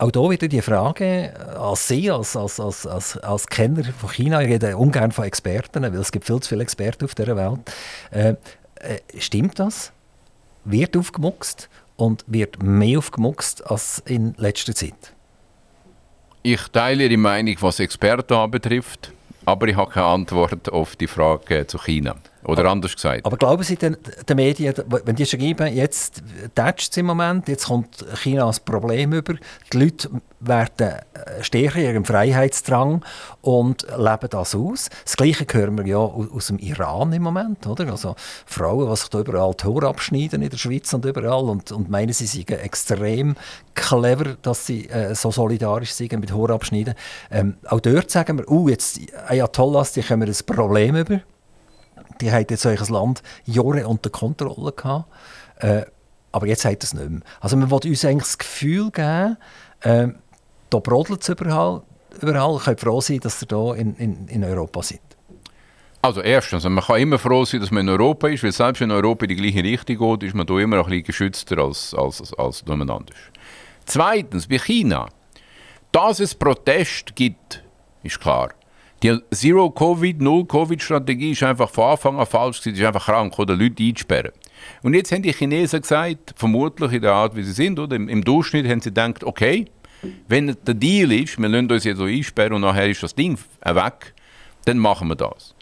auch 0.03 0.11
hier 0.11 0.29
wieder 0.31 0.47
die 0.47 0.61
Frage 0.61 1.33
als 1.57 1.87
Sie, 1.87 2.11
als, 2.11 2.35
als, 2.35 2.59
als, 2.59 2.85
als, 2.85 3.17
als 3.17 3.47
Kenner 3.47 3.83
von 3.83 4.09
China, 4.09 4.41
ich 4.41 4.49
rede 4.49 4.77
ungern 4.77 5.11
von 5.11 5.25
Experten, 5.25 5.83
weil 5.83 5.95
es 5.95 6.11
gibt 6.11 6.25
viel 6.25 6.39
zu 6.39 6.49
viele 6.49 6.63
Experten 6.63 7.05
auf 7.05 7.15
dieser 7.15 7.35
Welt. 7.37 7.59
Äh, 8.11 8.35
äh, 8.75 8.99
stimmt 9.17 9.59
das? 9.59 9.91
Wird 10.65 10.97
aufgemuxt 10.97 11.69
und 11.95 12.25
wird 12.27 12.61
mehr 12.61 12.99
aufgemuxt 12.99 13.69
als 13.69 14.01
in 14.05 14.33
letzter 14.37 14.75
Zeit? 14.75 15.13
Ich 16.41 16.67
teile 16.69 17.05
Ihre 17.05 17.17
Meinung, 17.17 17.55
was 17.61 17.79
Experten 17.79 18.33
anbetrifft, 18.33 19.13
aber 19.45 19.67
ich 19.67 19.75
habe 19.77 19.91
keine 19.91 20.07
Antwort 20.07 20.69
auf 20.69 20.95
die 20.97 21.07
Frage 21.07 21.65
zu 21.67 21.77
China. 21.77 22.15
Oder 22.45 22.62
aber, 22.62 22.71
anders 22.71 22.95
gesagt. 22.95 23.25
Aber 23.25 23.38
glauben 23.38 23.63
Sie 23.63 23.75
den, 23.75 23.97
den 24.27 24.36
Medien, 24.36 24.73
wenn 24.88 25.15
die 25.15 25.25
schreiben, 25.25 25.73
jetzt 25.73 26.21
tätscht 26.56 26.91
es 26.91 26.97
im 26.97 27.06
Moment, 27.06 27.47
jetzt 27.47 27.67
kommt 27.67 28.06
China 28.21 28.47
als 28.47 28.60
Problem 28.60 29.13
über, 29.13 29.36
die 29.71 29.77
Leute 29.77 30.10
werden 30.39 30.89
äh, 30.89 31.43
stärker 31.43 31.79
in 31.79 31.86
ihrem 31.86 32.06
Freiheitsdrang 32.06 33.03
und 33.41 33.88
leben 33.97 34.29
das 34.29 34.56
aus. 34.56 34.89
Das 35.03 35.15
Gleiche 35.15 35.45
hören 35.49 35.77
wir 35.77 35.88
ja 35.88 35.97
aus 35.97 36.47
dem 36.47 36.60
Iran 36.60 37.13
im 37.13 37.23
Moment, 37.23 37.65
oder? 37.65 37.89
Also 37.89 38.15
Frauen, 38.45 38.89
die 38.89 38.95
sich 38.95 39.10
da 39.10 39.19
überall 39.19 39.53
die 39.53 39.65
Haare 39.65 39.88
abschneiden 39.88 40.41
in 40.41 40.49
der 40.49 40.58
Schweiz 40.58 40.93
und 40.93 41.06
überall 41.06 41.49
und, 41.49 41.71
und 41.71 41.89
meinen, 41.89 42.13
sie 42.13 42.25
seien 42.25 42.60
extrem 42.60 43.36
clever, 43.73 44.36
dass 44.41 44.65
sie 44.65 44.89
äh, 44.89 45.15
so 45.15 45.32
solidarisch 45.32 45.93
sind 45.93 46.19
mit 46.19 46.34
Haare 46.34 46.53
abschneiden. 46.53 46.95
Ähm, 47.32 47.56
auch 47.65 47.79
dort 47.79 48.12
sagen 48.12 48.38
wir, 48.38 48.49
uh, 48.49 48.69
jetzt 48.69 48.99
Ayatollahs, 49.27 49.93
die 49.93 50.01
kommen 50.01 50.27
ein 50.27 50.45
Problem 50.45 50.95
über 50.95 51.21
die 52.23 52.31
haben 52.31 52.45
jetzt 52.49 52.65
euer 52.65 52.88
Land 52.89 53.21
Jahre 53.45 53.88
unter 53.88 54.09
Kontrolle 54.09 54.71
gehabt. 54.71 55.05
Äh, 55.57 55.83
aber 56.31 56.47
jetzt 56.47 56.65
hat 56.65 56.83
es 56.83 56.93
nicht 56.93 57.09
mehr. 57.09 57.21
Also 57.41 57.55
man 57.57 57.69
will 57.69 57.79
uns 57.89 58.05
eigentlich 58.05 58.23
das 58.23 58.38
Gefühl 58.38 58.89
geben, 58.91 59.38
äh, 59.81 60.07
da 60.69 60.79
brodelt 60.79 61.21
es 61.21 61.29
überall. 61.29 61.83
überall. 62.19 62.57
Ich 62.57 62.63
kann 62.63 62.77
froh 62.77 63.01
sein, 63.01 63.19
dass 63.19 63.41
ihr 63.43 63.47
hier 63.49 63.75
in, 63.75 63.95
in, 63.97 64.27
in 64.27 64.43
Europa 64.43 64.81
seid. 64.81 65.01
Also 66.01 66.21
erstens, 66.21 66.63
man 66.63 66.83
kann 66.83 66.99
immer 66.99 67.19
froh 67.19 67.45
sein, 67.45 67.62
dass 67.62 67.71
man 67.71 67.88
in 67.88 67.89
Europa 67.89 68.27
ist, 68.27 68.43
weil 68.43 68.51
selbst 68.51 68.81
wenn 68.81 68.91
Europa 68.91 69.25
in 69.25 69.29
die 69.29 69.36
gleiche 69.36 69.63
Richtung 69.63 69.97
geht, 69.97 70.27
ist 70.27 70.36
man 70.36 70.45
da 70.45 70.59
immer 70.59 70.77
ein 70.77 70.86
bisschen 70.86 71.03
geschützter 71.03 71.59
als, 71.59 71.93
als, 71.93 72.19
als, 72.19 72.33
als 72.33 72.65
nebeneinander. 72.65 73.13
Zweitens, 73.86 74.47
bei 74.47 74.57
China, 74.57 75.07
dass 75.91 76.19
es 76.19 76.33
Protest 76.33 77.15
gibt, 77.15 77.63
ist 78.01 78.19
klar. 78.19 78.49
Die 79.03 79.19
Zero-Covid, 79.31 80.21
Null-Covid-Strategie 80.21 81.31
ist 81.31 81.43
einfach 81.43 81.69
von 81.69 81.91
Anfang 81.91 82.17
an 82.17 82.25
falsch. 82.25 82.61
Sie 82.61 82.69
ist 82.69 82.81
einfach 82.81 83.03
krank 83.03 83.37
oder 83.37 83.53
Leute 83.53 83.83
einsperren. 83.83 84.31
Und 84.81 84.93
jetzt 84.93 85.11
haben 85.11 85.21
die 85.21 85.33
Chinesen 85.33 85.81
gesagt, 85.81 86.33
vermutlich 86.37 86.93
in 86.93 87.01
der 87.01 87.11
Art, 87.11 87.35
wie 87.35 87.43
sie 87.43 87.51
sind, 87.51 87.79
oder 87.79 87.97
im, 87.97 88.23
Durchschnitt 88.23 88.65
haben 88.65 88.79
sie 88.79 88.91
gedacht, 88.91 89.25
okay, 89.25 89.65
wenn 90.29 90.55
der 90.65 90.73
Deal 90.73 91.11
ist, 91.11 91.37
wir 91.37 91.49
lassen 91.49 91.69
uns 91.69 91.83
jetzt 91.83 91.97
so 91.97 92.05
einsperren 92.05 92.53
und 92.53 92.61
nachher 92.61 92.89
ist 92.89 93.03
das 93.03 93.13
Ding 93.13 93.37
weg, 93.61 94.13
dann 94.63 94.77
machen 94.77 95.09
wir 95.09 95.15
das. 95.15 95.53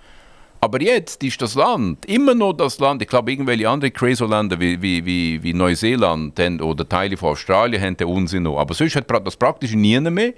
Aber 0.60 0.80
jetzt 0.80 1.24
ist 1.24 1.42
das 1.42 1.56
Land 1.56 2.06
immer 2.06 2.36
noch 2.36 2.54
das 2.54 2.78
Land, 2.78 3.02
ich 3.02 3.08
glaube, 3.08 3.32
irgendwelche 3.32 3.68
andere 3.68 3.90
Crazy-Länder 3.90 4.60
wie, 4.60 4.80
wie, 4.84 5.04
wie, 5.04 5.42
wie 5.42 5.54
Neuseeland 5.56 6.40
oder 6.62 6.88
Teile 6.88 7.18
von 7.18 7.30
Australien 7.30 7.82
haben 7.82 7.98
den 7.98 8.06
Unsinn 8.06 8.44
noch. 8.44 8.60
Aber 8.60 8.76
sonst 8.76 8.96
hat 8.96 9.10
das 9.26 9.36
praktisch 9.36 9.74
niemand 9.74 10.16
mehr. 10.16 10.34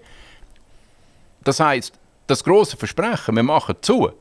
Das 1.44 1.60
heißt, 1.60 2.00
das 2.28 2.44
große 2.44 2.78
Versprechen, 2.78 3.36
wir 3.36 3.44
machen 3.44 3.76
zu 3.82 4.12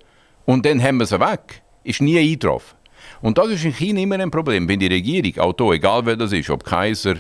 und 0.45 0.67
dann 0.67 0.83
haben 0.83 0.99
wir 0.99 1.07
sie 1.07 1.21
weg, 1.21 1.63
ist 1.85 2.01
nie 2.01 2.19
eingetroffen. 2.19 2.77
Und 3.21 3.39
das 3.39 3.49
ist 3.49 3.65
in 3.65 3.73
China 3.73 4.01
immer 4.01 4.19
ein 4.19 4.31
Problem, 4.31 4.69
wenn 4.69 4.79
die 4.79 4.87
Regierung, 4.87 5.39
auch 5.39 5.55
hier, 5.57 5.73
egal 5.73 6.07
wer 6.07 6.17
das 6.17 6.33
ist, 6.33 6.51
ob 6.51 6.65
Kaiser, 6.65 7.17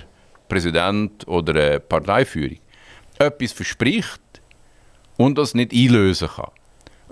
Präsident 0.48 1.26
oder 1.26 1.54
eine 1.54 1.80
Parteiführung, 1.80 2.58
etwas 3.18 3.52
verspricht 3.52 4.20
und 5.16 5.38
das 5.38 5.54
nicht 5.54 5.72
einlösen 5.72 6.28
kann 6.28 6.50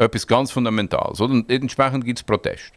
etwas 0.00 0.26
ganz 0.26 0.50
Fundamentales. 0.50 1.20
Und 1.20 1.50
entsprechend 1.50 2.04
gibt 2.04 2.18
es 2.18 2.22
Protest. 2.24 2.72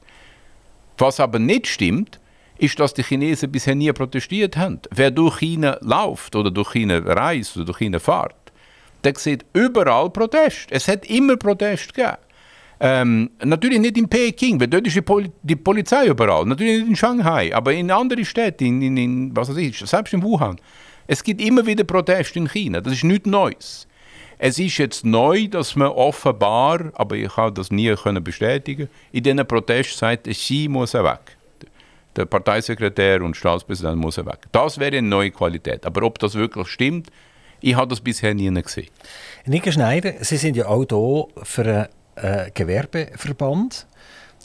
Was 0.97 1.19
aber 1.19 1.39
nicht 1.39 1.67
stimmt, 1.67 2.19
ist, 2.57 2.79
dass 2.79 2.93
die 2.93 3.03
Chinesen 3.03 3.51
bisher 3.51 3.75
nie 3.75 3.91
protestiert 3.91 4.57
haben. 4.57 4.79
Wer 4.91 5.09
durch 5.09 5.39
China 5.39 5.77
läuft 5.81 6.35
oder 6.35 6.51
durch 6.51 6.71
China 6.71 6.99
reist 6.99 7.55
oder 7.55 7.65
durch 7.65 7.79
China 7.79 7.99
fährt, 7.99 8.35
der 9.03 9.13
sieht 9.17 9.45
überall 9.53 10.09
Protest. 10.09 10.67
Es 10.69 10.87
hat 10.87 11.05
immer 11.05 11.37
Protest 11.37 11.93
gegeben. 11.93 12.17
Ähm, 12.79 13.29
natürlich 13.43 13.79
nicht 13.79 13.97
in 13.97 14.09
Peking, 14.09 14.59
weil 14.59 14.67
dort 14.67 14.85
ist 14.85 14.95
die, 14.95 15.01
Pol 15.01 15.29
die, 15.41 15.55
Polizei 15.55 16.07
überall. 16.07 16.45
Natürlich 16.45 16.79
nicht 16.79 16.89
in 16.89 16.95
Shanghai, 16.95 17.55
aber 17.55 17.73
in 17.73 17.89
anderen 17.91 18.25
Städten, 18.25 18.65
in, 18.65 18.81
in, 18.81 18.97
in, 18.97 19.35
was 19.35 19.49
weiß 19.49 19.57
ich, 19.57 19.77
selbst 19.77 20.13
in 20.13 20.21
Wuhan. 20.21 20.57
Es 21.07 21.23
gibt 21.23 21.41
immer 21.41 21.65
wieder 21.65 21.83
Proteste 21.83 22.39
in 22.39 22.49
China. 22.49 22.81
Das 22.81 22.93
ist 22.93 23.03
nichts 23.03 23.27
Neues. 23.27 23.87
Es 24.37 24.59
ist 24.59 24.77
jetzt 24.77 25.05
neu, 25.05 25.47
dass 25.47 25.75
man 25.77 25.89
offenbar, 25.89 26.91
aber 26.95 27.15
ich 27.15 27.37
habe 27.37 27.53
das 27.53 27.71
nie 27.71 27.93
können 27.95 28.21
bestätigen, 28.21 28.89
in 29.13 29.23
diesen 29.23 29.47
Protest 29.47 29.97
sagt, 29.97 30.27
Xi 30.27 30.67
muss 30.69 30.93
weg. 30.93 31.37
Der 32.15 32.25
Parteisekretär 32.25 33.21
und 33.21 33.37
Staatspräsident 33.37 33.97
muss 33.97 34.17
weg. 34.17 34.39
Das 34.51 34.77
wäre 34.77 34.97
eine 34.97 35.07
neue 35.07 35.31
Qualität. 35.31 35.85
Aber 35.85 36.03
ob 36.03 36.19
das 36.19 36.35
wirklich 36.35 36.67
stimmt, 36.67 37.09
ich 37.63 37.75
habe 37.75 37.87
das 37.87 38.01
bisher 38.01 38.33
nie 38.33 38.51
gesehen. 38.61 38.89
Nika 39.45 39.71
Schneider, 39.71 40.13
Sie 40.19 40.37
sind 40.37 40.55
ja 40.57 40.67
auch 40.67 40.85
hier 40.87 41.43
für 41.43 41.89
einen 42.15 42.47
äh, 42.47 42.51
Gewerbeverband. 42.53 43.87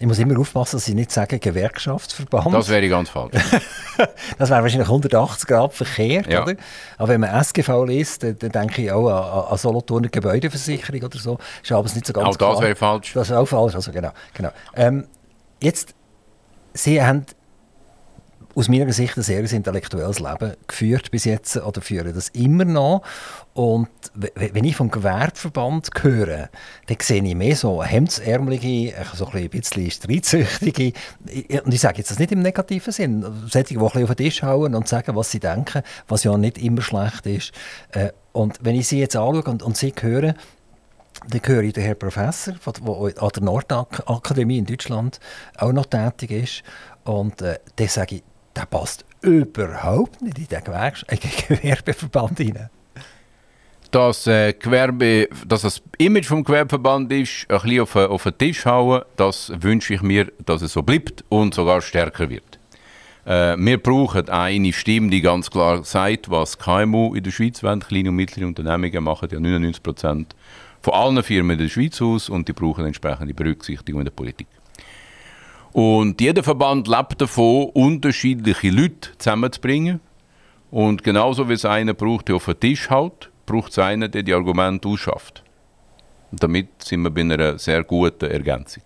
Ich 0.00 0.06
muss 0.06 0.20
immer 0.20 0.38
aufpassen, 0.38 0.76
dass 0.76 0.86
ich 0.86 0.94
nicht 0.94 1.10
sage 1.10 1.40
Gewerkschaftsverband. 1.40 2.54
Das 2.54 2.68
wäre 2.68 2.88
ganz 2.88 3.10
falsch. 3.10 3.32
das 4.38 4.50
wäre 4.50 4.62
wahrscheinlich 4.62 4.86
180 4.86 5.48
Grad 5.48 5.74
verkehrt, 5.74 6.28
ja. 6.28 6.44
oder? 6.44 6.54
Aber 6.96 7.08
wenn 7.08 7.20
man 7.20 7.30
SGV 7.30 7.84
liest, 7.84 8.22
dann, 8.22 8.38
dann 8.38 8.52
denke 8.52 8.82
ich 8.82 8.92
auch 8.92 9.08
an, 9.08 9.50
an 9.50 9.58
Solothurner 9.58 10.08
Gebäudeversicherung 10.08 11.02
oder 11.02 11.18
so. 11.18 11.38
Ist 11.60 11.72
aber 11.72 11.92
nicht 11.92 12.06
so 12.06 12.12
ganz 12.12 12.28
Auch 12.28 12.36
das 12.36 12.60
wäre 12.60 12.76
falsch. 12.76 13.12
Das 13.14 13.30
ist 13.30 13.34
auch 13.34 13.46
falsch, 13.46 13.74
also 13.74 13.90
genau. 13.90 14.12
genau. 14.32 14.50
Ähm, 14.76 15.08
jetzt, 15.60 15.94
Sie 16.74 17.02
haben 17.02 17.26
aus 18.58 18.68
meiner 18.68 18.92
Sicht 18.92 19.16
ein 19.16 19.22
sehr 19.22 19.40
intellektuelles 19.52 20.18
Leben 20.18 20.54
geführt 20.66 21.12
bis 21.12 21.24
jetzt 21.24 21.56
oder 21.56 21.80
führen 21.80 22.12
das 22.12 22.28
immer 22.30 22.64
noch. 22.64 23.02
Und 23.54 23.88
wenn 24.34 24.64
ich 24.64 24.74
vom 24.74 24.90
Gewerbeverband 24.90 25.90
höre, 26.00 26.48
dann 26.86 26.96
sehe 27.00 27.22
ich 27.22 27.34
mehr 27.36 27.54
so 27.54 27.84
hemdsärmelige, 27.84 28.94
so 29.14 29.28
ein 29.28 29.48
bisschen 29.48 29.90
streitsüchtige, 29.92 30.92
und 31.64 31.72
ich 31.72 31.80
sage 31.80 31.98
jetzt 31.98 32.10
das 32.10 32.18
nicht 32.18 32.32
im 32.32 32.40
negativen 32.40 32.92
Sinn, 32.92 33.24
solche, 33.46 33.74
die 33.74 33.76
ein 33.76 33.84
bisschen 33.84 34.02
auf 34.02 34.14
den 34.14 34.16
Tisch 34.16 34.42
hauen 34.42 34.74
und 34.74 34.88
sagen, 34.88 35.14
was 35.14 35.30
sie 35.30 35.38
denken, 35.38 35.82
was 36.08 36.24
ja 36.24 36.36
nicht 36.36 36.58
immer 36.58 36.82
schlecht 36.82 37.26
ist. 37.26 37.52
Äh, 37.92 38.10
und 38.32 38.58
wenn 38.60 38.74
ich 38.74 38.88
sie 38.88 38.98
jetzt 38.98 39.14
anschaue 39.14 39.44
und, 39.44 39.62
und 39.62 39.76
sie 39.76 39.94
höre, 40.00 40.34
dann 41.28 41.40
höre 41.44 41.62
ich 41.62 41.74
den 41.74 41.84
Herrn 41.84 41.98
Professor, 41.98 42.54
der 42.54 43.22
an 43.22 43.30
der 43.34 43.42
Nordakademie 43.42 44.58
in 44.58 44.66
Deutschland 44.66 45.20
auch 45.56 45.72
noch 45.72 45.86
tätig 45.86 46.30
ist. 46.32 46.62
Und 47.04 47.40
äh, 47.40 47.58
dann 47.76 47.88
sage 47.88 48.16
ich, 48.16 48.22
der 48.58 48.66
passt 48.66 49.04
überhaupt 49.22 50.20
nicht 50.20 50.38
in 50.38 50.46
den 50.48 51.30
Gewerbeverband 51.48 52.38
hinein. 52.38 52.70
Dass, 53.90 54.26
äh, 54.26 54.52
Gewerbe, 54.52 55.28
dass 55.46 55.62
das 55.62 55.80
Image 55.96 56.26
vom 56.26 56.44
Gewerbeverband 56.44 57.10
ist, 57.12 57.46
ein 57.48 57.60
bisschen 57.60 57.80
auf, 57.80 57.96
auf 57.96 58.22
den 58.24 58.36
Tisch 58.36 58.66
hauen, 58.66 59.02
das 59.16 59.52
wünsche 59.60 59.94
ich 59.94 60.02
mir, 60.02 60.30
dass 60.44 60.60
es 60.60 60.72
so 60.72 60.82
bleibt 60.82 61.24
und 61.30 61.54
sogar 61.54 61.80
stärker 61.80 62.28
wird. 62.28 62.58
Äh, 63.24 63.56
wir 63.56 63.78
brauchen 63.78 64.28
eine 64.28 64.72
Stimme, 64.72 65.08
die 65.08 65.22
ganz 65.22 65.50
klar 65.50 65.84
sagt, 65.84 66.28
was 66.28 66.58
KMU 66.58 67.14
in 67.14 67.22
der 67.22 67.30
Schweiz 67.30 67.62
wollen. 67.62 67.80
Kleine 67.80 68.10
und 68.10 68.16
mittlere 68.16 68.46
Unternehmungen 68.46 69.04
machen 69.04 69.28
ja 69.30 69.40
99 69.40 69.82
Prozent 69.82 70.36
von 70.82 70.94
allen 70.94 71.22
Firmen 71.22 71.52
in 71.52 71.64
der 71.64 71.70
Schweiz 71.70 72.02
aus 72.02 72.28
und 72.28 72.46
die 72.48 72.52
brauchen 72.52 72.84
entsprechende 72.84 73.32
Berücksichtigung 73.32 74.00
in 74.00 74.06
der 74.06 74.12
Politik. 74.12 74.48
Und 75.72 76.20
jeder 76.20 76.42
Verband 76.42 76.88
lebt 76.88 77.20
davon, 77.20 77.70
unterschiedliche 77.74 78.70
Leute 78.70 79.10
zusammenzubringen. 79.18 80.00
Und 80.70 81.02
genauso 81.04 81.48
wie 81.48 81.54
es 81.54 81.64
einen 81.64 81.94
braucht, 81.94 82.28
der 82.28 82.36
auf 82.36 82.46
den 82.46 82.60
Tisch 82.60 82.90
haut, 82.90 83.30
braucht 83.46 83.72
es 83.72 83.78
einen, 83.78 84.10
der 84.10 84.22
die 84.22 84.34
Argumente 84.34 84.88
ausschafft. 84.88 85.42
Und 86.30 86.42
damit 86.42 86.82
sind 86.82 87.02
wir 87.02 87.10
bei 87.10 87.22
einer 87.22 87.58
sehr 87.58 87.82
guten 87.84 88.30
Ergänzung. 88.30 88.82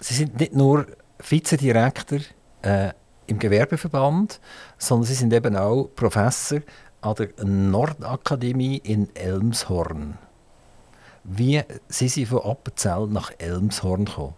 Sie 0.00 0.14
sind 0.14 0.38
nicht 0.38 0.54
nur 0.54 0.86
Vizedirektor 1.18 2.18
äh, 2.62 2.90
im 3.26 3.38
Gewerbeverband, 3.38 4.40
sondern 4.76 5.06
Sie 5.06 5.14
sind 5.14 5.32
eben 5.32 5.56
auch 5.56 5.88
Professor 5.96 6.60
an 7.00 7.14
der 7.14 7.44
Nordakademie 7.44 8.76
in 8.78 9.08
Elmshorn. 9.14 10.18
Wie 11.24 11.62
sind 11.88 12.10
Sie 12.10 12.26
von 12.26 12.40
Appenzell 12.40 13.06
nach 13.08 13.32
Elmshorn 13.38 14.04
gekommen? 14.04 14.34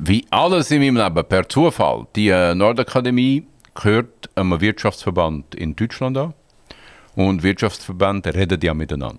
Wie 0.00 0.24
alles 0.30 0.70
in 0.70 0.80
meinem 0.80 0.96
Leben, 0.96 1.28
per 1.28 1.48
Zufall. 1.48 2.06
Die 2.14 2.28
äh, 2.28 2.54
Nordakademie 2.54 3.44
gehört 3.74 4.30
einem 4.36 4.60
Wirtschaftsverband 4.60 5.56
in 5.56 5.74
Deutschland 5.74 6.16
an. 6.16 6.34
Und 7.16 7.42
Wirtschaftsverbände 7.42 8.32
reden 8.32 8.60
ja 8.62 8.74
miteinander. 8.74 9.18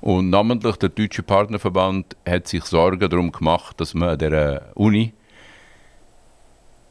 Und 0.00 0.30
namentlich 0.30 0.76
der 0.76 0.90
Deutsche 0.90 1.24
Partnerverband 1.24 2.16
hat 2.24 2.46
sich 2.46 2.62
Sorgen 2.64 3.10
darum 3.10 3.32
gemacht, 3.32 3.80
dass 3.80 3.94
man 3.94 4.10
an 4.10 4.18
der 4.18 4.70
Uni 4.74 5.12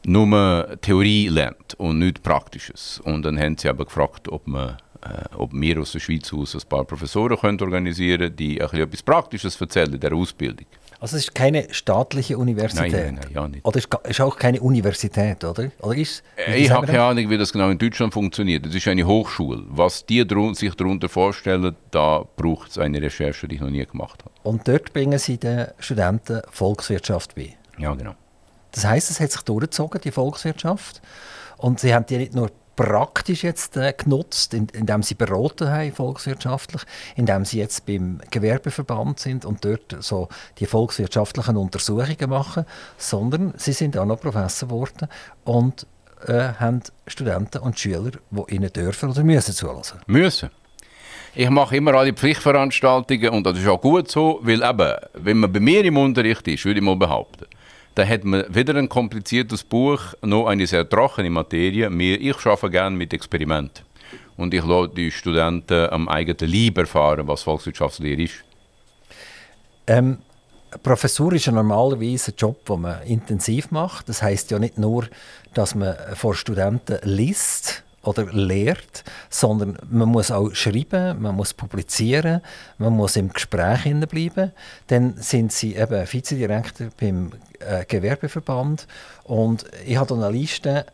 nur 0.04 0.76
Theorie 0.82 1.28
lernt 1.28 1.74
und 1.78 2.00
nichts 2.00 2.20
Praktisches. 2.20 3.00
Und 3.04 3.22
dann 3.22 3.38
haben 3.40 3.56
sie 3.56 3.70
aber 3.70 3.86
gefragt, 3.86 4.28
ob, 4.28 4.46
man, 4.46 4.76
äh, 5.00 5.34
ob 5.34 5.52
wir 5.54 5.80
aus 5.80 5.92
der 5.92 6.00
Schweiz 6.00 6.30
aus 6.34 6.54
ein 6.54 6.68
paar 6.68 6.84
Professoren 6.84 7.38
können 7.38 7.60
organisieren 7.60 8.20
können, 8.20 8.36
die 8.36 8.58
etwas 8.60 9.02
Praktisches 9.02 9.58
erzählen 9.58 9.94
in 9.94 10.00
der 10.00 10.12
Ausbildung. 10.12 10.66
Also 11.00 11.16
es 11.16 11.24
ist 11.24 11.34
keine 11.34 11.72
staatliche 11.72 12.36
Universität? 12.36 12.92
Nein, 12.92 13.14
nein, 13.14 13.20
nein 13.22 13.32
ja 13.32 13.48
nicht. 13.48 13.64
Oder 13.64 13.78
es 13.78 13.88
ist 14.10 14.20
auch 14.20 14.36
keine 14.36 14.60
Universität, 14.60 15.44
oder? 15.44 15.70
oder 15.80 15.96
ist, 15.96 16.24
ich 16.52 16.70
habe 16.70 16.86
keine 16.86 17.02
Ahnung, 17.02 17.30
wie 17.30 17.38
das 17.38 17.52
genau 17.52 17.70
in 17.70 17.78
Deutschland 17.78 18.12
funktioniert. 18.12 18.66
Es 18.66 18.74
ist 18.74 18.88
eine 18.88 19.06
Hochschule. 19.06 19.62
Was 19.68 20.04
die 20.06 20.24
sich 20.54 20.74
darunter 20.74 21.08
vorstellen, 21.08 21.76
da 21.92 22.24
braucht 22.36 22.70
es 22.70 22.78
eine 22.78 23.00
Recherche, 23.00 23.46
die 23.46 23.56
ich 23.56 23.60
noch 23.60 23.70
nie 23.70 23.86
gemacht 23.86 24.24
habe. 24.24 24.34
Und 24.42 24.66
dort 24.66 24.92
bringen 24.92 25.18
Sie 25.18 25.38
den 25.38 25.68
Studenten 25.78 26.42
Volkswirtschaft 26.50 27.36
bei? 27.36 27.54
Ja, 27.78 27.94
genau. 27.94 28.14
Das 28.72 28.84
heißt, 28.84 29.10
es 29.10 29.20
hat 29.20 29.30
sich 29.30 29.42
durchgezogen, 29.42 30.00
die 30.00 30.10
Volkswirtschaft. 30.10 31.00
Und 31.58 31.78
Sie 31.78 31.94
haben 31.94 32.06
die 32.06 32.18
nicht 32.18 32.34
nur 32.34 32.50
praktisch 32.78 33.42
jetzt 33.42 33.76
äh, 33.76 33.92
genutzt, 33.92 34.54
in, 34.54 34.68
indem 34.68 35.02
sie 35.02 35.16
beraten 35.16 35.68
haben, 35.68 35.92
volkswirtschaftlich, 35.92 36.82
indem 37.16 37.44
sie 37.44 37.58
jetzt 37.58 37.86
beim 37.86 38.20
Gewerbeverband 38.30 39.18
sind 39.18 39.44
und 39.44 39.64
dort 39.64 39.96
so 39.98 40.28
die 40.58 40.66
volkswirtschaftlichen 40.66 41.56
Untersuchungen 41.56 42.30
machen, 42.30 42.64
sondern 42.96 43.52
sie 43.56 43.72
sind 43.72 43.98
auch 43.98 44.06
noch 44.06 44.20
Professor 44.20 44.68
geworden 44.68 45.08
und 45.42 45.88
äh, 46.28 46.52
haben 46.60 46.82
Studenten 47.08 47.58
und 47.58 47.80
Schüler, 47.80 48.12
die 48.30 48.54
ihnen 48.54 48.72
dürfen 48.72 49.10
oder 49.10 49.24
müssen 49.24 49.54
zulassen. 49.54 49.98
Müssen. 50.06 50.50
Ich 51.34 51.50
mache 51.50 51.76
immer 51.76 51.94
alle 51.94 52.12
Pflichtveranstaltungen 52.12 53.30
und 53.30 53.44
das 53.44 53.58
ist 53.58 53.66
auch 53.66 53.80
gut 53.80 54.08
so, 54.08 54.38
weil 54.42 54.62
eben, 54.62 54.94
wenn 55.14 55.38
man 55.38 55.52
bei 55.52 55.58
mir 55.58 55.84
im 55.84 55.96
Unterricht 55.96 56.46
ist, 56.46 56.64
würde 56.64 56.78
ich 56.78 56.86
mal 56.86 56.94
behaupten, 56.94 57.46
da 57.98 58.06
hat 58.06 58.22
man 58.22 58.44
weder 58.48 58.76
ein 58.76 58.88
kompliziertes 58.88 59.64
Buch 59.64 60.00
noch 60.22 60.46
eine 60.46 60.68
sehr 60.68 60.88
trockene 60.88 61.30
Materie. 61.30 61.90
Ich 61.90 62.46
arbeite 62.46 62.70
gerne 62.70 62.96
mit 62.96 63.12
Experimenten. 63.12 63.84
Und 64.36 64.54
ich 64.54 64.64
lasse 64.64 64.90
die 64.94 65.10
Studenten 65.10 65.90
am 65.90 66.08
eigenen 66.08 66.52
Leib 66.52 66.78
erfahren, 66.78 67.26
was 67.26 67.42
Volkswirtschaftslehre 67.42 68.22
ist. 68.22 68.44
Ähm, 69.88 70.18
Professur 70.80 71.32
ist 71.32 71.46
ja 71.46 71.52
normalerweise 71.52 72.30
ein 72.30 72.34
Job, 72.38 72.64
den 72.66 72.82
man 72.82 73.02
intensiv 73.02 73.72
macht. 73.72 74.08
Das 74.08 74.22
heißt 74.22 74.52
ja 74.52 74.60
nicht 74.60 74.78
nur, 74.78 75.08
dass 75.54 75.74
man 75.74 75.96
vor 76.14 76.36
Studenten 76.36 76.98
liest 77.02 77.82
oder 78.02 78.26
lehrt, 78.32 79.04
sondern 79.28 79.78
man 79.90 80.08
muss 80.08 80.30
auch 80.30 80.54
schreiben, 80.54 81.20
man 81.20 81.34
muss 81.34 81.52
publizieren, 81.52 82.40
man 82.78 82.94
muss 82.94 83.16
im 83.16 83.32
Gespräch 83.32 83.84
bleiben. 84.08 84.52
Dann 84.86 85.14
sind 85.16 85.52
sie 85.52 85.74
eben 85.74 86.06
Vizedirektor 86.10 86.88
beim 86.98 87.32
äh, 87.58 87.84
Gewerbeverband 87.84 88.86
und 89.24 89.64
ich 89.84 89.96
habe 89.96 90.14
eine 90.14 90.30
Liste, 90.30 90.86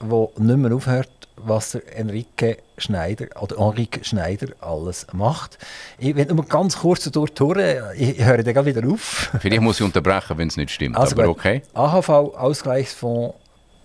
die 0.00 0.42
nicht 0.42 0.56
mehr 0.56 0.74
aufhört, 0.74 1.10
was 1.36 1.72
der 1.72 1.96
Enrique 1.98 2.58
Schneider 2.78 3.26
oder 3.40 3.56
Enrique 3.58 4.04
Schneider 4.04 4.48
alles 4.60 5.06
macht. 5.12 5.58
Ich 5.98 6.16
will 6.16 6.26
nur 6.26 6.46
ganz 6.46 6.78
kurz 6.78 7.04
durchhören, 7.10 7.84
ich 7.96 8.24
höre 8.24 8.42
dann 8.42 8.66
wieder 8.66 8.86
auf. 8.88 9.30
Vielleicht 9.40 9.62
muss 9.62 9.80
ich 9.80 9.84
unterbrechen, 9.84 10.38
wenn 10.38 10.48
es 10.48 10.56
nicht 10.56 10.70
stimmt, 10.70 10.96
also 10.96 11.16
aber 11.16 11.28
okay. 11.28 11.62
AHV, 11.74 12.08
Ausgleichsfonds, 12.08 13.34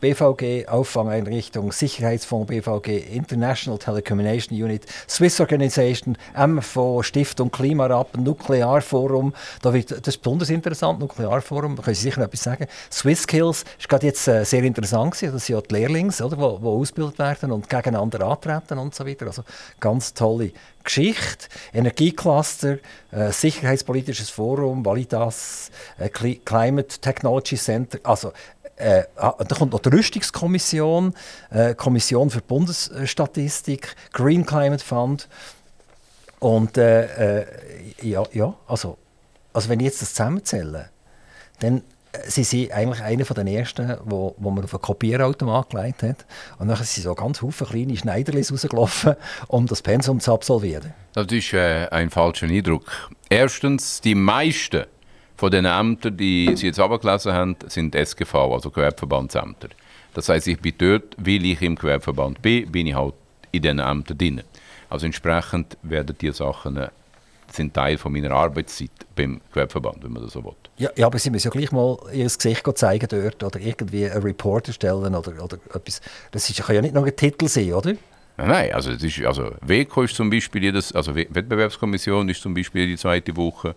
BVG, 0.02 0.68
Auffangeinrichtung, 0.68 1.72
Sicherheitsfonds 1.72 2.48
BVG, 2.48 3.16
International 3.16 3.78
Telecommunication 3.78 4.58
Unit, 4.58 4.86
Swiss 5.08 5.40
Organization, 5.40 6.18
MFO, 6.36 7.04
Stiftung 7.04 7.52
Klimarab, 7.52 8.18
Nuklearforum. 8.18 9.34
Da 9.62 9.74
wird, 9.74 9.92
das 9.92 10.16
ist 10.16 10.18
besonders 10.18 10.50
interessant, 10.50 11.00
Nuklearforum, 11.00 11.76
da 11.76 11.84
können 11.84 11.96
Sie 11.96 12.02
sicher 12.02 12.22
etwas 12.22 12.44
sagen. 12.44 12.66
Swisskills 12.92 13.64
ist 13.80 13.88
gerade 13.88 14.08
jetzt 14.08 14.28
äh, 14.28 14.44
sehr 14.44 14.64
interessant 14.64 15.14
gewesen, 15.14 15.34
das 15.34 15.46
sind 15.46 15.56
ja 15.56 15.62
die 15.62 15.74
Lehrlings, 15.76 16.22
oder, 16.22 16.38
wo, 16.38 16.60
wo 16.62 16.82
ausgebildet 16.82 17.20
werden 17.20 17.52
und 17.52 17.70
gegeneinander 17.70 18.26
antreten 18.26 18.80
und 18.80 18.96
so 18.96 19.06
weiter. 19.06 19.28
Also 19.28 19.44
ganz 19.80 20.14
tolle 20.14 20.52
Geschichte, 20.84 21.48
Energiecluster, 21.74 22.80
äh, 23.12 23.32
Sicherheitspolitisches 23.32 24.32
Forum, 24.32 24.84
Validas, 24.84 25.70
äh, 26.00 26.10
Climate 26.10 27.00
Technology 27.00 27.56
Center, 27.56 28.00
also 28.04 28.32
äh, 28.82 29.04
ah, 29.16 29.36
da 29.38 29.56
kommt 29.56 29.74
noch 29.74 29.80
die 29.80 29.90
Rüstungskommission, 29.90 31.14
äh, 31.52 31.76
Kommission 31.76 32.30
für 32.30 32.42
Bundesstatistik, 32.42 33.96
Green 34.12 34.46
Climate 34.46 34.84
Fund. 34.84 35.28
Und 36.40 36.78
äh, 36.78 37.42
äh, 37.42 37.46
ja, 38.02 38.24
ja 38.34 38.54
also, 38.68 38.98
also 39.54 39.70
wenn 39.70 39.80
ich 39.80 39.86
jetzt 39.86 40.02
das 40.02 40.10
zusammenzähle, 40.10 40.90
dann 41.60 41.84
äh, 42.12 42.30
sind 42.30 42.48
sie 42.48 42.74
eigentlich 42.74 43.04
einer 43.04 43.26
von 43.26 43.36
den 43.36 43.48
ersten, 43.48 43.98
wo, 44.06 44.36
wo 44.38 44.50
man 44.50 44.64
auf 44.64 44.74
einen 44.74 44.82
Kopierautomat 44.82 45.70
gelegt 45.70 46.02
hat. 46.02 46.26
Und 46.58 46.68
dann 46.68 46.78
sind 46.78 47.04
so 47.04 47.14
ganz 47.14 47.40
viele 47.40 47.52
kleine 47.52 47.96
Schneiderlis 47.96 48.52
rausgelaufen, 48.52 49.16
um 49.48 49.68
das 49.68 49.84
Pensum 49.84 50.20
zu 50.20 50.34
absolvieren. 50.34 50.94
Das 51.14 51.28
ist 51.28 51.54
äh, 51.54 51.88
ein 51.92 52.10
falscher 52.10 52.48
Eindruck. 52.48 52.92
Erstens, 53.30 54.02
die 54.02 54.16
meisten 54.16 54.86
von 55.42 55.50
den 55.50 55.66
Ämtern, 55.66 56.16
die 56.16 56.56
Sie 56.56 56.68
jetzt 56.68 56.80
abgelesen 56.80 57.34
haben, 57.34 57.56
sind 57.66 57.96
SGV, 57.96 58.36
also 58.36 58.70
Gewerbeverbandsämter. 58.70 59.70
Das 60.14 60.30
heißt, 60.30 60.48
ich 60.48 60.60
bin 60.60 60.76
dort, 60.78 61.16
weil 61.18 61.44
ich 61.44 61.60
im 61.64 61.74
Gewerbeverband 61.74 62.44
bin, 62.44 62.72
bin 62.72 62.86
ich 62.86 62.94
halt 62.94 63.16
in 63.52 63.64
diesen 63.64 63.80
Ämtern 63.80 64.20
drin. 64.20 64.44
Also 64.88 65.08
entsprechend 65.08 65.80
werden 65.82 66.16
diese 66.22 66.34
Sachen 66.34 66.78
äh, 66.78 66.90
sind 67.52 67.74
Teil 67.74 67.98
von 67.98 68.14
meiner 68.14 68.30
Arbeitszeit 68.30 68.92
beim 69.16 69.42
Gewerbeverband, 69.52 70.04
wenn 70.04 70.12
man 70.12 70.22
das 70.22 70.34
so 70.34 70.44
will. 70.44 70.54
Ja, 70.78 70.92
ja 70.96 71.08
aber 71.08 71.18
Sie 71.18 71.32
müssen 71.32 71.48
ja 71.48 71.52
gleich 71.52 71.72
mal 71.72 71.98
Ihr 72.14 72.26
Gesicht 72.26 72.78
zeigen 72.78 73.08
dort 73.10 73.44
oder 73.44 73.60
irgendwie 73.60 74.12
einen 74.12 74.22
Report 74.22 74.68
erstellen 74.68 75.16
oder, 75.16 75.44
oder 75.44 75.58
etwas. 75.74 76.02
Das 76.30 76.48
ist, 76.52 76.62
kann 76.62 76.76
ja 76.76 76.84
nicht 76.84 76.94
nur 76.94 77.04
ein 77.04 77.16
Titel 77.16 77.48
sein, 77.48 77.74
oder? 77.74 77.96
Nein, 78.38 78.74
also, 78.74 78.92
es 78.92 79.02
ist, 79.02 79.26
also 79.26 79.54
WECO 79.62 80.04
ist 80.04 80.16
zum 80.16 80.30
Beispiel 80.30 80.66
jedes, 80.66 80.94
also 80.94 81.16
Wettbewerbskommission 81.16 82.30
ist 82.30 82.44
zum 82.44 82.54
Beispiel 82.54 82.86
die 82.86 82.98
zweite 82.98 83.36
Woche 83.36 83.74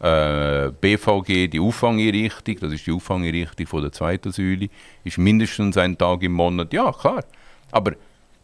äh, 0.00 0.70
BVG, 0.80 1.48
die 1.48 1.60
Auffangeinrichtung, 1.60 2.56
das 2.60 2.72
ist 2.72 2.86
die 2.86 2.92
Auffangeinrichtung 2.92 3.66
von 3.66 3.82
der 3.82 3.92
zweiten 3.92 4.32
Säule, 4.32 4.68
ist 5.04 5.18
mindestens 5.18 5.76
ein 5.76 5.96
Tag 5.96 6.22
im 6.22 6.32
Monat. 6.32 6.72
Ja, 6.72 6.90
klar. 6.92 7.24
Aber 7.70 7.92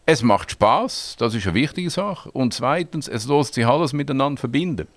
es 0.05 0.21
macht 0.21 0.51
Spaß, 0.51 1.15
das 1.17 1.33
ist 1.33 1.47
eine 1.47 1.55
wichtige 1.55 1.89
Sache. 1.89 2.31
Und 2.31 2.53
zweitens, 2.53 3.07
es 3.07 3.27
lässt 3.27 3.55
sich 3.55 3.65
alles 3.65 3.91
miteinander 3.91 4.39
verbinden. 4.39 4.87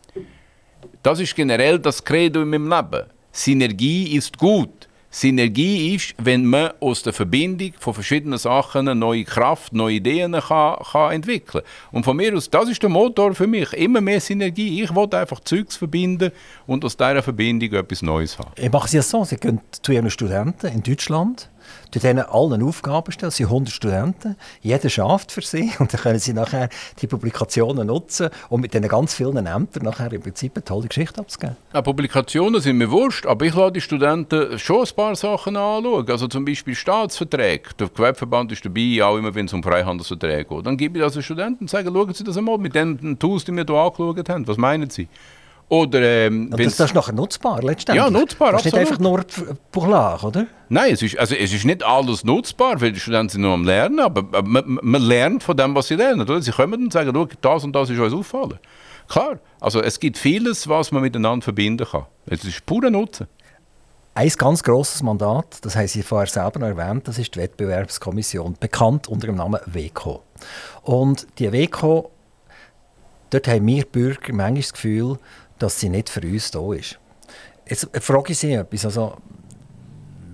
Das 1.02 1.18
ist 1.18 1.34
generell 1.34 1.78
das 1.78 2.04
Credo 2.04 2.42
in 2.42 2.50
meinem 2.50 2.68
Leben. 2.68 3.06
Synergie 3.32 4.14
ist 4.16 4.36
gut. 4.38 4.88
Synergie 5.12 5.96
ist, 5.96 6.14
wenn 6.18 6.44
man 6.44 6.70
aus 6.78 7.02
der 7.02 7.12
Verbindung 7.12 7.72
von 7.80 7.94
verschiedenen 7.94 8.38
Sachen 8.38 8.96
neue 8.96 9.24
Kraft, 9.24 9.72
neue 9.72 9.96
Ideen 9.96 10.32
kann, 10.32 10.76
kann 10.92 11.12
entwickeln 11.12 11.64
Und 11.90 12.04
von 12.04 12.16
mir 12.16 12.36
aus, 12.36 12.48
das 12.48 12.68
ist 12.68 12.80
der 12.80 12.90
Motor 12.90 13.34
für 13.34 13.48
mich. 13.48 13.72
Immer 13.72 14.00
mehr 14.00 14.20
Synergie. 14.20 14.82
Ich 14.82 14.94
will 14.94 15.12
einfach 15.12 15.40
Zeugs 15.40 15.76
verbinden 15.76 16.30
und 16.68 16.84
aus 16.84 16.96
dieser 16.96 17.24
Verbindung 17.24 17.72
etwas 17.72 18.02
Neues 18.02 18.38
haben. 18.38 18.52
Ich 18.54 18.70
mache 18.70 18.86
es 18.86 18.92
ja 18.92 19.02
so, 19.02 19.24
Sie 19.24 19.36
gehen 19.36 19.60
zu 19.82 19.90
Ihren 19.90 20.10
Studenten 20.10 20.68
in 20.68 20.82
Deutschland 20.84 21.50
durch 21.90 22.02
denen 22.02 22.24
allen 22.24 22.62
Aufgaben. 22.62 23.12
Es 23.20 23.36
sind 23.36 23.46
100 23.46 23.72
Studenten, 23.72 24.36
jeder 24.62 24.88
schafft 24.88 25.32
für 25.32 25.42
sie 25.42 25.72
und 25.78 25.92
dann 25.92 26.00
können 26.00 26.18
sie 26.18 26.32
nachher 26.32 26.68
die 27.00 27.06
Publikationen 27.06 27.86
nutzen 27.86 28.30
und 28.48 28.60
mit 28.60 28.74
diesen 28.74 28.88
ganz 28.88 29.14
vielen 29.14 29.46
Ämtern 29.46 29.84
nachher 29.84 30.12
im 30.12 30.20
Prinzip 30.20 30.52
eine 30.56 30.64
tolle 30.64 30.88
Geschichte 30.88 31.20
abzugeben. 31.20 31.56
Ja, 31.72 31.82
Publikationen 31.82 32.60
sind 32.60 32.78
mir 32.78 32.90
wurscht, 32.90 33.26
aber 33.26 33.44
ich 33.46 33.54
lade 33.54 33.72
die 33.72 33.80
Studenten 33.80 34.58
schon 34.58 34.86
ein 34.86 34.94
paar 34.94 35.16
Sachen 35.16 35.56
anschauen. 35.56 36.08
Also 36.10 36.28
zum 36.28 36.44
Beispiel 36.44 36.74
Staatsverträge. 36.74 37.70
Der 37.78 37.88
Gewerbeverband 37.88 38.52
ist 38.52 38.64
dabei, 38.64 39.02
auch 39.02 39.16
immer 39.16 39.34
wenn 39.34 39.46
es 39.46 39.52
um 39.52 39.62
Freihandelsverträge 39.62 40.44
geht. 40.44 40.66
Dann 40.66 40.76
gebe 40.76 40.98
ich 40.98 41.04
das 41.04 41.14
den 41.14 41.22
Studenten 41.22 41.64
und 41.64 41.70
sage, 41.70 41.90
schauen 41.92 42.14
Sie 42.14 42.24
das 42.24 42.36
einmal 42.36 42.58
mit 42.58 42.74
den 42.74 43.18
Tools, 43.18 43.44
die 43.44 43.52
wir 43.52 43.64
hier 43.64 43.76
angeschaut 43.76 44.28
haben. 44.28 44.46
Was 44.46 44.56
meinen 44.56 44.90
Sie? 44.90 45.08
Oder, 45.70 46.02
ähm, 46.02 46.50
das, 46.50 46.76
das, 46.76 46.90
ist 46.90 46.94
nachher 46.94 47.12
nutzbar, 47.14 47.62
letztendlich? 47.62 48.04
Ja, 48.04 48.10
nutzbar, 48.10 48.50
Das 48.50 48.66
ist 48.66 48.72
nicht 48.74 48.76
einfach 48.76 48.98
nur 48.98 49.24
Buchlage, 49.70 50.26
oder? 50.26 50.46
Nein, 50.68 50.92
es 50.94 51.00
ist, 51.00 51.16
also 51.16 51.36
es 51.36 51.52
ist 51.52 51.64
nicht 51.64 51.84
alles 51.84 52.24
nutzbar, 52.24 52.80
weil 52.80 52.90
die 52.90 52.98
Studenten 52.98 53.28
sind 53.28 53.42
nur 53.42 53.52
am 53.54 53.64
Lernen, 53.64 54.00
aber 54.00 54.42
man, 54.42 54.80
man 54.82 55.00
lernt 55.00 55.44
von 55.44 55.56
dem, 55.56 55.72
was 55.76 55.86
sie 55.86 55.94
lernen. 55.94 56.22
Oder? 56.22 56.42
Sie 56.42 56.50
kommen 56.50 56.82
und 56.82 56.92
sagen, 56.92 57.28
das 57.40 57.62
und 57.62 57.72
das 57.72 57.88
ist 57.88 58.00
uns 58.00 58.12
auffallen. 58.12 58.58
Klar, 59.06 59.38
also 59.60 59.80
es 59.80 60.00
gibt 60.00 60.18
vieles, 60.18 60.68
was 60.68 60.90
man 60.90 61.02
miteinander 61.02 61.44
verbinden 61.44 61.86
kann. 61.88 62.06
Es 62.26 62.42
ist 62.42 62.66
purer 62.66 62.90
Nutzen. 62.90 63.28
Ein 64.14 64.28
ganz 64.30 64.64
grosses 64.64 65.04
Mandat, 65.04 65.58
das 65.62 65.76
haben 65.76 65.86
Sie 65.86 66.02
vorher 66.02 66.26
selber 66.26 66.66
erwähnt, 66.66 67.06
das 67.06 67.16
ist 67.16 67.36
die 67.36 67.38
Wettbewerbskommission, 67.38 68.56
bekannt 68.58 69.06
unter 69.06 69.28
dem 69.28 69.36
Namen 69.36 69.60
WECO. 69.66 70.24
Und 70.82 71.28
die 71.38 71.52
WECO, 71.52 72.10
dort 73.30 73.46
haben 73.46 73.66
wir 73.68 73.84
Bürger 73.84 74.32
manchmal 74.32 74.62
das 74.62 74.72
Gefühl, 74.72 75.18
dass 75.62 75.78
sie 75.78 75.88
nicht 75.88 76.08
für 76.08 76.22
uns 76.22 76.50
da 76.50 76.72
ist. 76.72 76.98
Jetzt 77.66 77.88
frage 78.00 78.32
ich 78.32 78.38
Sie 78.38 78.52
etwas. 78.52 78.84
Also, 78.84 79.16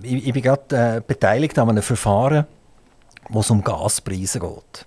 ich, 0.01 0.27
ich 0.27 0.33
bin 0.33 0.41
gerade 0.41 0.97
äh, 0.97 1.01
beteiligt 1.05 1.57
an 1.59 1.69
einem 1.69 1.83
Verfahren, 1.83 2.47
wo 3.29 3.41
es 3.41 3.51
um 3.51 3.63
Gaspreise 3.63 4.39
geht. 4.39 4.85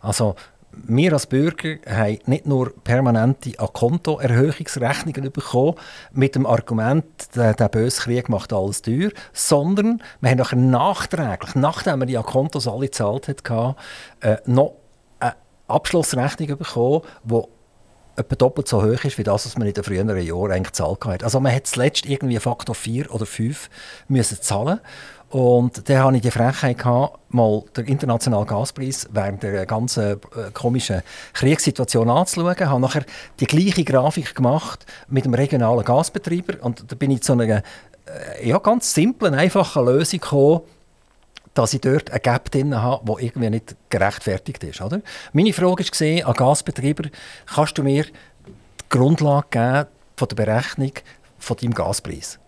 Also, 0.00 0.36
wir 0.72 1.12
als 1.12 1.26
Bürger 1.26 1.76
haben 1.86 2.18
nicht 2.26 2.46
nur 2.46 2.72
permanente 2.84 3.52
Kontoerhöhungsrechnungen 3.52 5.32
bekommen 5.32 5.74
mit 6.12 6.36
dem 6.36 6.46
Argument, 6.46 7.04
der, 7.34 7.54
der 7.54 7.68
böse 7.68 8.02
Krieg 8.02 8.28
macht 8.28 8.52
alles 8.52 8.82
teuer, 8.82 9.10
sondern 9.32 10.02
wir 10.20 10.30
haben 10.30 10.38
nachher 10.38 10.56
nachträglich, 10.56 11.54
nachdem 11.56 12.00
wir 12.00 12.06
die 12.06 12.14
Kontos 12.14 12.68
alle 12.68 12.86
gezahlt 12.86 13.28
hatten, 13.28 13.74
äh, 14.20 14.36
noch 14.46 14.74
eine 15.18 15.34
Abschlussrechnung 15.66 16.56
bekommen, 16.56 17.02
die 17.24 17.42
etwa 18.20 18.36
doppelt 18.36 18.68
so 18.68 18.82
hoch 18.82 19.04
ist, 19.04 19.18
wie 19.18 19.22
das, 19.22 19.46
was 19.46 19.58
man 19.58 19.66
in 19.66 19.74
den 19.74 19.84
früheren 19.84 20.08
Jahren 20.08 20.52
eigentlich 20.52 20.68
gezahlt 20.68 21.04
hat. 21.04 21.24
Also 21.24 21.40
man 21.40 21.54
hat 21.54 21.66
zuletzt 21.66 22.06
irgendwie 22.06 22.38
Faktor 22.38 22.74
4 22.74 23.12
oder 23.14 23.26
5 23.26 23.68
müssen 24.08 24.40
zahlen 24.40 24.80
und 25.30 25.88
dann 25.88 26.02
hatte 26.02 26.16
ich 26.16 26.22
die 26.22 26.30
Frechheit, 26.32 26.78
gehabt, 26.78 27.18
mal 27.32 27.62
den 27.76 27.86
internationalen 27.86 28.48
Gaspreis 28.48 29.08
während 29.12 29.44
der 29.44 29.64
ganzen 29.64 30.14
äh, 30.14 30.50
komischen 30.52 31.02
Kriegssituation 31.34 32.10
anzuschauen. 32.10 32.56
Ich 32.58 32.66
habe 32.66 32.80
nachher 32.80 33.04
die 33.38 33.46
gleiche 33.46 33.84
Grafik 33.84 34.34
gemacht 34.34 34.84
mit 35.08 35.24
dem 35.24 35.34
regionalen 35.34 35.84
Gasbetreiber 35.84 36.64
und 36.64 36.90
da 36.90 36.96
bin 36.96 37.12
ich 37.12 37.22
zu 37.22 37.34
einer 37.34 37.48
äh, 37.48 37.62
ja, 38.42 38.58
ganz 38.58 38.92
simplen, 38.92 39.34
einfachen 39.34 39.84
Lösung 39.84 40.18
gekommen, 40.18 40.62
dass 41.60 41.74
ich 41.74 41.82
dort 41.82 42.10
ein 42.10 42.20
Gap 42.22 42.50
drin 42.50 42.74
habe, 42.74 43.04
die 43.18 43.26
irgendwie 43.26 43.50
nicht 43.50 43.76
gerechtfertigt 43.90 44.64
ist. 44.64 44.80
Oder? 44.80 45.02
Meine 45.34 45.52
Frage 45.52 45.84
war 45.84 46.28
an 46.28 46.34
Gasbetreiber, 46.34 47.10
kannst 47.54 47.76
du 47.76 47.82
mir 47.82 48.04
die 48.04 48.12
Grundlage 48.88 49.46
geben 49.50 49.86
von 50.16 50.28
der 50.28 50.36
Berechnung 50.36 50.92
von 51.38 51.56
deinem 51.58 51.74
Gaspreis? 51.74 52.38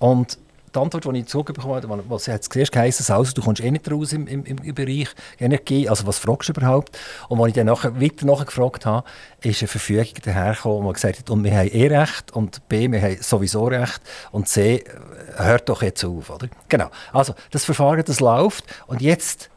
Und 0.00 0.36
die 0.74 0.78
Antwort, 0.78 1.04
die 1.04 1.18
ich 1.18 1.26
zurückbekommen 1.26 1.82
habe, 1.82 2.04
was 2.08 2.26
jetzt 2.26 2.50
gesehen 2.50 2.68
heisst 2.74 3.10
also, 3.10 3.32
du 3.32 3.42
kommst 3.42 3.62
eh 3.62 3.70
nicht 3.70 3.90
raus 3.90 4.12
im, 4.12 4.26
im, 4.26 4.44
im 4.44 4.74
Bereich 4.74 5.08
Energie, 5.38 5.88
also 5.88 6.06
was 6.06 6.18
fragst 6.18 6.48
du 6.48 6.52
überhaupt? 6.52 6.98
Und 7.28 7.40
als 7.40 7.48
ich 7.48 7.54
dann 7.54 7.66
nachher, 7.66 8.00
weiter 8.00 8.26
nachher 8.26 8.46
gefragt 8.46 8.86
habe, 8.86 9.06
ist 9.42 9.60
eine 9.60 9.68
Verfügung 9.68 10.14
dahergekommen, 10.24 10.84
wo 10.84 10.92
gesagt 10.92 11.18
hat, 11.18 11.30
und 11.30 11.44
wir 11.44 11.56
haben 11.56 11.68
eh 11.68 11.86
Recht 11.86 12.32
und 12.32 12.68
B, 12.68 12.90
wir 12.90 13.00
haben 13.02 13.18
sowieso 13.20 13.66
Recht 13.66 14.00
und 14.30 14.48
C, 14.48 14.84
hört 15.36 15.68
doch 15.68 15.82
jetzt 15.82 16.04
auf. 16.04 16.30
Oder? 16.30 16.48
Genau, 16.68 16.88
also 17.12 17.34
das 17.50 17.64
Verfahren, 17.64 18.02
das 18.04 18.20
läuft 18.20 18.64
und 18.86 19.02
jetzt 19.02 19.50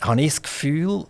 habe 0.00 0.20
ich 0.20 0.28
das 0.28 0.42
Gefühl, 0.42 1.04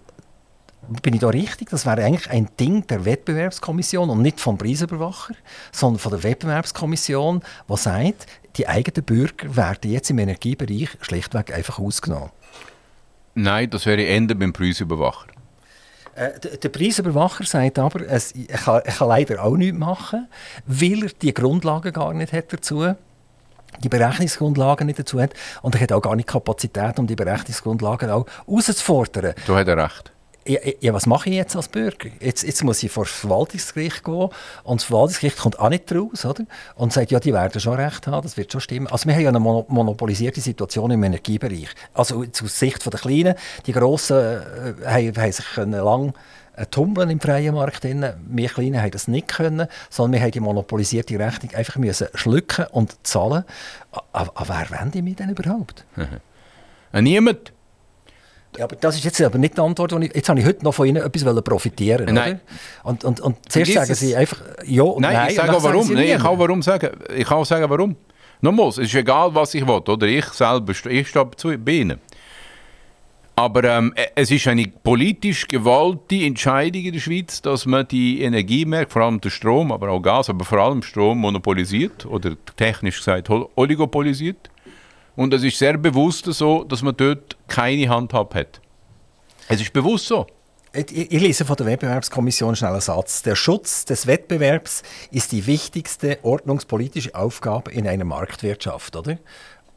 bin 1.03 1.15
ich 1.15 1.21
da 1.21 1.29
richtig? 1.29 1.71
Das 1.71 1.87
wäre 1.87 2.05
eigentlich 2.05 2.31
ein 2.31 2.49
Ding 2.59 2.87
der 2.87 3.05
Wettbewerbskommission 3.05 4.11
und 4.11 4.23
nicht 4.23 4.41
vom 4.41 4.57
Preisüberwacher, 4.59 5.35
sondern 5.73 5.99
von 5.99 6.13
der 6.13 6.23
Wettbewerbskommission, 6.23 7.43
die 7.69 7.77
sagt, 7.77 8.27
die 8.57 8.69
eigenen 8.69 9.05
Bürger 9.05 9.57
werden 9.57 9.91
jetzt 9.91 10.11
im 10.11 10.19
Energiebereich 10.19 10.91
schlichtweg 11.01 11.53
einfach 11.53 11.79
ausgenommen. 11.79 12.31
Nein, 13.35 13.69
das 13.71 13.87
wäre 13.87 14.07
Ende 14.07 14.35
beim 14.35 14.53
Preisüberwacher. 14.53 15.27
Äh, 16.15 16.41
der 16.41 16.69
Preisüberwacher 16.71 17.45
sagt 17.45 17.79
aber, 17.79 18.01
es, 18.09 18.33
er, 18.33 18.59
kann, 18.59 18.81
er 18.83 18.93
kann 18.93 19.09
leider 19.09 19.43
auch 19.43 19.57
nichts 19.57 19.79
machen, 19.79 20.29
weil 20.67 21.05
er 21.05 21.11
die 21.11 21.35
Grundlagen 21.35 21.93
gar 21.93 22.15
nicht 22.15 22.33
hat 22.33 22.53
dazu 22.53 22.95
die 23.83 23.89
Berechnungsgrundlagen 23.89 24.87
nicht 24.87 24.99
dazu 24.99 25.21
hat 25.21 25.35
und 25.63 25.75
er 25.75 25.83
hat 25.83 25.93
auch 25.93 26.01
gar 26.01 26.17
nicht 26.17 26.29
Kapazität, 26.29 26.99
um 26.99 27.07
die 27.07 27.17
Berechnungsgrundlagen 27.17 28.11
auch 28.11 28.27
herauszufordern. 28.47 29.35
Du 29.47 29.55
hast 29.55 29.69
recht 29.69 30.13
ja, 30.47 30.61
ja, 30.81 30.95
was 30.95 31.07
mache 31.07 31.31
ich 31.31 31.37
jetzt 31.37 31.57
als 31.57 31.69
Bürger? 31.69 32.09
Jetzt, 32.21 32.43
jetzt 32.43 32.63
muss 32.65 32.83
ich 32.83 32.91
vor 32.91 33.05
das 33.05 33.13
Verwaltungsgericht 33.13 34.05
gehen 34.05 34.29
und 34.65 34.81
das 34.81 34.85
Verwaltungsgericht 34.85 35.39
kommt 35.39 35.59
auch 35.59 35.69
nicht 35.69 35.93
raus 35.93 36.25
oder? 36.25 36.45
und 36.77 36.93
sagt, 36.93 37.11
ja, 37.11 37.21
die 37.21 37.33
werden 37.33 37.61
schon 37.61 37.75
recht 37.75 38.07
haben, 38.07 38.23
das 38.23 38.37
wird 38.37 38.53
schon 38.53 38.61
stimmen. 38.61 38.87
Also 38.87 39.07
wir 39.07 39.15
haben 39.15 39.23
ja 39.23 39.29
eine 39.29 39.41
monopolisierte 39.41 40.41
Situation 40.41 40.91
im 40.91 41.03
Energiebereich. 41.03 41.69
Also 41.95 42.23
aus 42.23 42.59
Sicht 42.59 42.85
der 42.85 42.99
Kleinen, 42.99 43.35
die 43.67 43.73
Grossen 43.73 44.17
äh, 44.17 44.87
haben, 44.87 45.17
haben 45.17 45.33
sich 45.33 45.57
lang 45.57 46.15
äh, 46.57 46.67
tummeln 46.67 47.11
im 47.11 47.21
freien 47.21 47.55
Markt. 47.55 47.85
Drin. 47.85 48.07
Wir 48.29 48.49
Kleinen 48.49 48.81
haben 48.81 48.91
das 48.91 49.09
nicht 49.09 49.29
können, 49.29 49.67
sondern 49.91 50.21
wir 50.21 50.25
haben 50.25 50.33
die 50.33 50.41
monopolisierte 50.41 51.19
Rechnung 51.19 51.55
einfach 51.55 51.77
müssen 51.77 52.09
schlucken 52.15 52.67
und 52.73 53.07
zahlen. 53.07 53.45
Aber 54.13 54.49
wer 54.49 54.81
wende 54.81 54.99
ich 54.99 55.05
mich 55.05 55.17
denn 55.17 55.31
überhaupt? 55.31 55.85
Niemand. 56.93 57.53
Ja, 58.59 58.65
aber 58.65 58.77
das 58.77 58.97
ist 58.97 59.05
jetzt 59.05 59.21
aber 59.21 59.39
nicht 59.39 59.57
die 59.57 59.61
Antwort. 59.61 59.93
Die 59.93 60.07
ich, 60.07 60.15
jetzt 60.15 60.29
habe 60.29 60.41
ich 60.41 60.47
heute 60.47 60.65
noch 60.65 60.73
von 60.73 60.87
Ihnen 60.87 61.03
etwas 61.03 61.45
profitieren 61.45 62.15
Nein. 62.15 62.41
Oder? 62.85 62.91
Und, 62.91 63.05
und, 63.05 63.21
und 63.21 63.37
zuerst 63.49 63.73
sagen 63.73 63.95
Sie 63.95 64.17
einfach 64.17 64.41
ja 64.65 64.83
und 64.83 65.03
nein. 65.03 65.15
nein 65.15 65.31
ich 65.31 65.37
sage 65.37 65.57
auch 65.57 65.63
warum. 65.63 65.93
Nein, 65.93 66.09
ich 66.09 66.23
kann 66.23 66.39
warum 66.39 66.63
sagen. 66.63 66.91
Ich 67.17 67.27
kann 67.27 67.39
auch 67.39 67.47
sagen, 67.47 67.69
warum. 67.69 67.97
Nochmals, 68.41 68.79
es 68.79 68.89
ist 68.89 68.95
egal, 68.95 69.35
was 69.35 69.55
ich 69.55 69.67
will. 69.67 69.83
Oder? 69.87 70.07
Ich 70.07 70.27
selber 70.27 70.73
ich 70.73 71.09
stehe 71.09 71.31
zu 71.37 71.53
Ihnen. 71.53 72.01
Aber 73.39 73.65
ähm, 73.65 73.93
e, 73.97 74.07
es 74.15 74.31
ist 74.31 74.49
eine 74.49 74.65
politisch 74.83 75.47
gewollte 75.47 76.17
Entscheidung 76.17 76.83
in 76.85 76.95
der 76.95 77.01
Schweiz, 77.01 77.43
dass 77.43 77.67
man 77.67 77.87
die 77.87 78.23
Energiemärkte, 78.23 78.93
vor 78.95 79.03
allem 79.03 79.21
den 79.21 79.31
Strom, 79.31 79.73
aber 79.73 79.91
auch 79.91 80.01
Gas, 80.01 80.31
aber 80.31 80.47
vor 80.47 80.59
allem 80.59 80.83
Strom 80.83 81.19
monopolisiert 81.19 82.07
oder 82.07 82.35
technisch 82.57 82.97
gesagt 82.97 83.29
oligopolisiert. 83.55 84.51
Und 85.17 85.33
es 85.35 85.43
ist 85.43 85.59
sehr 85.59 85.79
bewusst 85.79 86.27
so, 86.27 86.63
dass 86.65 86.83
man 86.83 86.97
dort 86.97 87.37
keine 87.49 87.89
Handhab 87.89 88.35
hat. 88.35 88.61
Es 89.49 89.61
ist 89.61 89.73
bewusst 89.73 90.07
so. 90.07 90.27
Ich, 90.73 90.95
ich 90.95 91.21
lese 91.21 91.47
von 91.47 91.57
der 91.57 91.67
Wettbewerbskommission 91.67 92.55
schnell 92.55 92.73
einen 92.73 92.81
Satz. 92.83 93.23
Der 93.23 93.35
Schutz 93.35 93.87
des 93.87 94.07
Wettbewerbs 94.07 94.83
ist 95.11 95.33
die 95.33 95.47
wichtigste 95.47 96.19
ordnungspolitische 96.23 97.15
Aufgabe 97.15 97.71
in 97.71 97.89
einer 97.89 98.05
Marktwirtschaft, 98.05 98.95
oder? 98.95 99.19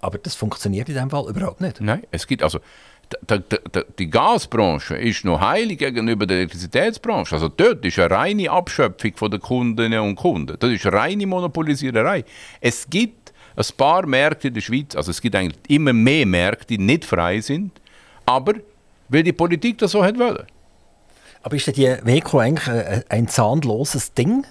Aber 0.01 0.17
das 0.17 0.35
funktioniert 0.35 0.89
in 0.89 0.95
diesem 0.95 1.09
Fall 1.09 1.29
überhaupt 1.29 1.61
nicht. 1.61 1.79
Nein, 1.79 2.03
es 2.11 2.27
gibt 2.27 2.43
also 2.43 2.59
die 3.97 4.09
Gasbranche 4.09 4.95
ist 4.95 5.25
noch 5.25 5.41
heilig 5.41 5.79
gegenüber 5.79 6.25
der 6.25 6.37
Elektrizitätsbranche. 6.37 7.35
Also 7.35 7.49
dort 7.49 7.83
ist 7.83 7.97
eine 7.99 8.11
reine 8.11 8.51
Abschöpfung 8.51 9.13
von 9.15 9.31
der 9.31 9.39
Kundinnen 9.39 9.99
und 9.99 10.15
Kunden. 10.15 10.57
Das 10.59 10.69
ist 10.69 10.85
reine 10.85 11.25
Monopolisiererei. 11.25 12.23
Es 12.61 12.89
gibt 12.89 13.18
ein 13.59 13.65
paar 13.75 14.05
Märkte 14.05 14.47
in 14.47 14.53
der 14.53 14.61
Schweiz, 14.61 14.95
also 14.95 15.11
es 15.11 15.21
gibt 15.21 15.35
eigentlich 15.35 15.59
immer 15.67 15.93
mehr 15.93 16.25
Märkte, 16.25 16.67
die 16.67 16.77
nicht 16.77 17.05
frei 17.05 17.41
sind, 17.41 17.71
aber 18.25 18.53
weil 19.09 19.23
die 19.23 19.33
Politik 19.33 19.77
das 19.79 19.91
so 19.91 20.03
hat 20.03 20.17
wollen. 20.17 20.45
Aber 21.41 21.55
ist 21.55 21.67
die 21.75 21.87
WECO 22.03 22.39
eigentlich 22.39 23.05
ein 23.09 23.27
zahnloses 23.27 24.13
Ding? 24.13 24.45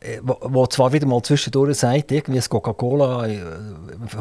Äh, 0.00 0.20
wo, 0.22 0.36
wo, 0.40 0.66
zwar 0.66 0.92
wieder 0.92 1.06
mal 1.06 1.22
zwischendurch 1.22 1.76
sagt, 1.76 2.10
irgendwie 2.10 2.40
Coca-Cola 2.40 3.26
äh, 3.26 3.38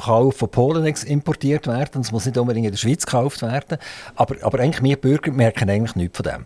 kann 0.03 0.31
von 0.31 0.49
Polen 0.51 0.85
importiert 0.85 1.67
werden, 1.67 2.01
es 2.01 2.11
muss 2.11 2.25
nicht 2.25 2.37
unbedingt 2.37 2.65
in 2.65 2.71
der 2.73 2.77
Schweiz 2.77 3.05
gekauft 3.05 3.41
werden, 3.41 3.77
aber, 4.15 4.35
aber 4.41 4.59
eigentlich 4.59 4.83
wir 4.83 4.97
Bürger 4.97 5.31
merken 5.31 5.69
eigentlich 5.69 5.95
nichts 5.95 6.17
von 6.17 6.25
dem. 6.25 6.45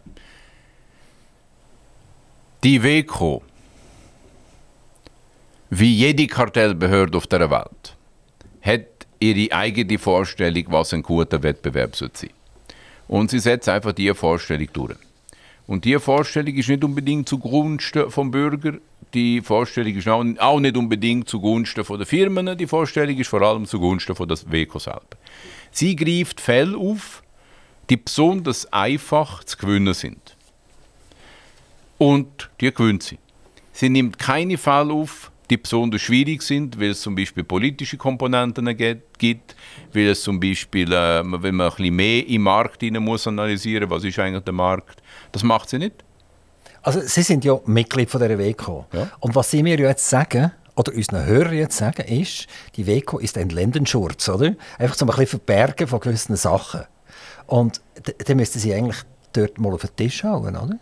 Die 2.64 2.84
WECO 2.84 3.42
wie 5.80 5.92
jede 5.92 6.28
Kartellbehörde 6.28 7.18
auf 7.18 7.26
der 7.26 7.50
Welt, 7.50 7.98
hat 8.62 8.86
ihre 9.20 9.52
eigene 9.56 9.98
Vorstellung, 9.98 10.66
was 10.68 10.94
ein 10.94 11.02
guter 11.02 11.42
Wettbewerb 11.42 11.96
sein 11.96 12.12
sollte. 12.14 12.34
Und 13.08 13.32
sie 13.32 13.40
setzt 13.40 13.68
einfach 13.70 13.94
diese 13.94 14.14
Vorstellung 14.14 14.68
durch. 14.72 14.98
Und 15.66 15.86
diese 15.86 16.00
Vorstellung 16.00 16.54
ist 16.56 16.70
nicht 16.70 16.84
unbedingt 16.84 17.28
zugunsten 17.28 18.12
vom 18.12 18.30
Bürger, 18.30 18.74
die 19.14 19.42
Vorstellung 19.42 19.96
ist 19.96 20.08
auch 20.08 20.60
nicht 20.60 20.78
unbedingt 20.78 21.30
zugunsten 21.30 21.84
der 21.86 22.06
Firmen, 22.06 22.58
die 22.58 22.68
Vorstellung 22.68 23.18
ist 23.18 23.30
vor 23.30 23.42
allem 23.42 23.66
zugunsten 23.66 24.16
von 24.16 24.28
das 24.28 24.52
WECO 24.52 24.80
selber. 24.80 25.02
Sie 25.72 25.96
greift 25.96 26.40
Fälle 26.40 26.78
auf, 26.78 27.24
die 27.90 27.98
besonders 27.98 28.72
einfach 28.72 29.44
zu 29.44 29.58
gewinnen 29.58 29.94
sind. 29.94 30.36
Und 31.98 32.50
die 32.60 32.72
gewinnt 32.74 33.04
sie. 33.04 33.20
Sie 33.72 33.90
nimmt 33.90 34.20
keine 34.20 34.58
Fälle 34.58 34.94
auf, 34.94 35.32
die 35.50 35.58
besonders 35.58 36.02
schwierig 36.02 36.42
sind, 36.42 36.80
weil 36.80 36.92
es 36.92 37.02
zum 37.02 37.16
Beispiel 37.16 37.44
politische 37.44 37.98
Komponenten 37.98 38.76
gibt, 39.18 39.56
weil 39.94 40.08
es 40.08 40.22
zum 40.22 40.40
Beispiel, 40.40 40.92
äh, 40.92 41.24
wenn 41.24 41.56
man 41.56 41.70
ein 41.70 41.76
bisschen 41.76 41.96
mehr 41.96 42.28
im 42.28 42.44
Markt 42.44 42.84
rein 42.84 43.02
muss 43.04 43.28
analysieren, 43.28 43.90
was 43.90 44.04
ist 44.04 44.20
eigentlich 44.20 44.44
der 44.44 44.54
Markt, 44.54 45.02
das 45.32 45.44
macht 45.44 45.70
sie 45.70 45.80
nicht. 45.80 46.04
Also 46.82 47.00
Sie 47.02 47.22
sind 47.22 47.46
ja 47.46 47.60
Mitglied 47.66 48.10
von 48.10 48.20
der 48.20 48.38
WECO. 48.38 48.86
Ja. 48.94 49.10
Und 49.20 49.36
was 49.36 49.52
Sie 49.52 49.64
mir 49.64 49.80
jetzt 49.80 50.10
sagen, 50.10 50.52
oder 50.76 50.94
unseren 50.94 51.26
Hörern 51.26 51.54
jetzt 51.54 51.78
sagen, 51.78 52.06
ist, 52.08 52.48
die 52.76 52.86
WECO 52.86 53.20
ist 53.20 53.38
ein 53.38 53.50
Ländenschurz, 53.50 54.28
oder? 54.30 54.56
Einfach 54.78 54.96
so 54.96 55.06
ein 55.06 55.08
bisschen 55.08 55.28
verbergen 55.28 55.88
von 55.88 56.00
gewissen 56.00 56.36
Sachen. 56.36 56.82
Und 57.48 57.82
dann 58.26 58.38
müssten 58.38 58.60
Sie 58.60 58.74
eigentlich 58.74 59.02
dort 59.32 59.60
mal 59.60 59.74
auf 59.74 59.82
den 59.82 59.96
Tisch 59.96 60.18
schauen, 60.18 60.56
oder? 60.56 60.78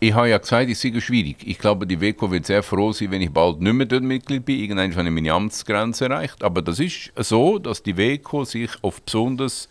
Ich 0.00 0.12
habe 0.14 0.28
ja 0.28 0.38
gesagt, 0.38 0.70
es 0.70 0.80
sei 0.80 1.00
schwierig. 1.00 1.38
Ich 1.44 1.58
glaube, 1.58 1.84
die 1.84 2.00
WECO 2.00 2.30
wird 2.30 2.46
sehr 2.46 2.62
froh 2.62 2.92
sein, 2.92 3.10
wenn 3.10 3.20
ich 3.20 3.32
bald 3.32 3.60
nicht 3.60 3.72
mehr 3.72 3.86
dort 3.86 4.04
Mitglied 4.04 4.44
bin. 4.44 4.60
Irgendwann 4.60 4.94
habe 4.94 5.08
ich 5.08 5.10
meine 5.10 5.32
Amtsgrenze 5.32 6.04
erreicht. 6.04 6.44
Aber 6.44 6.62
das 6.62 6.78
ist 6.78 7.12
so, 7.16 7.58
dass 7.58 7.82
die 7.82 7.96
WECO 7.96 8.44
sich 8.44 8.70
auf 8.82 9.02
besonders 9.02 9.68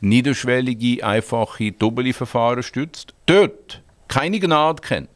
niederschwellige, 0.00 1.02
einfache 1.02 1.72
Doppelverfahren 1.72 2.62
stützt. 2.62 3.14
Dort 3.24 3.82
keine 4.08 4.40
Gnade 4.40 4.82
kennt. 4.82 5.08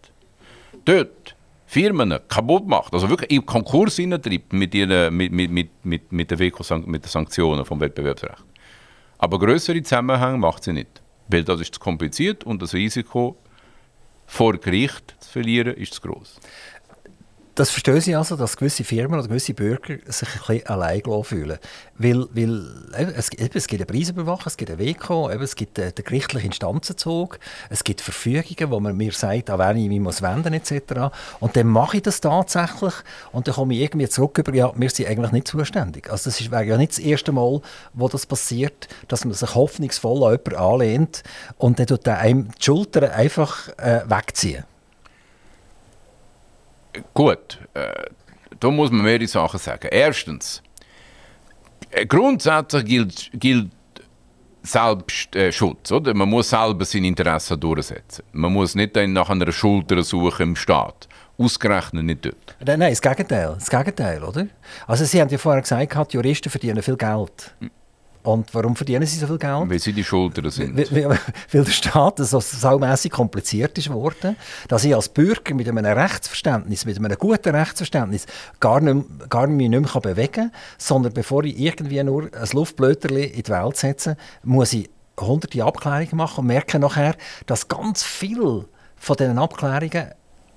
Dort 0.86 1.36
Firmen 1.66 2.18
kaputt 2.28 2.66
macht, 2.66 2.94
also 2.94 3.10
wirklich 3.10 3.32
im 3.32 3.44
Konkurs 3.44 3.96
hineintreibt 3.96 4.52
mit, 4.52 4.72
mit, 4.72 5.32
mit, 5.32 5.50
mit, 5.50 5.70
mit, 5.84 6.12
mit, 6.12 6.30
der 6.30 6.38
WECO, 6.38 6.78
mit 6.86 7.04
den 7.04 7.08
Sanktionen 7.08 7.64
vom 7.66 7.80
Wettbewerbsrecht. 7.80 8.44
Aber 9.18 9.38
größere 9.38 9.82
Zusammenhänge 9.82 10.38
macht 10.38 10.62
sie 10.62 10.72
nicht. 10.72 11.02
Weil 11.28 11.44
das 11.44 11.60
ist 11.60 11.74
zu 11.74 11.80
kompliziert 11.80 12.44
und 12.44 12.62
das 12.62 12.72
Risiko 12.72 13.36
vor 14.26 14.58
Gericht 14.58 15.14
zu 15.20 15.30
verlieren, 15.30 15.74
ist 15.74 15.94
zu 15.94 16.00
groß. 16.02 16.40
Das 17.56 17.70
verstehe 17.70 17.96
ich 17.96 18.14
also, 18.14 18.36
dass 18.36 18.58
gewisse 18.58 18.84
Firmen 18.84 19.18
oder 19.18 19.28
gewisse 19.28 19.54
Bürger 19.54 19.96
sich 20.04 20.28
ein 20.28 20.40
bisschen 20.46 20.66
allein 20.66 21.00
fühlen. 21.22 21.58
Weil, 21.96 22.26
weil 22.34 22.66
es, 23.16 23.30
es 23.30 23.66
gibt 23.66 23.80
einen 23.80 23.86
Preisüberwacher, 23.86 24.48
es 24.48 24.58
gibt 24.58 24.70
einen 24.70 24.78
WECO, 24.78 25.30
es 25.30 25.56
gibt 25.56 25.78
den, 25.78 25.94
den 25.94 26.04
gerichtlichen 26.04 26.48
Instanzenzug, 26.48 27.38
es 27.70 27.82
gibt 27.82 28.02
Verfügungen, 28.02 28.70
wo 28.70 28.78
man 28.78 28.94
mir 28.94 29.10
sagt, 29.12 29.48
an 29.48 29.58
wen 29.58 29.78
ich 29.78 29.88
mich 29.88 30.00
muss 30.00 30.20
wenden 30.20 30.52
etc. 30.52 31.10
Und 31.40 31.56
dann 31.56 31.68
mache 31.68 31.96
ich 31.96 32.02
das 32.02 32.20
tatsächlich 32.20 32.92
und 33.32 33.48
dann 33.48 33.54
komme 33.54 33.72
ich 33.72 33.80
irgendwie 33.80 34.08
zurück 34.10 34.36
über, 34.36 34.52
ja, 34.52 34.70
wir 34.76 34.90
sind 34.90 35.08
eigentlich 35.08 35.32
nicht 35.32 35.48
zuständig. 35.48 36.10
Also 36.10 36.28
das 36.28 36.50
wäre 36.50 36.64
ja 36.64 36.76
nicht 36.76 36.92
das 36.92 36.98
erste 36.98 37.32
Mal, 37.32 37.62
wo 37.94 38.08
das 38.10 38.26
passiert, 38.26 38.86
dass 39.08 39.24
man 39.24 39.32
sich 39.32 39.54
hoffnungsvoll 39.54 40.24
an 40.24 40.32
jemanden 40.32 40.56
anlehnt 40.56 41.22
und 41.56 41.78
dann 41.78 41.86
tut 41.86 42.06
einem 42.06 42.48
die 42.48 42.62
Schultern 42.62 43.04
einfach 43.12 43.70
äh, 43.78 44.02
wegziehen. 44.06 44.64
Gut, 47.14 47.58
äh, 47.74 47.92
da 48.60 48.70
muss 48.70 48.90
man 48.90 49.02
mehrere 49.02 49.26
Sachen 49.26 49.58
sagen. 49.58 49.88
Erstens, 49.90 50.62
äh, 51.90 52.06
grundsätzlich 52.06 52.84
gilt, 52.84 53.30
gilt 53.34 53.70
Selbstschutz. 54.62 55.92
Oder? 55.92 56.14
Man 56.14 56.28
muss 56.28 56.50
selber 56.50 56.84
seine 56.84 57.06
Interessen 57.06 57.58
durchsetzen. 57.58 58.24
Man 58.32 58.52
muss 58.52 58.74
nicht 58.74 58.96
dann 58.96 59.12
nach 59.12 59.30
einer 59.30 59.50
Schulter 59.52 60.02
suchen 60.02 60.42
im 60.42 60.56
Staat. 60.56 61.08
Ausgerechnet 61.38 62.04
nicht 62.04 62.24
dort. 62.24 62.56
Nein, 62.64 62.78
nein, 62.78 62.90
das 62.92 63.00
Gegenteil. 63.00 63.54
Das 63.54 63.70
Gegenteil, 63.70 64.22
oder? 64.24 64.46
Also 64.86 65.04
Sie 65.04 65.20
haben 65.20 65.28
ja 65.28 65.38
vorher 65.38 65.62
gesagt, 65.62 66.14
Juristen 66.14 66.50
verdienen 66.50 66.82
viel 66.82 66.96
Geld. 66.96 67.54
Hm. 67.60 67.70
Und 68.26 68.52
warum 68.54 68.74
verdienen 68.74 69.06
sie 69.06 69.18
so 69.18 69.26
viel 69.28 69.38
Geld? 69.38 69.70
Weil 69.70 69.78
sie 69.78 69.92
die 69.92 70.02
Schulter 70.02 70.50
sind. 70.50 70.76
Weil, 70.76 71.08
weil, 71.08 71.18
weil 71.52 71.64
der 71.64 71.70
Staat 71.70 72.18
so 72.18 72.40
saumässig 72.40 73.12
kompliziert 73.12 73.78
ist 73.78 73.88
worden, 73.88 74.34
dass 74.66 74.82
ich 74.82 74.92
als 74.96 75.08
Bürger 75.08 75.54
mit 75.54 75.68
einem 75.68 75.84
Rechtsverständnis, 75.84 76.84
mit 76.86 76.98
einem 76.98 77.16
guten 77.16 77.54
Rechtsverständnis 77.54 78.26
gar 78.58 78.80
nicht, 78.80 79.30
gar 79.30 79.46
mich 79.46 79.68
nicht 79.68 79.80
mehr 79.80 80.00
bewegen 80.00 80.32
kann, 80.32 80.52
sondern 80.76 81.12
bevor 81.12 81.44
ich 81.44 81.56
irgendwie 81.56 82.02
nur 82.02 82.24
ein 82.24 82.48
Luftblöterli 82.52 83.26
in 83.26 83.44
die 83.44 83.52
Welt 83.52 83.76
setze, 83.76 84.16
muss 84.42 84.72
ich 84.72 84.90
hunderte 85.20 85.62
Abklärungen 85.62 86.16
machen 86.16 86.40
und 86.40 86.46
merken 86.48 86.80
nachher, 86.80 87.14
dass 87.46 87.68
ganz 87.68 88.02
viel 88.02 88.64
von 88.96 89.16
diesen 89.16 89.38
Abklärungen 89.38 90.06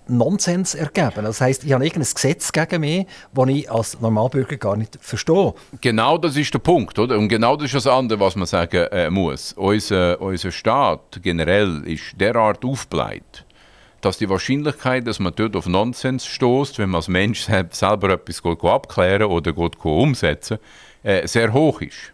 Nonsens 0.10 0.76
ergeben. 0.76 1.24
Das 1.24 1.42
heißt, 1.42 1.64
ich 1.64 1.74
habe 1.74 1.86
irgendein 1.86 2.14
Gesetz 2.14 2.52
gegen 2.52 2.82
mich, 2.82 3.08
das 3.34 3.48
ich 3.48 3.72
als 3.72 4.00
Normalbürger 4.02 4.58
gar 4.58 4.76
nicht 4.76 4.98
verstehe. 5.02 5.54
Genau 5.82 6.18
das 6.18 6.36
ist 6.36 6.54
der 6.54 6.60
Punkt, 6.60 6.98
oder? 7.00 7.18
Und 7.18 7.30
genau 7.30 7.56
das 7.56 7.66
ist 7.68 7.86
das 7.86 7.88
andere, 7.88 8.20
was 8.20 8.36
man 8.36 8.46
sagen 8.46 8.88
äh, 8.92 9.10
muss. 9.10 9.54
Unser, 9.54 10.20
unser 10.22 10.52
Staat 10.52 11.20
generell 11.22 11.84
ist 11.86 12.20
derart 12.20 12.64
aufgebläht, 12.66 13.46
dass 14.02 14.18
die 14.18 14.30
Wahrscheinlichkeit, 14.30 15.08
dass 15.08 15.20
man 15.20 15.34
dort 15.36 15.56
auf 15.56 15.68
Nonsens 15.68 16.26
stoßt, 16.26 16.80
wenn 16.80 16.90
man 16.90 17.00
als 17.00 17.08
Mensch 17.08 17.42
selber 17.72 18.10
etwas 18.10 18.42
abklären 18.64 19.28
oder 19.28 19.54
umsetzen 19.86 20.58
äh, 21.04 21.28
sehr 21.28 21.54
hoch 21.54 21.82
ist. 21.82 22.14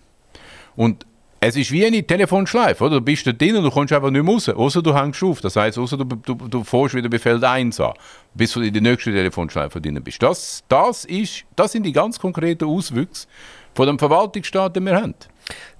Und 0.76 1.06
es 1.48 1.56
ist 1.56 1.72
wie 1.72 1.86
eine 1.86 2.06
Telefonschleife, 2.06 2.84
oder? 2.84 2.96
Du 2.96 3.02
bist 3.02 3.28
da 3.28 3.32
drin 3.32 3.56
und 3.56 3.64
du 3.64 3.70
kommst 3.70 3.94
einfach 3.94 4.10
nicht 4.10 4.24
mehr 4.24 4.34
raus, 4.34 4.50
außer 4.50 4.82
du 4.82 4.96
hängst 4.96 5.22
auf. 5.22 5.42
Das 5.42 5.56
heisst, 5.56 5.78
außer 5.78 5.96
du, 5.98 6.06
du, 6.06 6.34
du 6.34 6.64
fährst 6.64 6.96
wieder 6.96 7.08
bei 7.08 7.20
Feld 7.20 7.44
1 7.44 7.80
an, 7.80 7.94
bis 8.34 8.54
du 8.54 8.62
in 8.62 8.74
die 8.74 8.82
nächste 8.82 9.12
Telefonschleife 9.12 9.80
drin 9.80 10.02
bist. 10.04 10.24
Das, 10.24 10.64
das, 10.68 11.06
ist, 11.06 11.44
das 11.56 11.72
sind 11.72 11.84
die 11.84 11.92
ganz 11.92 12.20
konkreten 12.20 12.66
Auswüchse 12.66 13.28
von 13.76 13.86
dem 13.86 14.00
Verwaltungsstaat, 14.00 14.76
den 14.76 14.86
wir 14.86 14.96
haben. 14.96 15.14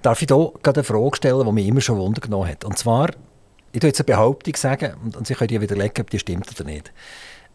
Darf 0.04 0.22
ich 0.22 0.28
hier 0.28 0.52
gerade 0.62 0.82
eine 0.82 0.84
Frage 0.84 1.16
stellen, 1.16 1.46
die 1.46 1.52
mich 1.52 1.68
immer 1.68 1.82
schon 1.82 1.98
Wunder 1.98 2.22
genommen 2.22 2.48
hat? 2.48 2.64
Und 2.64 2.78
zwar, 2.78 3.10
ich 3.72 3.80
tue 3.80 3.90
jetzt 3.90 4.00
eine 4.00 4.06
Behauptung 4.06 4.56
sagen, 4.56 4.94
und, 5.04 5.18
und 5.18 5.26
Sie 5.26 5.34
können 5.34 5.52
ja 5.52 5.62
widerlegen, 5.62 6.02
ob 6.02 6.12
die 6.12 6.20
stimmt 6.20 6.48
oder 6.52 6.70
nicht. 6.70 6.94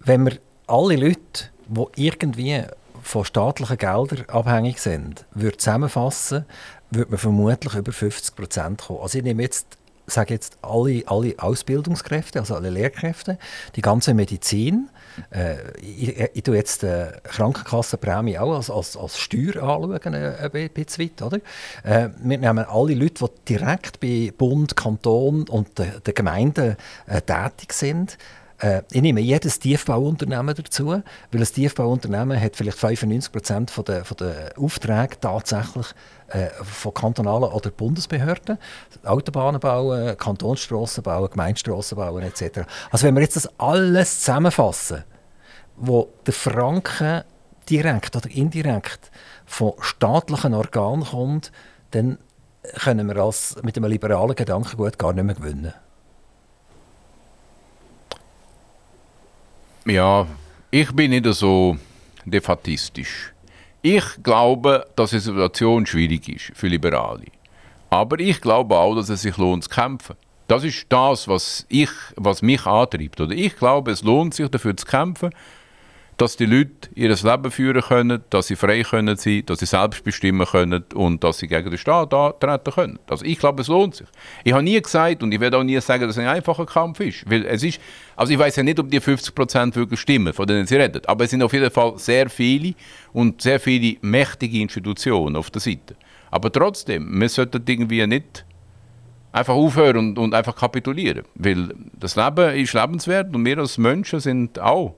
Wenn 0.00 0.26
wir 0.26 0.38
alle 0.66 0.96
Leute, 0.96 1.50
die 1.68 2.06
irgendwie 2.06 2.64
von 3.02 3.24
staatlichen 3.24 3.78
Geldern 3.78 4.24
abhängig 4.28 4.80
sind, 4.80 5.26
würde 5.32 5.56
zusammenfassen, 5.56 6.44
würde 6.90 7.10
man 7.10 7.18
vermutlich 7.18 7.74
über 7.74 7.92
50 7.92 8.34
Prozent 8.34 8.82
kommen. 8.82 9.00
Also 9.00 9.18
ich 9.18 9.24
nehme 9.24 9.42
jetzt, 9.42 9.66
sage 10.06 10.34
jetzt 10.34 10.58
alle, 10.62 11.02
alle 11.06 11.34
Ausbildungskräfte, 11.38 12.40
also 12.40 12.54
alle 12.56 12.70
Lehrkräfte, 12.70 13.38
die 13.76 13.82
ganze 13.82 14.14
Medizin. 14.14 14.90
Äh, 15.30 15.56
ich, 15.80 16.18
ich 16.34 16.42
tue 16.42 16.56
jetzt 16.56 16.82
die 16.82 16.86
äh, 16.86 17.12
Krankenkassenprämie 17.22 18.38
auch 18.38 18.56
als, 18.56 18.70
als, 18.70 18.96
als 18.96 19.18
Steuer 19.18 19.62
anschauen, 19.62 20.14
äh, 20.14 20.50
ein 20.52 20.70
bisschen 20.70 21.04
weit. 21.04 21.22
Oder? 21.22 21.38
Äh, 21.84 22.10
wir 22.22 22.38
nehmen 22.38 22.64
alle 22.64 22.94
Leute, 22.94 23.28
die 23.48 23.54
direkt 23.54 24.00
bei 24.00 24.32
Bund, 24.36 24.76
Kanton 24.76 25.48
und 25.48 25.78
den 25.78 25.92
de 26.04 26.14
Gemeinden 26.14 26.76
äh, 27.06 27.20
tätig 27.20 27.72
sind, 27.72 28.18
äh, 28.60 28.82
ich 28.92 29.02
nehme 29.02 29.20
jedes 29.20 29.58
Tiefbauunternehmen 29.58 30.54
dazu, 30.54 30.88
weil 30.88 31.02
ein 31.32 31.44
Tiefbauunternehmen 31.44 32.40
hat 32.40 32.56
vielleicht 32.56 32.78
95 32.78 33.32
Prozent 33.32 33.88
der, 33.88 34.02
der 34.02 34.52
Aufträge 34.56 35.18
tatsächlich 35.20 35.86
äh, 36.28 36.48
von 36.62 36.94
kantonalen 36.94 37.50
oder 37.50 37.70
Bundesbehörden. 37.70 38.58
Autobahnen 39.04 39.60
bauen, 39.60 40.16
Kantonsstrassen 40.16 41.02
bauen, 41.02 41.30
Gemeindestrassen 41.30 41.96
bauen 41.96 42.22
etc. 42.22 42.60
Also 42.90 43.06
wenn 43.06 43.14
wir 43.14 43.22
jetzt 43.22 43.36
das 43.36 43.48
alles 43.58 44.20
zusammenfassen, 44.20 45.04
wo 45.76 46.12
der 46.26 46.34
Franken 46.34 47.22
direkt 47.68 48.14
oder 48.16 48.28
indirekt 48.30 49.10
von 49.46 49.72
staatlichen 49.80 50.54
Organen 50.54 51.04
kommt, 51.04 51.50
dann 51.92 52.18
können 52.78 53.08
wir 53.08 53.16
als, 53.16 53.56
mit 53.62 53.76
einem 53.76 53.90
liberalen 53.90 54.34
Gedankengut 54.34 54.98
gar 54.98 55.14
nicht 55.14 55.24
mehr 55.24 55.34
gewinnen. 55.34 55.72
Ja, 59.86 60.26
ich 60.70 60.92
bin 60.92 61.10
nicht 61.10 61.24
so 61.26 61.76
defatistisch. 62.26 63.32
Ich 63.80 64.04
glaube, 64.22 64.86
dass 64.94 65.10
die 65.10 65.18
Situation 65.18 65.86
schwierig 65.86 66.28
ist 66.28 66.52
für 66.54 66.68
Liberale. 66.68 67.24
Aber 67.88 68.20
ich 68.20 68.40
glaube 68.40 68.76
auch, 68.76 68.94
dass 68.94 69.08
es 69.08 69.22
sich 69.22 69.36
lohnt 69.38 69.64
zu 69.64 69.70
kämpfen. 69.70 70.16
Das 70.48 70.64
ist 70.64 70.84
das, 70.90 71.28
was, 71.28 71.64
ich, 71.68 71.90
was 72.16 72.42
mich 72.42 72.66
antreibt. 72.66 73.20
Oder 73.20 73.34
ich 73.34 73.56
glaube, 73.56 73.92
es 73.92 74.02
lohnt 74.02 74.34
sich 74.34 74.48
dafür 74.48 74.76
zu 74.76 74.84
kämpfen, 74.84 75.30
dass 76.20 76.36
die 76.36 76.44
Leute 76.44 76.90
ihr 76.94 77.08
Leben 77.08 77.50
führen 77.50 77.80
können, 77.80 78.22
dass 78.28 78.48
sie 78.48 78.56
frei 78.56 78.82
können 78.82 79.16
sein, 79.16 79.42
dass 79.46 79.60
sie 79.60 79.66
selbst 79.66 80.04
bestimmen 80.04 80.46
können 80.46 80.84
und 80.94 81.24
dass 81.24 81.38
sie 81.38 81.48
gegen 81.48 81.70
den 81.70 81.78
Staat 81.78 82.12
antreten 82.12 82.72
können. 82.74 82.98
Also 83.08 83.24
ich 83.24 83.38
glaube, 83.38 83.62
es 83.62 83.68
lohnt 83.68 83.94
sich. 83.94 84.06
Ich 84.44 84.52
habe 84.52 84.62
nie 84.62 84.78
gesagt 84.78 85.22
und 85.22 85.32
ich 85.32 85.40
werde 85.40 85.56
auch 85.56 85.62
nie 85.62 85.80
sagen, 85.80 86.02
dass 86.02 86.16
es 86.16 86.18
ein 86.18 86.28
einfacher 86.28 86.66
Kampf 86.66 87.00
ist, 87.00 87.30
weil 87.30 87.46
es 87.46 87.62
ist, 87.62 87.80
also 88.16 88.34
ich 88.34 88.38
weiß 88.38 88.54
ja 88.56 88.62
nicht, 88.62 88.78
ob 88.78 88.90
die 88.90 89.00
50 89.00 89.34
Prozent 89.34 89.76
wirklich 89.76 89.98
stimmen, 89.98 90.34
von 90.34 90.46
denen 90.46 90.66
sie 90.66 90.76
reden, 90.76 91.00
aber 91.06 91.24
es 91.24 91.30
sind 91.30 91.42
auf 91.42 91.54
jeden 91.54 91.70
Fall 91.70 91.94
sehr 91.96 92.28
viele 92.28 92.74
und 93.14 93.40
sehr 93.40 93.58
viele 93.58 93.96
mächtige 94.02 94.60
Institutionen 94.60 95.36
auf 95.36 95.50
der 95.50 95.62
Seite. 95.62 95.96
Aber 96.30 96.52
trotzdem, 96.52 97.18
wir 97.18 97.30
sollten 97.30 97.62
irgendwie 97.66 98.06
nicht 98.06 98.44
einfach 99.32 99.54
aufhören 99.54 99.96
und, 99.96 100.18
und 100.18 100.34
einfach 100.34 100.54
kapitulieren, 100.54 101.24
weil 101.34 101.74
das 101.98 102.16
Leben 102.16 102.56
ist 102.56 102.74
lebenswert 102.74 103.34
und 103.34 103.42
wir 103.46 103.56
als 103.56 103.78
Menschen 103.78 104.20
sind 104.20 104.58
auch 104.58 104.96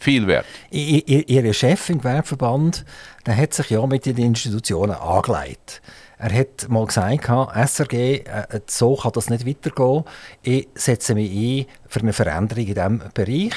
viel 0.00 0.26
wert. 0.26 0.46
Ihr 0.70 1.52
Chef 1.52 1.90
im 1.90 1.98
Gewerbeverband 1.98 2.84
der 3.26 3.36
hat 3.36 3.54
sich 3.54 3.70
ja 3.70 3.86
mit 3.86 4.06
den 4.06 4.16
Institutionen 4.16 4.96
angelegt. 4.96 5.82
Er 6.18 6.32
hat 6.32 6.68
mal 6.68 6.86
gesagt, 6.86 7.28
SRG, 7.28 8.24
äh, 8.24 8.60
so 8.66 8.96
kann 8.96 9.12
das 9.12 9.30
nicht 9.30 9.46
weitergehen. 9.46 10.04
Ich 10.42 10.68
setze 10.74 11.14
mich 11.14 11.30
ein 11.30 11.66
für 11.86 12.00
eine 12.00 12.12
Veränderung 12.12 12.66
in 12.66 12.74
diesem 12.74 13.02
Bereich. 13.14 13.54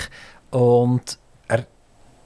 Und 0.50 1.18
er, 1.48 1.66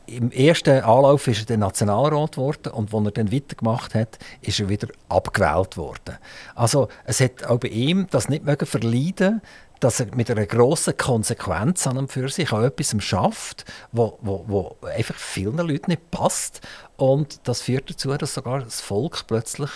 im 0.08 0.32
ersten 0.32 0.82
Anlauf 0.84 1.28
ist 1.28 1.40
er 1.40 1.46
der 1.46 1.58
Nationalrat 1.58 2.34
geworden 2.34 2.72
und 2.72 2.94
als 2.94 3.06
er 3.06 3.12
dann 3.12 3.32
weitergemacht 3.32 3.96
hat, 3.96 4.20
ist 4.42 4.60
er 4.60 4.70
wieder 4.70 4.88
abgewählt 5.10 5.78
worden. 5.78 6.18
Also 6.56 6.88
es 7.06 7.20
hat 7.20 7.46
auch 7.46 7.60
bei 7.60 7.70
ihm 7.70 8.08
das 8.10 8.30
nicht 8.30 8.46
mögen 8.46 8.66
verleiden 8.66 9.42
dass 9.80 10.00
er 10.00 10.16
mit 10.16 10.30
einer 10.32 10.46
grossen 10.46 10.98
Konsequenz 10.98 11.88
an 11.88 11.98
und 11.98 12.12
für 12.12 12.30
sich 12.30 12.52
auch 12.52 12.62
etwas 12.62 12.96
schafft, 13.04 13.66
wo, 13.92 14.18
wo, 14.22 14.46
wo 14.48 14.78
einfach 14.88 15.16
vielen 15.16 15.58
Leuten 15.58 15.92
nicht 15.92 16.12
passt. 16.12 16.62
Und 16.98 17.48
das 17.48 17.62
führt 17.62 17.90
dazu, 17.90 18.16
dass 18.16 18.34
sogar 18.34 18.60
das 18.60 18.82
Volk 18.82 19.26
plötzlich 19.28 19.70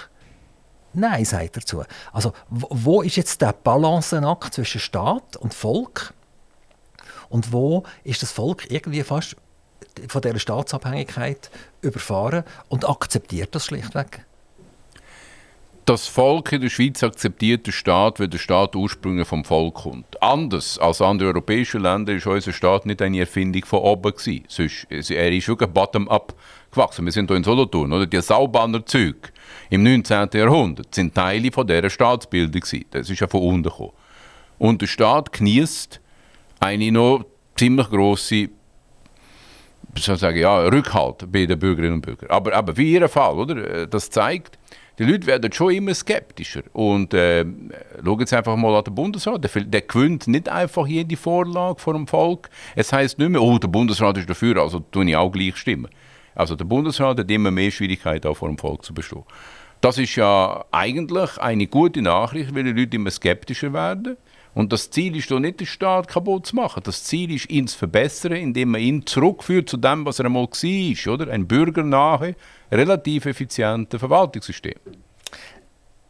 Nein 0.93 1.23
sagt 1.23 1.55
dazu. 1.57 1.83
Also 2.11 2.33
wo 2.49 3.01
ist 3.01 3.15
jetzt 3.15 3.41
der 3.41 3.53
Balanceakt 3.53 4.53
zwischen 4.53 4.81
Staat 4.81 5.37
und 5.37 5.53
Volk? 5.53 6.13
Und 7.29 7.53
wo 7.53 7.83
ist 8.03 8.21
das 8.21 8.31
Volk 8.31 8.69
irgendwie 8.69 9.03
fast 9.03 9.37
von 10.07 10.21
dieser 10.21 10.39
Staatsabhängigkeit 10.39 11.49
überfahren 11.81 12.43
und 12.67 12.87
akzeptiert 12.87 13.55
das 13.55 13.65
schlichtweg? 13.65 14.25
Das 15.85 16.07
Volk 16.07 16.51
in 16.51 16.61
der 16.61 16.69
Schweiz 16.69 17.03
akzeptiert 17.03 17.65
den 17.65 17.73
Staat, 17.73 18.19
weil 18.19 18.27
der 18.27 18.37
Staat 18.37 18.75
ursprünglich 18.75 19.27
vom 19.27 19.43
Volk 19.43 19.75
kommt. 19.75 20.21
Anders 20.21 20.77
als 20.77 21.01
andere 21.01 21.29
europäische 21.29 21.77
Länder 21.77 22.13
ist 22.13 22.27
unser 22.27 22.53
Staat 22.53 22.85
nicht 22.85 23.01
eine 23.01 23.19
Erfindung 23.19 23.65
von 23.65 23.79
oben 23.79 24.11
gewesen. 24.11 24.43
Sonst, 24.47 24.87
er 24.89 25.31
ist 25.31 25.47
wirklich 25.47 25.69
bottom-up 25.69 26.35
gewachsen. 26.71 27.05
Wir 27.05 27.11
sind 27.11 27.29
hier 27.29 27.37
in 27.37 27.43
Solothurn, 27.43 27.91
oder? 27.91 28.05
Die 28.05 28.21
Saubanner 28.21 28.85
Züge 28.85 29.29
im 29.69 29.83
19. 29.83 30.29
Jahrhundert 30.33 30.93
sind 30.93 31.15
Teile 31.15 31.51
von 31.51 31.65
dieser 31.65 31.89
Staatsbildung 31.89 32.61
gewesen. 32.61 32.85
Das 32.91 33.09
ist 33.09 33.19
ja 33.19 33.27
von 33.27 33.41
unten 33.41 33.63
gekommen. 33.63 33.93
Und 34.59 34.81
der 34.81 34.87
Staat 34.87 35.33
genießt 35.33 35.99
eine 36.59 36.91
noch 36.91 37.25
ziemlich 37.57 37.89
grosse 37.89 38.49
soll 39.97 40.17
sagen, 40.17 40.39
ja, 40.39 40.59
Rückhalt 40.59 41.29
bei 41.31 41.45
den 41.45 41.59
Bürgerinnen 41.59 41.95
und 41.95 42.01
Bürgern. 42.01 42.29
Aber, 42.29 42.53
aber 42.53 42.77
wie 42.77 42.93
Ihr 42.93 43.09
Fall, 43.09 43.33
oder? 43.33 43.87
Das 43.87 44.09
zeigt, 44.09 44.57
die 44.99 45.03
Leute 45.03 45.25
werden 45.27 45.51
schon 45.51 45.73
immer 45.73 45.93
skeptischer. 45.93 46.63
Und 46.73 47.13
äh, 47.13 47.45
schauen 48.03 48.19
jetzt 48.19 48.33
einfach 48.33 48.55
mal 48.55 48.75
an 48.75 48.83
den 48.83 48.95
Bundesrat. 48.95 49.43
Der, 49.43 49.63
der 49.63 49.81
gewinnt 49.81 50.27
nicht 50.27 50.49
einfach 50.49 50.87
jede 50.87 51.17
Vorlage 51.17 51.79
vor 51.79 51.93
dem 51.93 52.07
Volk. 52.07 52.49
Es 52.75 52.91
heißt 52.91 53.17
nicht 53.17 53.29
mehr, 53.29 53.41
oh, 53.41 53.57
der 53.57 53.67
Bundesrat 53.67 54.17
ist 54.17 54.29
dafür, 54.29 54.57
also 54.57 54.79
tue 54.79 55.09
ich 55.09 55.15
auch 55.15 55.31
gleich 55.31 55.57
stimmen. 55.57 55.89
Also 56.35 56.55
der 56.55 56.65
Bundesrat 56.65 57.19
hat 57.19 57.31
immer 57.31 57.51
mehr 57.51 57.71
Schwierigkeiten, 57.71 58.27
auch 58.27 58.35
vor 58.35 58.47
dem 58.47 58.57
Volk 58.57 58.85
zu 58.85 58.93
bestehen. 58.93 59.23
Das 59.81 59.97
ist 59.97 60.15
ja 60.15 60.63
eigentlich 60.71 61.37
eine 61.39 61.65
gute 61.65 62.01
Nachricht, 62.01 62.53
weil 62.53 62.63
die 62.63 62.71
Leute 62.71 62.95
immer 62.97 63.09
skeptischer 63.09 63.73
werden. 63.73 64.17
Und 64.53 64.73
das 64.73 64.91
Ziel 64.91 65.15
ist 65.15 65.31
doch 65.31 65.39
nicht, 65.39 65.59
den 65.59 65.67
Staat 65.67 66.07
kaputt 66.07 66.45
zu 66.45 66.55
machen. 66.55 66.83
Das 66.83 67.05
Ziel 67.05 67.33
ist, 67.33 67.49
ihn 67.49 67.67
zu 67.67 67.77
verbessern, 67.77 68.33
indem 68.33 68.71
man 68.71 68.81
ihn 68.81 69.05
zurückführt 69.05 69.69
zu 69.69 69.77
dem, 69.77 70.05
was 70.05 70.19
er 70.19 70.25
einmal 70.25 70.43
war. 70.43 71.13
Oder? 71.13 71.31
Ein 71.31 71.47
bürgernahe, 71.47 72.35
relativ 72.71 73.25
effizientes 73.25 73.99
Verwaltungssystem. 73.99 74.75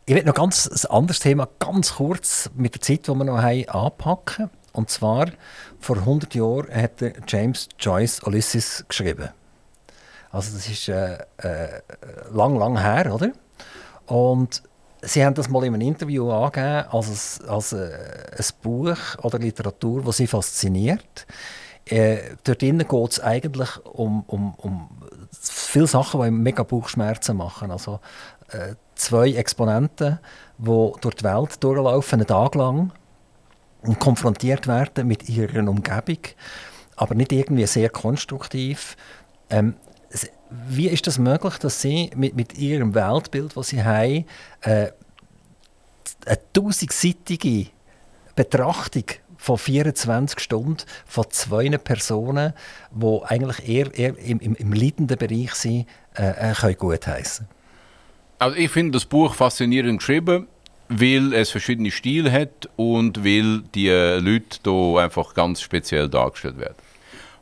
Ich 0.05 0.15
will 0.15 0.23
noch 0.23 0.33
ganz 0.33 0.67
ein 0.67 0.91
anderes 0.91 1.19
Thema 1.19 1.47
ganz 1.59 1.95
kurz 1.95 2.49
mit 2.55 2.73
der 2.73 2.81
Zeit, 2.81 3.07
die 3.07 3.11
wir 3.11 3.23
noch 3.23 3.41
haben, 3.41 3.69
anpacken. 3.69 4.49
Und 4.73 4.89
zwar, 4.89 5.27
vor 5.79 5.97
100 5.97 6.33
Jahren 6.33 6.73
hat 6.73 7.03
James 7.27 7.67
Joyce 7.77 8.23
Ulysses 8.23 8.85
geschrieben. 8.87 9.29
Also 10.31 10.55
das 10.55 10.67
ist 10.69 10.87
äh, 10.87 11.15
äh, 11.37 11.81
lang, 12.31 12.57
lang 12.57 12.79
her, 12.79 13.13
oder? 13.13 13.31
Und 14.05 14.63
Sie 15.03 15.25
haben 15.25 15.33
das 15.33 15.49
mal 15.49 15.63
in 15.63 15.73
einem 15.73 15.87
Interview 15.87 16.29
angegeben 16.29 16.85
als, 16.91 17.41
als 17.47 17.73
äh, 17.73 17.89
ein 18.37 18.45
Buch 18.61 18.97
oder 19.23 19.39
Literatur, 19.39 20.03
das 20.03 20.17
Sie 20.17 20.27
fasziniert. 20.27 21.25
Äh, 21.85 22.35
dort 22.43 22.59
geht 22.59 23.11
es 23.11 23.19
eigentlich 23.19 23.83
um, 23.85 24.23
um, 24.27 24.53
um 24.55 24.89
viele 25.31 25.87
Sachen, 25.87 26.21
die 26.21 26.31
mega 26.31 26.63
Bauchschmerzen 26.63 27.37
machen. 27.37 27.71
Also 27.71 27.99
äh, 28.49 28.75
zwei 28.95 29.31
Exponenten, 29.31 30.19
die 30.57 30.91
durch 31.01 31.15
die 31.15 31.23
Welt 31.23 31.63
durchlaufen, 31.63 32.19
einen 32.19 32.27
Tag 32.27 32.55
lang 32.55 32.91
und 33.81 33.99
konfrontiert 33.99 34.67
werden 34.67 35.07
mit 35.07 35.27
ihrer 35.29 35.67
Umgebung, 35.67 36.19
aber 36.95 37.15
nicht 37.15 37.31
irgendwie 37.31 37.65
sehr 37.65 37.89
konstruktiv. 37.89 38.95
Ähm, 39.49 39.75
wie 40.49 40.89
ist 40.89 41.07
das 41.07 41.17
möglich, 41.17 41.57
dass 41.59 41.81
sie 41.81 42.11
mit, 42.15 42.35
mit 42.35 42.57
ihrem 42.57 42.93
Weltbild, 42.93 43.55
das 43.55 43.69
sie 43.69 43.83
haben, 43.83 44.25
äh, 44.61 44.91
eine 46.25 46.39
tausendseitige 46.53 47.67
Betrachtung 48.35 49.05
von 49.41 49.57
24 49.57 50.39
Stunden 50.39 50.83
von 51.07 51.25
zwei 51.31 51.67
Personen, 51.79 52.53
die 52.91 53.19
eigentlich 53.25 53.67
eher, 53.67 53.97
eher 53.97 54.15
im, 54.19 54.39
im, 54.39 54.53
im 54.53 54.71
leidenden 54.71 55.17
Bereich 55.17 55.55
sind, 55.55 55.87
äh, 56.15 56.51
äh 56.51 56.53
können 56.53 56.77
gutheißen 56.77 57.47
Also 58.37 58.55
ich 58.55 58.69
finde 58.69 58.91
das 58.91 59.05
Buch 59.05 59.33
faszinierend 59.33 59.97
geschrieben, 59.97 60.47
weil 60.89 61.33
es 61.33 61.49
verschiedene 61.49 61.89
Stile 61.89 62.31
hat 62.31 62.69
und 62.75 63.25
weil 63.25 63.63
die 63.73 63.89
Leute 63.89 64.59
hier 64.63 65.01
einfach 65.01 65.33
ganz 65.33 65.61
speziell 65.61 66.07
dargestellt 66.07 66.59
werden. 66.59 66.75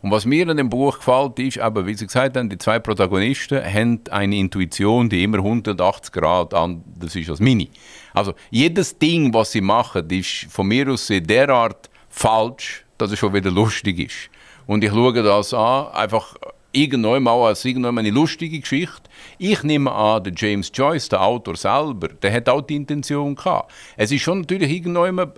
Und 0.01 0.11
was 0.11 0.23
mir 0.23 0.47
an 0.47 0.55
dem 0.55 0.69
Buch 0.69 0.99
gefällt, 0.99 1.37
ist 1.39 1.59
aber, 1.59 1.85
wie 1.85 1.95
Sie 1.95 2.05
gesagt 2.05 2.37
haben, 2.37 2.49
die 2.49 2.57
zwei 2.57 2.79
Protagonisten 2.79 3.61
haben 3.61 3.99
eine 4.09 4.37
Intuition, 4.37 5.09
die 5.09 5.21
immer 5.25 5.39
180 5.39 6.13
Grad 6.13 6.53
anders 6.53 7.13
ist 7.13 7.29
als 7.29 7.41
meine. 7.41 7.67
Also 8.13 8.33
jedes 8.49 8.97
Ding, 8.97 9.33
was 9.33 9.51
sie 9.51 9.61
machen, 9.61 10.09
ist 10.09 10.47
von 10.49 10.67
mir 10.67 10.89
aus 10.89 11.07
derart 11.07 11.89
falsch, 12.09 12.85
dass 12.97 13.11
es 13.11 13.19
schon 13.19 13.33
wieder 13.33 13.51
lustig 13.51 13.99
ist. 13.99 14.29
Und 14.67 14.83
ich 14.83 14.91
schaue 14.91 15.23
das 15.23 15.53
an, 15.53 15.87
einfach 15.93 16.35
irgendwann 16.71 17.23
mal 17.23 17.47
als 17.47 17.65
irgendwann 17.65 17.97
eine 17.97 18.11
lustige 18.11 18.59
Geschichte. 18.59 19.09
Ich 19.37 19.63
nehme 19.63 19.91
an, 19.91 20.23
der 20.23 20.33
James 20.35 20.71
Joyce, 20.73 21.09
der 21.09 21.21
Autor 21.21 21.55
selber, 21.55 22.09
der 22.09 22.31
hat 22.33 22.49
auch 22.49 22.61
die 22.61 22.75
Intention 22.75 23.35
gehabt. 23.35 23.71
Es 23.97 24.11
ist 24.11 24.21
schon 24.21 24.41
natürlich 24.41 24.71
irgendwann, 24.71 25.31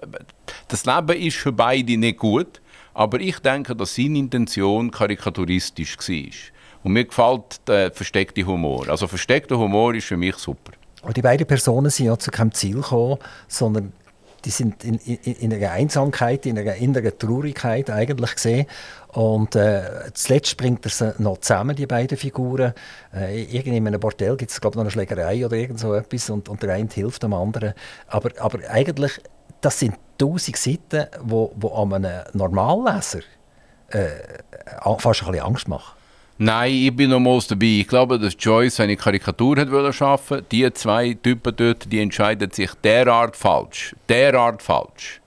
das 0.68 0.86
Leben 0.86 1.22
ist 1.22 1.38
für 1.38 1.52
beide 1.52 1.98
nicht 1.98 2.18
gut. 2.18 2.62
Aber 2.94 3.22
ich 3.22 3.40
denke, 3.40 3.76
dass 3.76 3.96
seine 3.96 4.20
Intention 4.20 4.92
karikaturistisch 4.92 5.98
war. 5.98 6.52
Und 6.84 6.94
mir 6.94 7.06
gefällt 7.06 7.66
der 7.68 7.92
versteckte 7.92 8.46
Humor. 8.46 8.90
Also 8.90 9.08
versteckter 9.08 9.58
Humor 9.58 9.96
ist 9.96 10.08
für 10.08 10.18
mich 10.18 10.36
super. 10.36 10.74
Und 11.02 11.18
die 11.18 11.22
beiden 11.22 11.48
Personen 11.48 11.90
sind 11.90 12.06
ja 12.06 12.18
zu 12.18 12.32
keinem 12.32 12.54
Ziel 12.54 12.76
gekommen, 12.76 13.18
sondern 13.48 13.94
die 14.46 14.50
sind 14.50 14.84
in, 14.84 14.96
in, 14.98 15.18
in 15.18 15.54
einer 15.54 15.72
Einsamkeit, 15.72 16.46
in 16.46 16.58
einer 16.58 16.76
inneren 16.76 17.18
Traurigkeit 17.18 17.90
eigentlich 17.90 18.36
gesehen. 18.36 18.66
Und 19.10 19.56
äh, 19.56 19.84
zuletzt 20.14 20.58
bringt 20.58 20.86
er 20.86 20.92
sie 20.92 21.14
noch 21.20 21.40
zusammen, 21.40 21.76
die 21.76 21.86
beiden 21.86 22.18
Figuren. 22.18 22.74
Äh, 23.14 23.44
irgendwie 23.44 23.78
in 23.78 23.88
einem 23.88 24.00
Bordell 24.00 24.38
gibt 24.38 24.52
es, 24.52 24.62
glaube 24.62 24.78
noch 24.78 24.84
eine 24.84 24.92
Schlägerei 24.92 25.46
oder 25.46 25.56
irgend 25.56 25.80
so 25.80 25.94
etwas 25.94 26.30
und, 26.30 26.50
und 26.50 26.64
der 26.64 26.74
eine 26.74 26.90
hilft 26.90 27.24
dem 27.24 27.34
anderen. 27.34 27.74
Aber, 28.08 28.30
aber 28.40 28.60
eigentlich, 28.70 29.22
das 29.62 29.80
sind 29.80 29.96
tausend 30.18 30.58
Seiten, 30.58 31.08
wo, 31.22 31.52
wo 31.56 31.70
an 31.76 31.94
einem 31.94 32.24
Normalleser 32.34 33.20
äh, 33.90 34.08
fast 34.98 35.24
ein 35.24 35.32
bisschen 35.32 35.46
Angst 35.46 35.68
machen. 35.68 36.01
Nein, 36.44 36.74
ich 36.74 36.96
bin 36.96 37.12
nochmals 37.12 37.46
dabei. 37.46 37.82
Ich 37.82 37.88
glaube, 37.88 38.18
dass 38.18 38.36
Joyce 38.40 38.80
eine 38.80 38.98
Karikatur 38.98 39.58
hat 39.58 39.70
wollen 39.70 39.94
schaffen. 39.94 40.42
Die 40.52 40.74
zwei 40.74 41.14
Typen 41.14 41.56
dort, 41.56 41.92
die 41.92 42.00
entscheiden 42.00 42.50
sich 42.50 42.72
derart 42.84 43.38
falsch, 43.38 43.96
derart 44.10 44.64
falsch, 44.64 45.22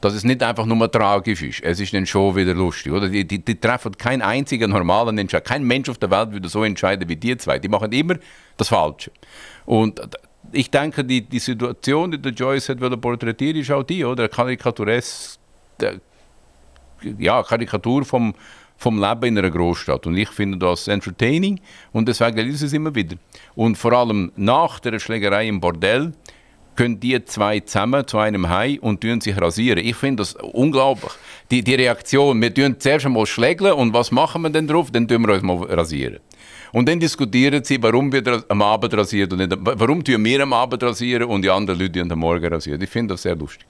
dass 0.00 0.14
es 0.14 0.22
nicht 0.22 0.44
einfach 0.44 0.66
nur 0.66 0.88
tragisch 0.88 1.42
ist. 1.42 1.60
Es 1.64 1.80
ist 1.80 1.92
dann 1.92 2.06
schon 2.06 2.36
wieder 2.36 2.54
lustig, 2.54 2.92
oder? 2.92 3.08
Die, 3.08 3.26
die, 3.26 3.44
die 3.44 3.58
treffen 3.58 3.98
keinen 3.98 4.22
einzigen 4.22 4.70
normalen 4.70 5.18
Entscheid. 5.18 5.44
Kein 5.44 5.64
Mensch 5.64 5.88
auf 5.88 5.98
der 5.98 6.12
Welt 6.12 6.30
würde 6.30 6.48
so 6.48 6.62
entscheiden 6.62 7.08
wie 7.08 7.16
die 7.16 7.36
zwei. 7.36 7.58
Die 7.58 7.68
machen 7.68 7.90
immer 7.90 8.14
das 8.56 8.68
Falsche. 8.68 9.10
Und 9.66 10.00
ich 10.52 10.70
denke, 10.70 11.04
die, 11.04 11.22
die 11.22 11.40
Situation, 11.40 12.12
die 12.12 12.22
der 12.22 12.30
Joyce 12.30 12.68
hat 12.68 13.00
porträtieren, 13.00 13.60
ist 13.60 13.72
auch 13.72 13.82
die, 13.82 14.04
oder? 14.04 14.28
Karikaturesk, 14.28 15.36
ja, 17.18 17.42
Karikatur 17.42 18.04
vom, 18.04 18.34
vom 18.80 18.98
Leben 18.98 19.24
in 19.24 19.38
einer 19.38 19.50
Großstadt. 19.50 20.06
Und 20.06 20.16
ich 20.16 20.30
finde 20.30 20.56
das 20.56 20.88
entertaining 20.88 21.60
und 21.92 22.08
deswegen 22.08 22.38
lese 22.38 22.64
ich 22.64 22.70
es 22.70 22.72
immer 22.72 22.94
wieder. 22.94 23.16
Und 23.54 23.76
vor 23.76 23.92
allem 23.92 24.32
nach 24.36 24.80
der 24.80 24.98
Schlägerei 24.98 25.48
im 25.48 25.60
Bordell 25.60 26.12
können 26.76 26.98
die 26.98 27.22
zwei 27.26 27.60
zusammen 27.60 28.06
zu 28.06 28.16
einem 28.16 28.48
Hai 28.48 28.78
und 28.80 29.02
sich 29.22 29.38
rasieren. 29.38 29.84
Ich 29.84 29.96
finde 29.96 30.22
das 30.22 30.34
unglaublich. 30.34 31.12
Die, 31.50 31.62
die 31.62 31.74
Reaktion, 31.74 32.40
wir 32.40 32.54
tun 32.54 32.76
zuerst 32.78 33.04
einmal 33.04 33.26
schlägeln 33.26 33.74
und 33.74 33.92
was 33.92 34.10
machen 34.10 34.40
wir 34.42 34.50
denn 34.50 34.66
drauf? 34.66 34.90
Dann 34.90 35.06
tun 35.06 35.26
wir 35.26 35.34
uns 35.34 35.42
mal 35.42 35.62
rasieren. 35.64 36.20
Und 36.72 36.88
dann 36.88 36.98
diskutieren 36.98 37.62
sie, 37.62 37.82
warum 37.82 38.10
wir 38.10 38.44
am 38.48 38.62
Abend 38.62 38.94
rasieren 38.94 39.32
und 39.32 39.58
warum 39.78 40.02
tun 40.02 40.24
wir 40.24 40.42
am 40.42 40.54
Abend 40.54 40.82
rasieren 40.82 41.24
und 41.24 41.42
die 41.42 41.50
anderen 41.50 41.78
Leute 41.78 42.00
am 42.00 42.18
Morgen 42.18 42.46
rasieren. 42.46 42.80
Ich 42.80 42.88
finde 42.88 43.12
das 43.12 43.22
sehr 43.22 43.36
lustig. 43.36 43.66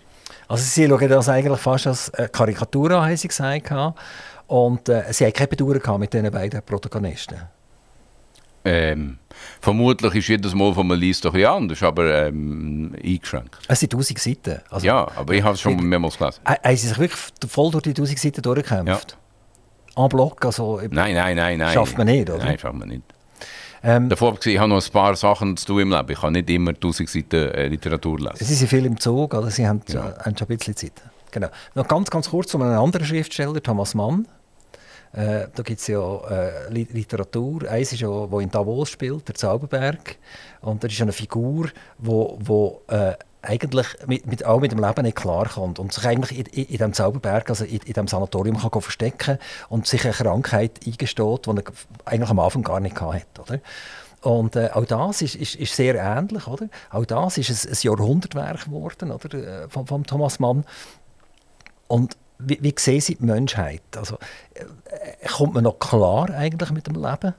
Also 0.46 0.64
sie 0.64 0.88
schauen 0.88 1.08
das 1.08 1.28
eigentlich 1.28 1.58
fast 1.58 1.86
als 1.86 2.12
Karikatur 2.32 2.90
an, 2.92 3.06
haben 3.06 3.16
sie 3.16 3.28
gesagt. 3.28 3.72
Und 4.50 4.88
äh, 4.88 5.04
sie 5.12 5.26
haben 5.26 5.32
keine 5.32 5.46
Bedauern 5.46 6.00
mit 6.00 6.12
diesen 6.12 6.28
beiden 6.28 6.60
Protagonisten. 6.62 7.36
Ähm, 8.64 9.18
vermutlich 9.60 10.12
ist 10.16 10.26
jedes 10.26 10.54
Mal 10.56 10.74
von 10.74 10.88
man 10.88 10.98
liest 10.98 11.24
doch 11.24 11.34
ja 11.36 11.54
anders, 11.54 11.80
aber 11.84 12.26
ähm, 12.26 12.92
eingeschränkt. 13.00 13.58
Es 13.68 13.78
sind 13.78 13.92
tausend 13.92 14.18
Seiten. 14.18 14.60
Also, 14.68 14.84
ja, 14.84 15.06
aber 15.14 15.34
ich 15.34 15.42
habe 15.44 15.54
es 15.54 15.60
schon 15.60 15.76
mehrmals 15.76 16.18
gelesen. 16.18 16.40
Haben 16.44 16.76
Sie 16.76 16.88
sich 16.88 16.98
wirklich 16.98 17.20
voll 17.48 17.70
durch 17.70 17.84
die 17.84 17.94
tausend 17.94 18.18
Seiten 18.18 18.42
durchgekämpft? 18.42 19.16
Ja. 19.96 20.04
En 20.04 20.08
bloc? 20.08 20.44
Also, 20.44 20.80
nein, 20.90 21.14
nein, 21.14 21.36
nein, 21.36 21.58
nein. 21.58 21.72
Schafft 21.72 21.96
man 21.96 22.08
nicht, 22.08 22.28
oder? 22.28 22.44
Nein, 22.44 22.58
schafft 22.58 22.74
man 22.74 22.88
nicht. 22.88 23.02
Ähm, 23.84 24.08
Davor 24.08 24.36
ich 24.44 24.58
habe 24.58 24.68
noch 24.68 24.84
ein 24.84 24.92
paar 24.92 25.14
Sachen 25.14 25.56
zu 25.56 25.66
tun 25.66 25.80
im 25.82 25.90
Leben. 25.90 26.10
Ich 26.10 26.20
kann 26.20 26.32
nicht 26.32 26.50
immer 26.50 26.78
tausend 26.78 27.08
Seiten 27.08 27.50
äh, 27.52 27.68
Literatur 27.68 28.18
lesen. 28.18 28.44
Sie 28.44 28.54
sind 28.54 28.66
viel 28.66 28.84
im 28.84 28.98
Zug, 28.98 29.32
oder? 29.32 29.48
Sie 29.48 29.66
haben, 29.66 29.80
ja. 29.88 30.12
haben 30.24 30.36
schon 30.36 30.48
ein 30.48 30.56
bisschen 30.58 30.74
Zeit. 30.74 31.00
Genau. 31.30 31.48
Noch 31.76 31.86
ganz, 31.86 32.10
ganz 32.10 32.28
kurz 32.28 32.52
um 32.52 32.62
einen 32.62 32.74
anderen 32.74 33.06
Schriftsteller, 33.06 33.62
Thomas 33.62 33.94
Mann. 33.94 34.26
Äh, 35.12 35.48
da 35.54 35.62
gibt 35.62 35.80
es 35.80 35.86
ja 35.88 36.18
äh, 36.28 36.68
Literatur. 36.72 37.68
Eins 37.68 37.92
ist 37.92 38.00
ja, 38.00 38.08
wo 38.08 38.40
in 38.40 38.50
Davos 38.50 38.90
spielt, 38.90 39.26
der 39.26 39.34
Zauberberg. 39.34 40.16
Und 40.60 40.84
da 40.84 40.88
ist 40.88 41.00
eine 41.00 41.12
Figur, 41.12 41.68
wo, 41.98 42.38
wo 42.40 42.82
äh, 42.88 43.14
eigentlich 43.42 43.86
mit, 44.06 44.26
mit, 44.26 44.44
auch 44.44 44.60
mit 44.60 44.72
dem 44.72 44.78
Leben 44.78 45.02
nicht 45.02 45.16
klarkommt 45.16 45.78
und 45.78 45.92
sich 45.92 46.04
eigentlich 46.04 46.38
in, 46.38 46.46
in, 46.46 46.64
in 46.64 46.76
diesem 46.76 46.92
Zauberberg, 46.92 47.48
also 47.48 47.64
in, 47.64 47.78
in 47.78 47.92
diesem 47.92 48.06
Sanatorium 48.06 48.58
kann 48.58 48.82
verstecken 48.82 49.38
und 49.68 49.86
sich 49.86 50.04
eine 50.04 50.12
Krankheit 50.12 50.80
eingesteht, 50.86 51.46
die 51.46 51.50
er 51.50 51.62
eigentlich 52.04 52.30
am 52.30 52.38
Anfang 52.38 52.62
gar 52.62 52.80
nicht 52.80 53.00
hatte. 53.00 53.40
Oder? 53.40 53.60
Und 54.22 54.54
äh, 54.56 54.70
auch 54.74 54.84
das 54.84 55.22
ist, 55.22 55.34
ist, 55.34 55.54
ist, 55.54 55.74
sehr 55.74 55.94
ähnlich. 55.94 56.46
Oder? 56.46 56.68
Auch 56.90 57.06
das 57.06 57.38
ist 57.38 57.50
ein, 57.50 57.72
ein 57.72 57.78
Jahrhundertwerk 57.80 58.66
geworden 58.66 59.10
oder? 59.10 59.64
Äh, 59.64 59.68
von, 59.68 59.86
von 59.86 60.04
Thomas 60.04 60.38
Mann. 60.38 60.64
Und 61.88 62.16
wie, 62.44 62.58
wie 62.62 62.74
sehen 62.78 63.00
Sie 63.00 63.14
die 63.16 63.24
Menschheit? 63.24 63.82
Also, 63.96 64.18
äh, 64.54 65.28
kommt 65.28 65.54
man 65.54 65.64
noch 65.64 65.78
klar 65.78 66.30
eigentlich 66.30 66.70
mit 66.70 66.86
dem 66.86 66.94
Leben? 66.94 67.34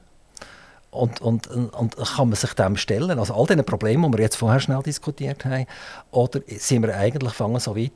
Und, 0.91 1.21
und, 1.21 1.47
und 1.47 1.95
kann 1.95 2.27
man 2.27 2.35
sich 2.35 2.53
dem 2.53 2.75
stellen? 2.75 3.17
Also 3.17 3.33
all 3.33 3.45
diese 3.45 3.63
Probleme, 3.63 4.09
die 4.09 4.17
wir 4.17 4.23
jetzt 4.25 4.35
vorher 4.35 4.59
schnell 4.59 4.83
diskutiert 4.83 5.45
haben, 5.45 5.65
oder 6.11 6.41
sind 6.47 6.83
wir 6.83 6.95
eigentlich 6.95 7.33
fangen 7.33 7.59
so 7.61 7.77
weit, 7.77 7.91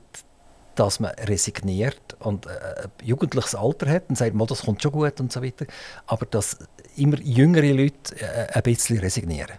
dass 0.75 0.99
man 1.01 1.11
resigniert 1.11 2.15
und 2.19 2.45
äh, 2.45 2.49
ein 2.49 2.91
jugendliches 3.03 3.55
Alter 3.55 3.89
hat 3.89 4.03
und 4.09 4.17
sagt, 4.17 4.33
das 4.49 4.61
kommt 4.61 4.81
schon 4.81 4.91
gut 4.91 5.19
und 5.19 5.31
so 5.31 5.43
weiter, 5.43 5.65
aber 6.07 6.25
dass 6.25 6.57
immer 6.95 7.19
jüngere 7.19 7.73
Leute 7.73 8.15
äh, 8.17 8.47
ein 8.53 8.63
bisschen 8.63 8.99
resignieren? 8.99 9.57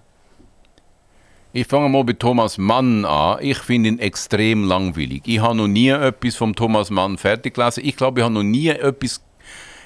Ich 1.57 1.69
fange 1.69 1.89
mal 1.89 2.05
bei 2.05 2.13
Thomas 2.13 2.59
Mann 2.59 3.07
an. 3.07 3.39
Ich 3.41 3.57
finde 3.57 3.89
ihn 3.89 3.99
extrem 3.99 4.65
langweilig. 4.65 5.23
Ich 5.25 5.41
habe 5.41 5.57
noch 5.57 5.67
nie 5.67 5.89
etwas 5.89 6.37
vom 6.37 6.55
Thomas 6.55 6.91
Mann 6.91 7.17
fertig 7.17 7.55
gelesen. 7.55 7.83
Ich 7.83 7.97
glaube, 7.97 8.21
ich 8.21 8.25
habe 8.25 8.35
noch 8.35 8.43
nie 8.43 8.69
etwas, 8.69 9.23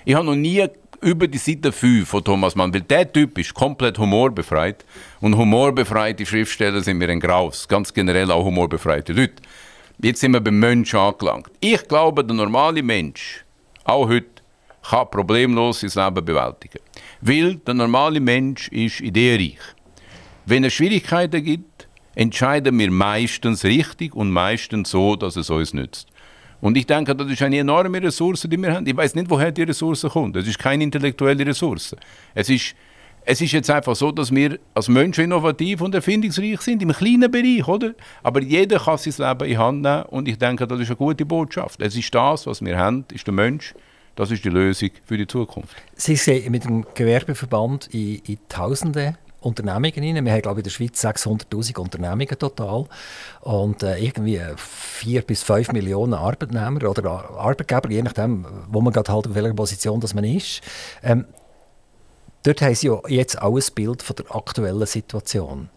ich 0.04 0.16
habe 0.16 0.26
noch 0.26 0.34
nie 0.34 0.66
über 1.00 1.28
die 1.28 1.38
Seite 1.38 1.70
5 1.70 2.08
von 2.08 2.24
Thomas 2.24 2.56
Mann, 2.56 2.74
weil 2.74 2.80
der 2.80 3.12
Typ 3.12 3.38
ist 3.38 3.54
komplett 3.54 4.00
humorbefreit 4.00 4.84
und 5.20 5.36
humorbefreite 5.36 6.26
Schriftsteller 6.26 6.80
sind 6.80 6.98
mir 6.98 7.08
ein 7.08 7.20
Graus, 7.20 7.68
ganz 7.68 7.94
generell 7.94 8.32
auch 8.32 8.44
humorbefreite 8.44 9.12
Leute. 9.12 9.40
Jetzt 10.02 10.22
sind 10.22 10.32
wir 10.32 10.40
beim 10.40 10.58
Mensch 10.58 10.92
angelangt. 10.92 11.52
Ich 11.60 11.86
glaube, 11.86 12.24
der 12.24 12.34
normale 12.34 12.82
Mensch, 12.82 13.44
auch 13.84 14.08
heute, 14.08 14.42
kann 14.82 15.08
problemlos 15.08 15.82
sein 15.82 16.04
Leben 16.04 16.24
bewältigen. 16.24 16.80
Weil 17.20 17.54
der 17.58 17.74
normale 17.74 18.18
Mensch 18.18 18.66
ist 18.70 19.00
ideenreich. 19.00 19.60
Wenn 20.46 20.64
es 20.64 20.74
Schwierigkeiten 20.74 21.42
gibt, 21.44 21.88
entscheiden 22.14 22.78
wir 22.78 22.90
meistens 22.90 23.64
richtig 23.64 24.14
und 24.14 24.30
meistens 24.30 24.90
so, 24.90 25.16
dass 25.16 25.36
es 25.36 25.50
uns 25.50 25.74
nützt. 25.74 26.08
Und 26.60 26.76
ich 26.76 26.86
denke, 26.86 27.14
das 27.14 27.30
ist 27.30 27.42
eine 27.42 27.58
enorme 27.58 28.02
Ressource, 28.02 28.42
die 28.42 28.56
wir 28.56 28.74
haben. 28.74 28.86
Ich 28.86 28.96
weiß 28.96 29.14
nicht, 29.14 29.30
woher 29.30 29.50
die 29.50 29.62
Ressource 29.62 30.02
kommt. 30.02 30.36
Es 30.36 30.46
ist 30.46 30.58
keine 30.58 30.84
intellektuelle 30.84 31.46
Ressource. 31.46 31.96
Es 32.34 32.50
ist, 32.50 32.74
es 33.24 33.40
ist 33.40 33.52
jetzt 33.52 33.70
einfach 33.70 33.96
so, 33.96 34.12
dass 34.12 34.34
wir 34.34 34.58
als 34.74 34.88
Menschen 34.88 35.24
innovativ 35.24 35.80
und 35.80 35.94
erfindungsreich 35.94 36.60
sind, 36.60 36.82
im 36.82 36.92
kleinen 36.92 37.30
Bereich, 37.30 37.66
oder? 37.66 37.94
Aber 38.22 38.42
jeder 38.42 38.78
kann 38.78 38.98
sein 38.98 39.14
Leben 39.16 39.50
in 39.50 39.58
Hand 39.58 39.82
nehmen 39.82 40.02
und 40.04 40.28
ich 40.28 40.36
denke, 40.36 40.66
das 40.66 40.80
ist 40.80 40.88
eine 40.88 40.96
gute 40.96 41.24
Botschaft. 41.24 41.80
Es 41.80 41.96
ist 41.96 42.14
das, 42.14 42.46
was 42.46 42.62
wir 42.62 42.76
haben, 42.76 43.04
ist 43.12 43.26
der 43.26 43.34
Mensch. 43.34 43.74
Das 44.16 44.30
ist 44.30 44.44
die 44.44 44.50
Lösung 44.50 44.90
für 45.06 45.16
die 45.16 45.26
Zukunft. 45.26 45.74
Sie 45.94 46.16
sehen 46.16 46.50
mit 46.52 46.64
dem 46.64 46.84
Gewerbeverband 46.94 47.88
in, 47.94 48.20
in 48.26 48.38
Tausende 48.48 49.16
Unternehmungen 49.40 49.92
rein. 49.96 50.24
Wir 50.24 50.32
haben, 50.32 50.42
glaube 50.42 50.60
ich, 50.60 50.64
in 50.64 50.64
der 50.64 50.70
Schweiz 50.70 51.04
600'000 51.04 51.78
Unternehmungen 51.78 52.38
total 52.38 52.86
und 53.40 53.82
äh, 53.82 53.98
irgendwie 53.98 54.40
4 54.56 55.22
bis 55.22 55.42
5 55.42 55.72
Millionen 55.72 56.14
Arbeitnehmer 56.14 56.88
oder 56.88 57.10
Arbeitgeber, 57.10 57.90
je 57.90 58.02
nachdem, 58.02 58.46
wo 58.68 58.80
man 58.80 58.92
gerade 58.92 59.12
halt 59.12 59.26
in 59.26 59.34
welcher 59.34 59.54
Position 59.54 60.00
das 60.00 60.14
man 60.14 60.24
ist. 60.24 60.60
Ähm, 61.02 61.24
dort 62.42 62.62
haben 62.62 62.74
sie 62.74 62.88
ja 62.88 63.00
jetzt 63.08 63.40
auch 63.40 63.56
ein 63.56 63.74
Bild 63.74 64.02
von 64.02 64.16
der 64.16 64.34
aktuellen 64.34 64.86
Situation. 64.86 65.70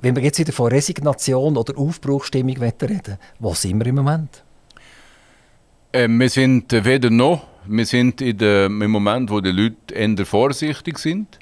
Wenn 0.00 0.16
wir 0.16 0.22
jetzt 0.22 0.38
wieder 0.38 0.52
von 0.52 0.72
Resignation 0.72 1.56
oder 1.56 1.76
Aufbruchstimmung 1.76 2.56
reden 2.56 3.18
wo 3.38 3.54
sind 3.54 3.78
wir 3.78 3.86
im 3.86 3.96
Moment? 3.96 4.42
Äh, 5.92 6.08
wir 6.08 6.30
sind 6.30 6.72
weder 6.72 7.10
noch. 7.10 7.46
Wir 7.66 7.86
sind 7.86 8.20
in 8.20 8.38
der, 8.38 8.66
im 8.66 8.90
Moment, 8.90 9.30
wo 9.30 9.40
die 9.40 9.52
Leute 9.52 9.94
eher 9.94 10.26
vorsichtig 10.26 10.98
sind. 10.98 11.38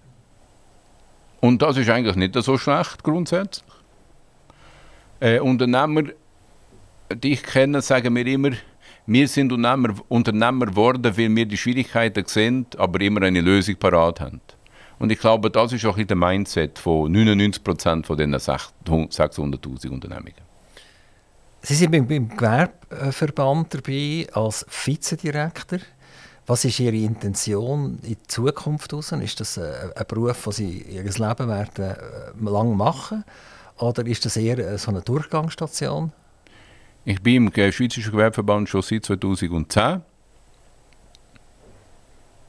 Und 1.40 1.62
das 1.62 1.76
ist 1.76 1.88
eigentlich 1.88 2.16
nicht 2.16 2.34
so 2.34 2.58
schlecht 2.58 3.02
grundsätzlich. 3.02 3.64
Äh, 5.20 5.40
Unternehmer, 5.40 6.02
die 7.12 7.32
ich 7.32 7.42
kenne, 7.42 7.82
sagen 7.82 8.12
mir 8.12 8.26
immer, 8.26 8.50
wir 9.06 9.28
sind 9.28 9.52
Unternehmer, 9.52 9.94
Unternehmer 10.08 10.66
geworden, 10.66 11.16
weil 11.16 11.34
wir 11.34 11.46
die 11.46 11.56
Schwierigkeiten 11.56 12.24
sehen, 12.26 12.66
aber 12.76 13.00
immer 13.00 13.22
eine 13.22 13.40
Lösung 13.40 13.76
parat 13.76 14.20
haben. 14.20 14.40
Und 14.98 15.10
ich 15.10 15.18
glaube, 15.18 15.50
das 15.50 15.72
ist 15.72 15.84
auch 15.86 15.96
der 15.96 16.16
Mindset 16.16 16.78
von 16.78 17.10
99 17.10 17.64
Prozent 17.64 18.06
von 18.06 18.18
diesen 18.18 18.34
600.000 18.34 19.88
Unternehmungen. 19.88 20.34
Sie 21.62 21.74
sind 21.74 21.90
beim 21.90 22.28
Gewerbeverband 22.28 23.74
dabei 23.74 24.26
als 24.32 24.66
Vizedirektor. 24.68 25.78
Was 26.50 26.64
ist 26.64 26.80
Ihre 26.80 26.96
Intention 26.96 28.00
in 28.02 28.08
die 28.08 28.18
Zukunft 28.26 28.92
raus? 28.92 29.12
Ist 29.12 29.38
das 29.38 29.56
ein, 29.56 29.92
Beruf, 30.08 30.42
den 30.42 30.52
Sie 30.52 30.78
Ihr 30.82 31.04
Leben 31.04 31.48
werden 31.48 31.84
äh, 31.84 32.50
lang 32.50 32.76
machen 32.76 33.22
Oder 33.78 34.04
ist 34.04 34.24
das 34.24 34.36
eher 34.36 34.76
so 34.76 34.90
eine 34.90 35.00
Durchgangsstation? 35.00 36.10
Ich 37.04 37.22
bin 37.22 37.36
im 37.36 37.52
Schweizerischen 37.52 38.10
Gewerbeverband 38.10 38.68
schon 38.68 38.82
seit 38.82 39.04
2010. 39.04 40.02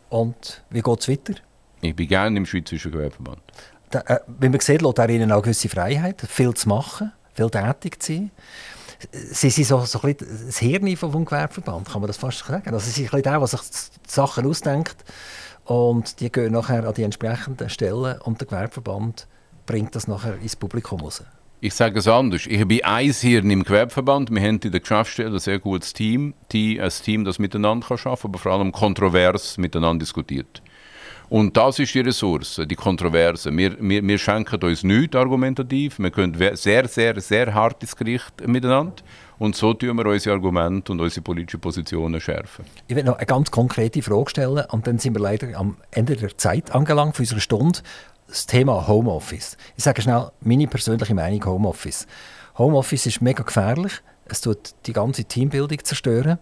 Und 0.10 0.64
wie 0.72 0.82
geht 0.82 1.00
es 1.00 1.08
weiter? 1.08 1.36
Ich 1.82 1.96
bin 1.96 2.08
gerne 2.08 2.38
im 2.38 2.48
Schweizerischen 2.48 2.92
Gewerbeverband. 2.92 3.44
Da, 3.92 4.00
äh, 4.08 4.20
wie 4.40 4.50
man 4.50 4.60
sieht, 4.62 4.82
lässt 4.82 4.98
er 4.98 5.10
Ihnen 5.10 5.32
auch 5.32 5.44
gewisse 5.44 5.70
Freiheit, 5.70 6.22
viel 6.22 6.56
zu 6.56 6.70
machen, 6.70 7.12
viel 7.36 7.52
tätig 7.52 8.02
zu 8.02 8.14
sein. 8.14 8.32
Sie 9.12 9.50
sind 9.50 9.66
so, 9.66 9.80
so 9.86 10.02
ein 10.02 10.14
bisschen 10.14 10.46
das 10.48 10.58
Hirn 10.60 10.98
vom 10.98 11.26
Gewerbeverband, 11.26 11.90
kann 11.90 12.02
man 12.02 12.08
das 12.08 12.18
fast 12.18 12.40
sagen. 12.40 12.74
Also 12.74 12.80
sie 12.86 12.92
sind 13.04 13.14
ein 13.14 13.22
der, 13.22 13.40
der 13.40 13.48
sich 13.48 13.62
Sachen 14.08 14.46
ausdenkt 14.46 14.98
und 15.66 16.20
die 16.20 16.32
gehen 16.32 16.54
nachher 16.54 16.88
an 16.88 16.94
die 16.94 17.04
entsprechenden 17.04 17.70
Stellen 17.70 18.20
und 18.22 18.40
der 18.42 18.48
Gewerbeverband 18.48 19.28
bringt 19.66 19.96
das 19.96 20.08
nachher 20.08 20.38
ins 20.40 20.56
Publikum 20.56 21.02
raus. 21.02 21.24
Ich 21.64 21.76
sage 21.76 22.00
es 22.00 22.08
anders. 22.08 22.48
Ich 22.48 22.68
bin 22.68 22.84
eins 22.84 23.22
hier 23.22 23.44
im 23.44 23.64
Gewerbeverband. 23.64 24.32
Wir 24.32 24.42
haben 24.42 24.60
in 24.60 24.72
der 24.72 24.80
Geschäftsstelle 24.80 25.34
ein 25.36 25.40
sehr 25.40 25.60
gutes 25.60 25.94
Team, 25.94 26.34
die, 26.52 26.82
ein 26.82 26.90
Team, 26.90 27.24
das 27.24 27.38
miteinander 27.38 27.86
arbeiten 27.86 28.04
kann, 28.04 28.18
aber 28.24 28.40
vor 28.40 28.52
allem 28.52 28.72
kontrovers 28.72 29.60
miteinander 29.60 30.00
diskutiert. 30.00 30.64
Und 31.32 31.56
das 31.56 31.80
ist 31.80 31.96
die 31.96 32.02
Ressource, 32.02 32.60
die 32.70 32.76
Kontroverse. 32.76 33.56
Wir, 33.56 33.78
wir, 33.80 34.06
wir 34.06 34.18
schenken 34.18 34.62
uns 34.64 34.84
nichts 34.84 35.16
argumentativ. 35.16 35.98
Wir 35.98 36.12
können 36.12 36.36
sehr, 36.58 36.90
sehr, 36.90 37.22
sehr 37.22 37.54
hart 37.54 37.82
ins 37.82 37.96
Gericht 37.96 38.46
miteinander. 38.46 38.96
Und 39.40 39.56
so 39.56 39.74
tun 39.74 39.96
wir 39.96 40.06
unsere 40.08 40.36
Argumente 40.36 40.92
und 40.92 41.00
unsere 41.00 41.22
politischen 41.22 41.62
Positionen 41.62 42.20
schärfen. 42.20 42.66
Ich 42.90 42.98
will 42.98 43.06
noch 43.06 43.16
eine 43.16 43.26
ganz 43.26 43.50
konkrete 43.50 44.02
Frage 44.02 44.30
stellen 44.30 44.66
und 44.72 44.88
dann 44.88 45.00
sind 45.00 45.16
wir 45.16 45.22
leider 45.22 45.58
am 45.58 45.78
Ende 45.92 46.18
der 46.18 46.38
Zeit 46.38 46.76
angelangt 46.76 47.16
für 47.16 47.22
unsere 47.22 47.40
Stunde. 47.40 47.80
Das 48.28 48.46
Thema 48.46 48.90
Homeoffice. 48.90 49.56
Ich 49.78 49.86
sage 49.86 50.02
schnell 50.02 50.32
meine 50.42 50.68
persönliche 50.68 51.16
Meinung 51.16 51.46
Homeoffice. 51.46 52.08
Homeoffice 52.58 53.06
ist 53.06 53.22
mega 53.22 53.44
gefährlich. 53.44 54.02
Es 54.32 54.42
tut 54.42 54.76
die 54.86 54.94
ganze 54.94 55.26
Teambildung 55.26 55.84
zerstören. 55.84 56.40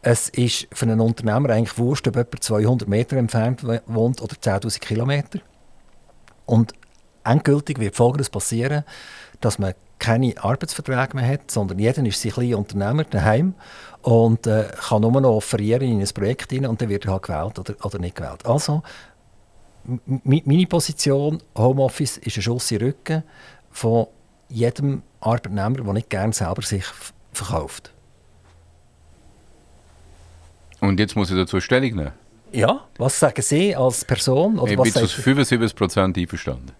Es 0.00 0.28
ist 0.28 0.68
für 0.72 0.86
einen 0.86 1.00
Unternehmer 1.00 1.50
eigentlich 1.50 1.76
wurscht, 1.76 2.06
ob 2.06 2.14
jemand 2.14 2.42
200 2.42 2.88
Meter 2.88 3.16
entfernt 3.16 3.64
wohnt 3.86 4.22
oder 4.22 4.36
10.000 4.36 4.78
Kilometer. 4.78 5.40
Und 6.46 6.72
endgültig 7.24 7.80
wird 7.80 7.96
Folgendes 7.96 8.30
passieren, 8.30 8.84
dass 9.40 9.58
man 9.58 9.74
keine 9.98 10.34
Arbeitsverträge 10.36 11.16
mehr 11.16 11.28
hat, 11.28 11.50
sondern 11.50 11.78
jeder 11.78 12.04
ist 12.04 12.20
sein 12.20 12.32
kleiner 12.32 12.58
Unternehmer 12.58 13.04
daheim 13.04 13.54
und 14.02 14.46
äh, 14.46 14.68
kann 14.88 15.02
nur 15.02 15.20
noch 15.20 15.36
offerieren 15.36 15.82
in 15.82 16.00
ein 16.00 16.08
Projekt 16.08 16.50
hinein 16.50 16.70
und 16.70 16.80
dann 16.80 16.88
wird 16.88 17.06
er 17.06 17.12
halt 17.12 17.22
gewählt 17.22 17.58
oder, 17.58 17.74
oder 17.84 17.98
nicht 17.98 18.16
gewählt. 18.16 18.44
Also, 18.44 18.82
meine 20.04 20.66
Position, 20.66 21.42
Homeoffice, 21.56 22.18
ist 22.18 22.36
ein 22.36 22.42
Schuss 22.42 22.70
in 22.70 22.78
den 22.78 22.88
Rücken 22.88 23.22
von 23.70 24.06
jedem 24.48 25.02
Arbeitnehmer, 25.20 25.82
der 25.82 25.92
nicht 25.92 26.10
gerne 26.10 26.32
selber 26.32 26.62
sich 26.62 26.84
verkauft. 27.32 27.92
Und 30.80 30.98
jetzt 30.98 31.16
muss 31.16 31.30
ich 31.30 31.36
dazu 31.36 31.60
Stellung 31.60 31.94
nehmen. 31.94 32.12
Ja, 32.52 32.84
was 32.98 33.18
sagen 33.18 33.40
Sie 33.40 33.74
als 33.74 34.04
Person? 34.04 34.58
Oder 34.58 34.72
ich 34.72 34.78
was 34.78 34.92
bin 34.92 35.06
zu 35.06 35.22
75 35.22 35.76
Prozent 35.76 36.18
einverstanden. 36.18 36.72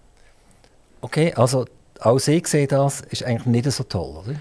Okay, 1.01 1.33
also 1.33 1.65
auch 1.99 2.19
Sie 2.19 2.41
sehen 2.45 2.67
das, 2.67 3.01
ist 3.01 3.23
eigentlich 3.23 3.45
nicht 3.45 3.71
so 3.71 3.83
toll, 3.83 4.23
oder? 4.23 4.35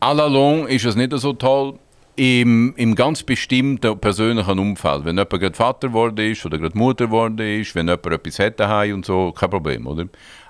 À 0.00 0.12
la 0.12 0.26
longue 0.26 0.68
ist 0.68 0.84
es 0.84 0.96
nicht 0.96 1.12
so 1.16 1.32
toll 1.32 1.78
im, 2.16 2.74
im 2.76 2.94
ganz 2.94 3.22
bestimmten 3.22 3.98
persönlichen 3.98 4.58
Umfeld. 4.58 5.04
Wenn 5.04 5.16
jemand 5.16 5.30
gerade 5.30 5.54
Vater 5.54 5.88
geworden 5.88 6.32
ist 6.32 6.44
oder 6.44 6.58
gerade 6.58 6.76
Mutter 6.76 7.06
geworden 7.06 7.38
ist, 7.38 7.74
wenn 7.74 7.86
jemand 7.86 8.06
etwas 8.06 8.38
hat 8.38 8.58
daheim 8.58 8.94
und 8.94 9.06
so, 9.06 9.32
kein 9.32 9.50
Problem, 9.50 9.86
oder? 9.86 10.06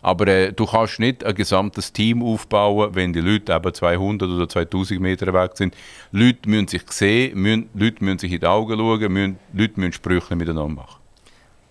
Aber 0.06 0.28
äh, 0.28 0.52
du 0.52 0.66
kannst 0.66 1.00
nicht 1.00 1.24
ein 1.24 1.34
gesamtes 1.34 1.92
Team 1.92 2.22
aufbauen, 2.22 2.94
wenn 2.94 3.12
die 3.12 3.18
Leute 3.18 3.52
eben 3.52 3.74
200 3.74 4.30
oder 4.30 4.48
2000 4.48 5.00
Meter 5.00 5.34
weg 5.34 5.56
sind. 5.56 5.74
Leute 6.12 6.48
müssen 6.48 6.68
sich 6.68 6.82
sehen, 6.92 7.36
müssen, 7.36 7.68
Leute 7.74 8.04
müssen 8.04 8.20
sich 8.20 8.30
in 8.30 8.38
die 8.38 8.46
Augen 8.46 8.78
schauen, 8.78 9.12
müssen, 9.12 9.36
Leute 9.52 9.80
müssen 9.80 9.94
Sprüche 9.94 10.36
miteinander 10.36 10.76
machen. 10.76 11.00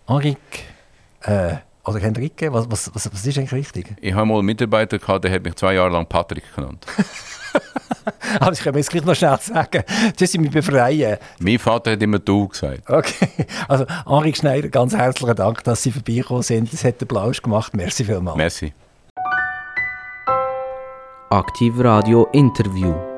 Henrik, 0.05 0.65
äh, 1.21 1.55
oder 1.85 1.99
Henrike, 1.99 2.51
was, 2.51 2.69
was, 2.69 2.93
was, 2.93 3.09
was 3.09 3.25
ist 3.25 3.37
eigentlich 3.37 3.53
richtig? 3.53 3.95
Ich 4.01 4.13
habe 4.13 4.25
mal 4.25 4.39
einen 4.39 4.47
Mitarbeiter 4.47 4.99
gehabt, 4.99 5.23
der 5.23 5.31
hat 5.31 5.45
mich 5.45 5.55
zwei 5.55 5.75
Jahre 5.75 5.91
lang 5.91 6.05
Patrick 6.05 6.43
genannt. 6.53 6.85
Aber 8.39 8.51
ich 8.51 8.59
kann 8.59 8.73
mir 8.73 8.79
jetzt 8.79 8.89
gleich 8.89 9.05
noch 9.05 9.15
schnell 9.15 9.37
sagen, 9.39 9.83
das 10.17 10.31
sind 10.31 10.41
mich 10.41 10.51
befreien. 10.51 11.17
Mein 11.39 11.59
Vater 11.59 11.91
hat 11.91 12.01
immer 12.01 12.19
du 12.19 12.47
gesagt. 12.47 12.89
Okay, 12.89 13.45
also 13.67 13.85
Henri 14.07 14.33
Schneider, 14.33 14.69
ganz 14.69 14.95
herzlichen 14.95 15.35
Dank, 15.35 15.63
dass 15.63 15.83
Sie 15.83 15.91
vorbeigekommen 15.91 16.43
sind. 16.43 16.71
Das 16.71 16.83
hat 16.83 17.01
den 17.01 17.07
Blausch 17.07 17.41
gemacht. 17.41 17.73
Merci 17.75 18.03
vielmals. 18.03 18.37
Merci. 18.37 18.73
Aktiv 21.29 21.73
Radio 21.79 22.27
Interview. 22.33 23.14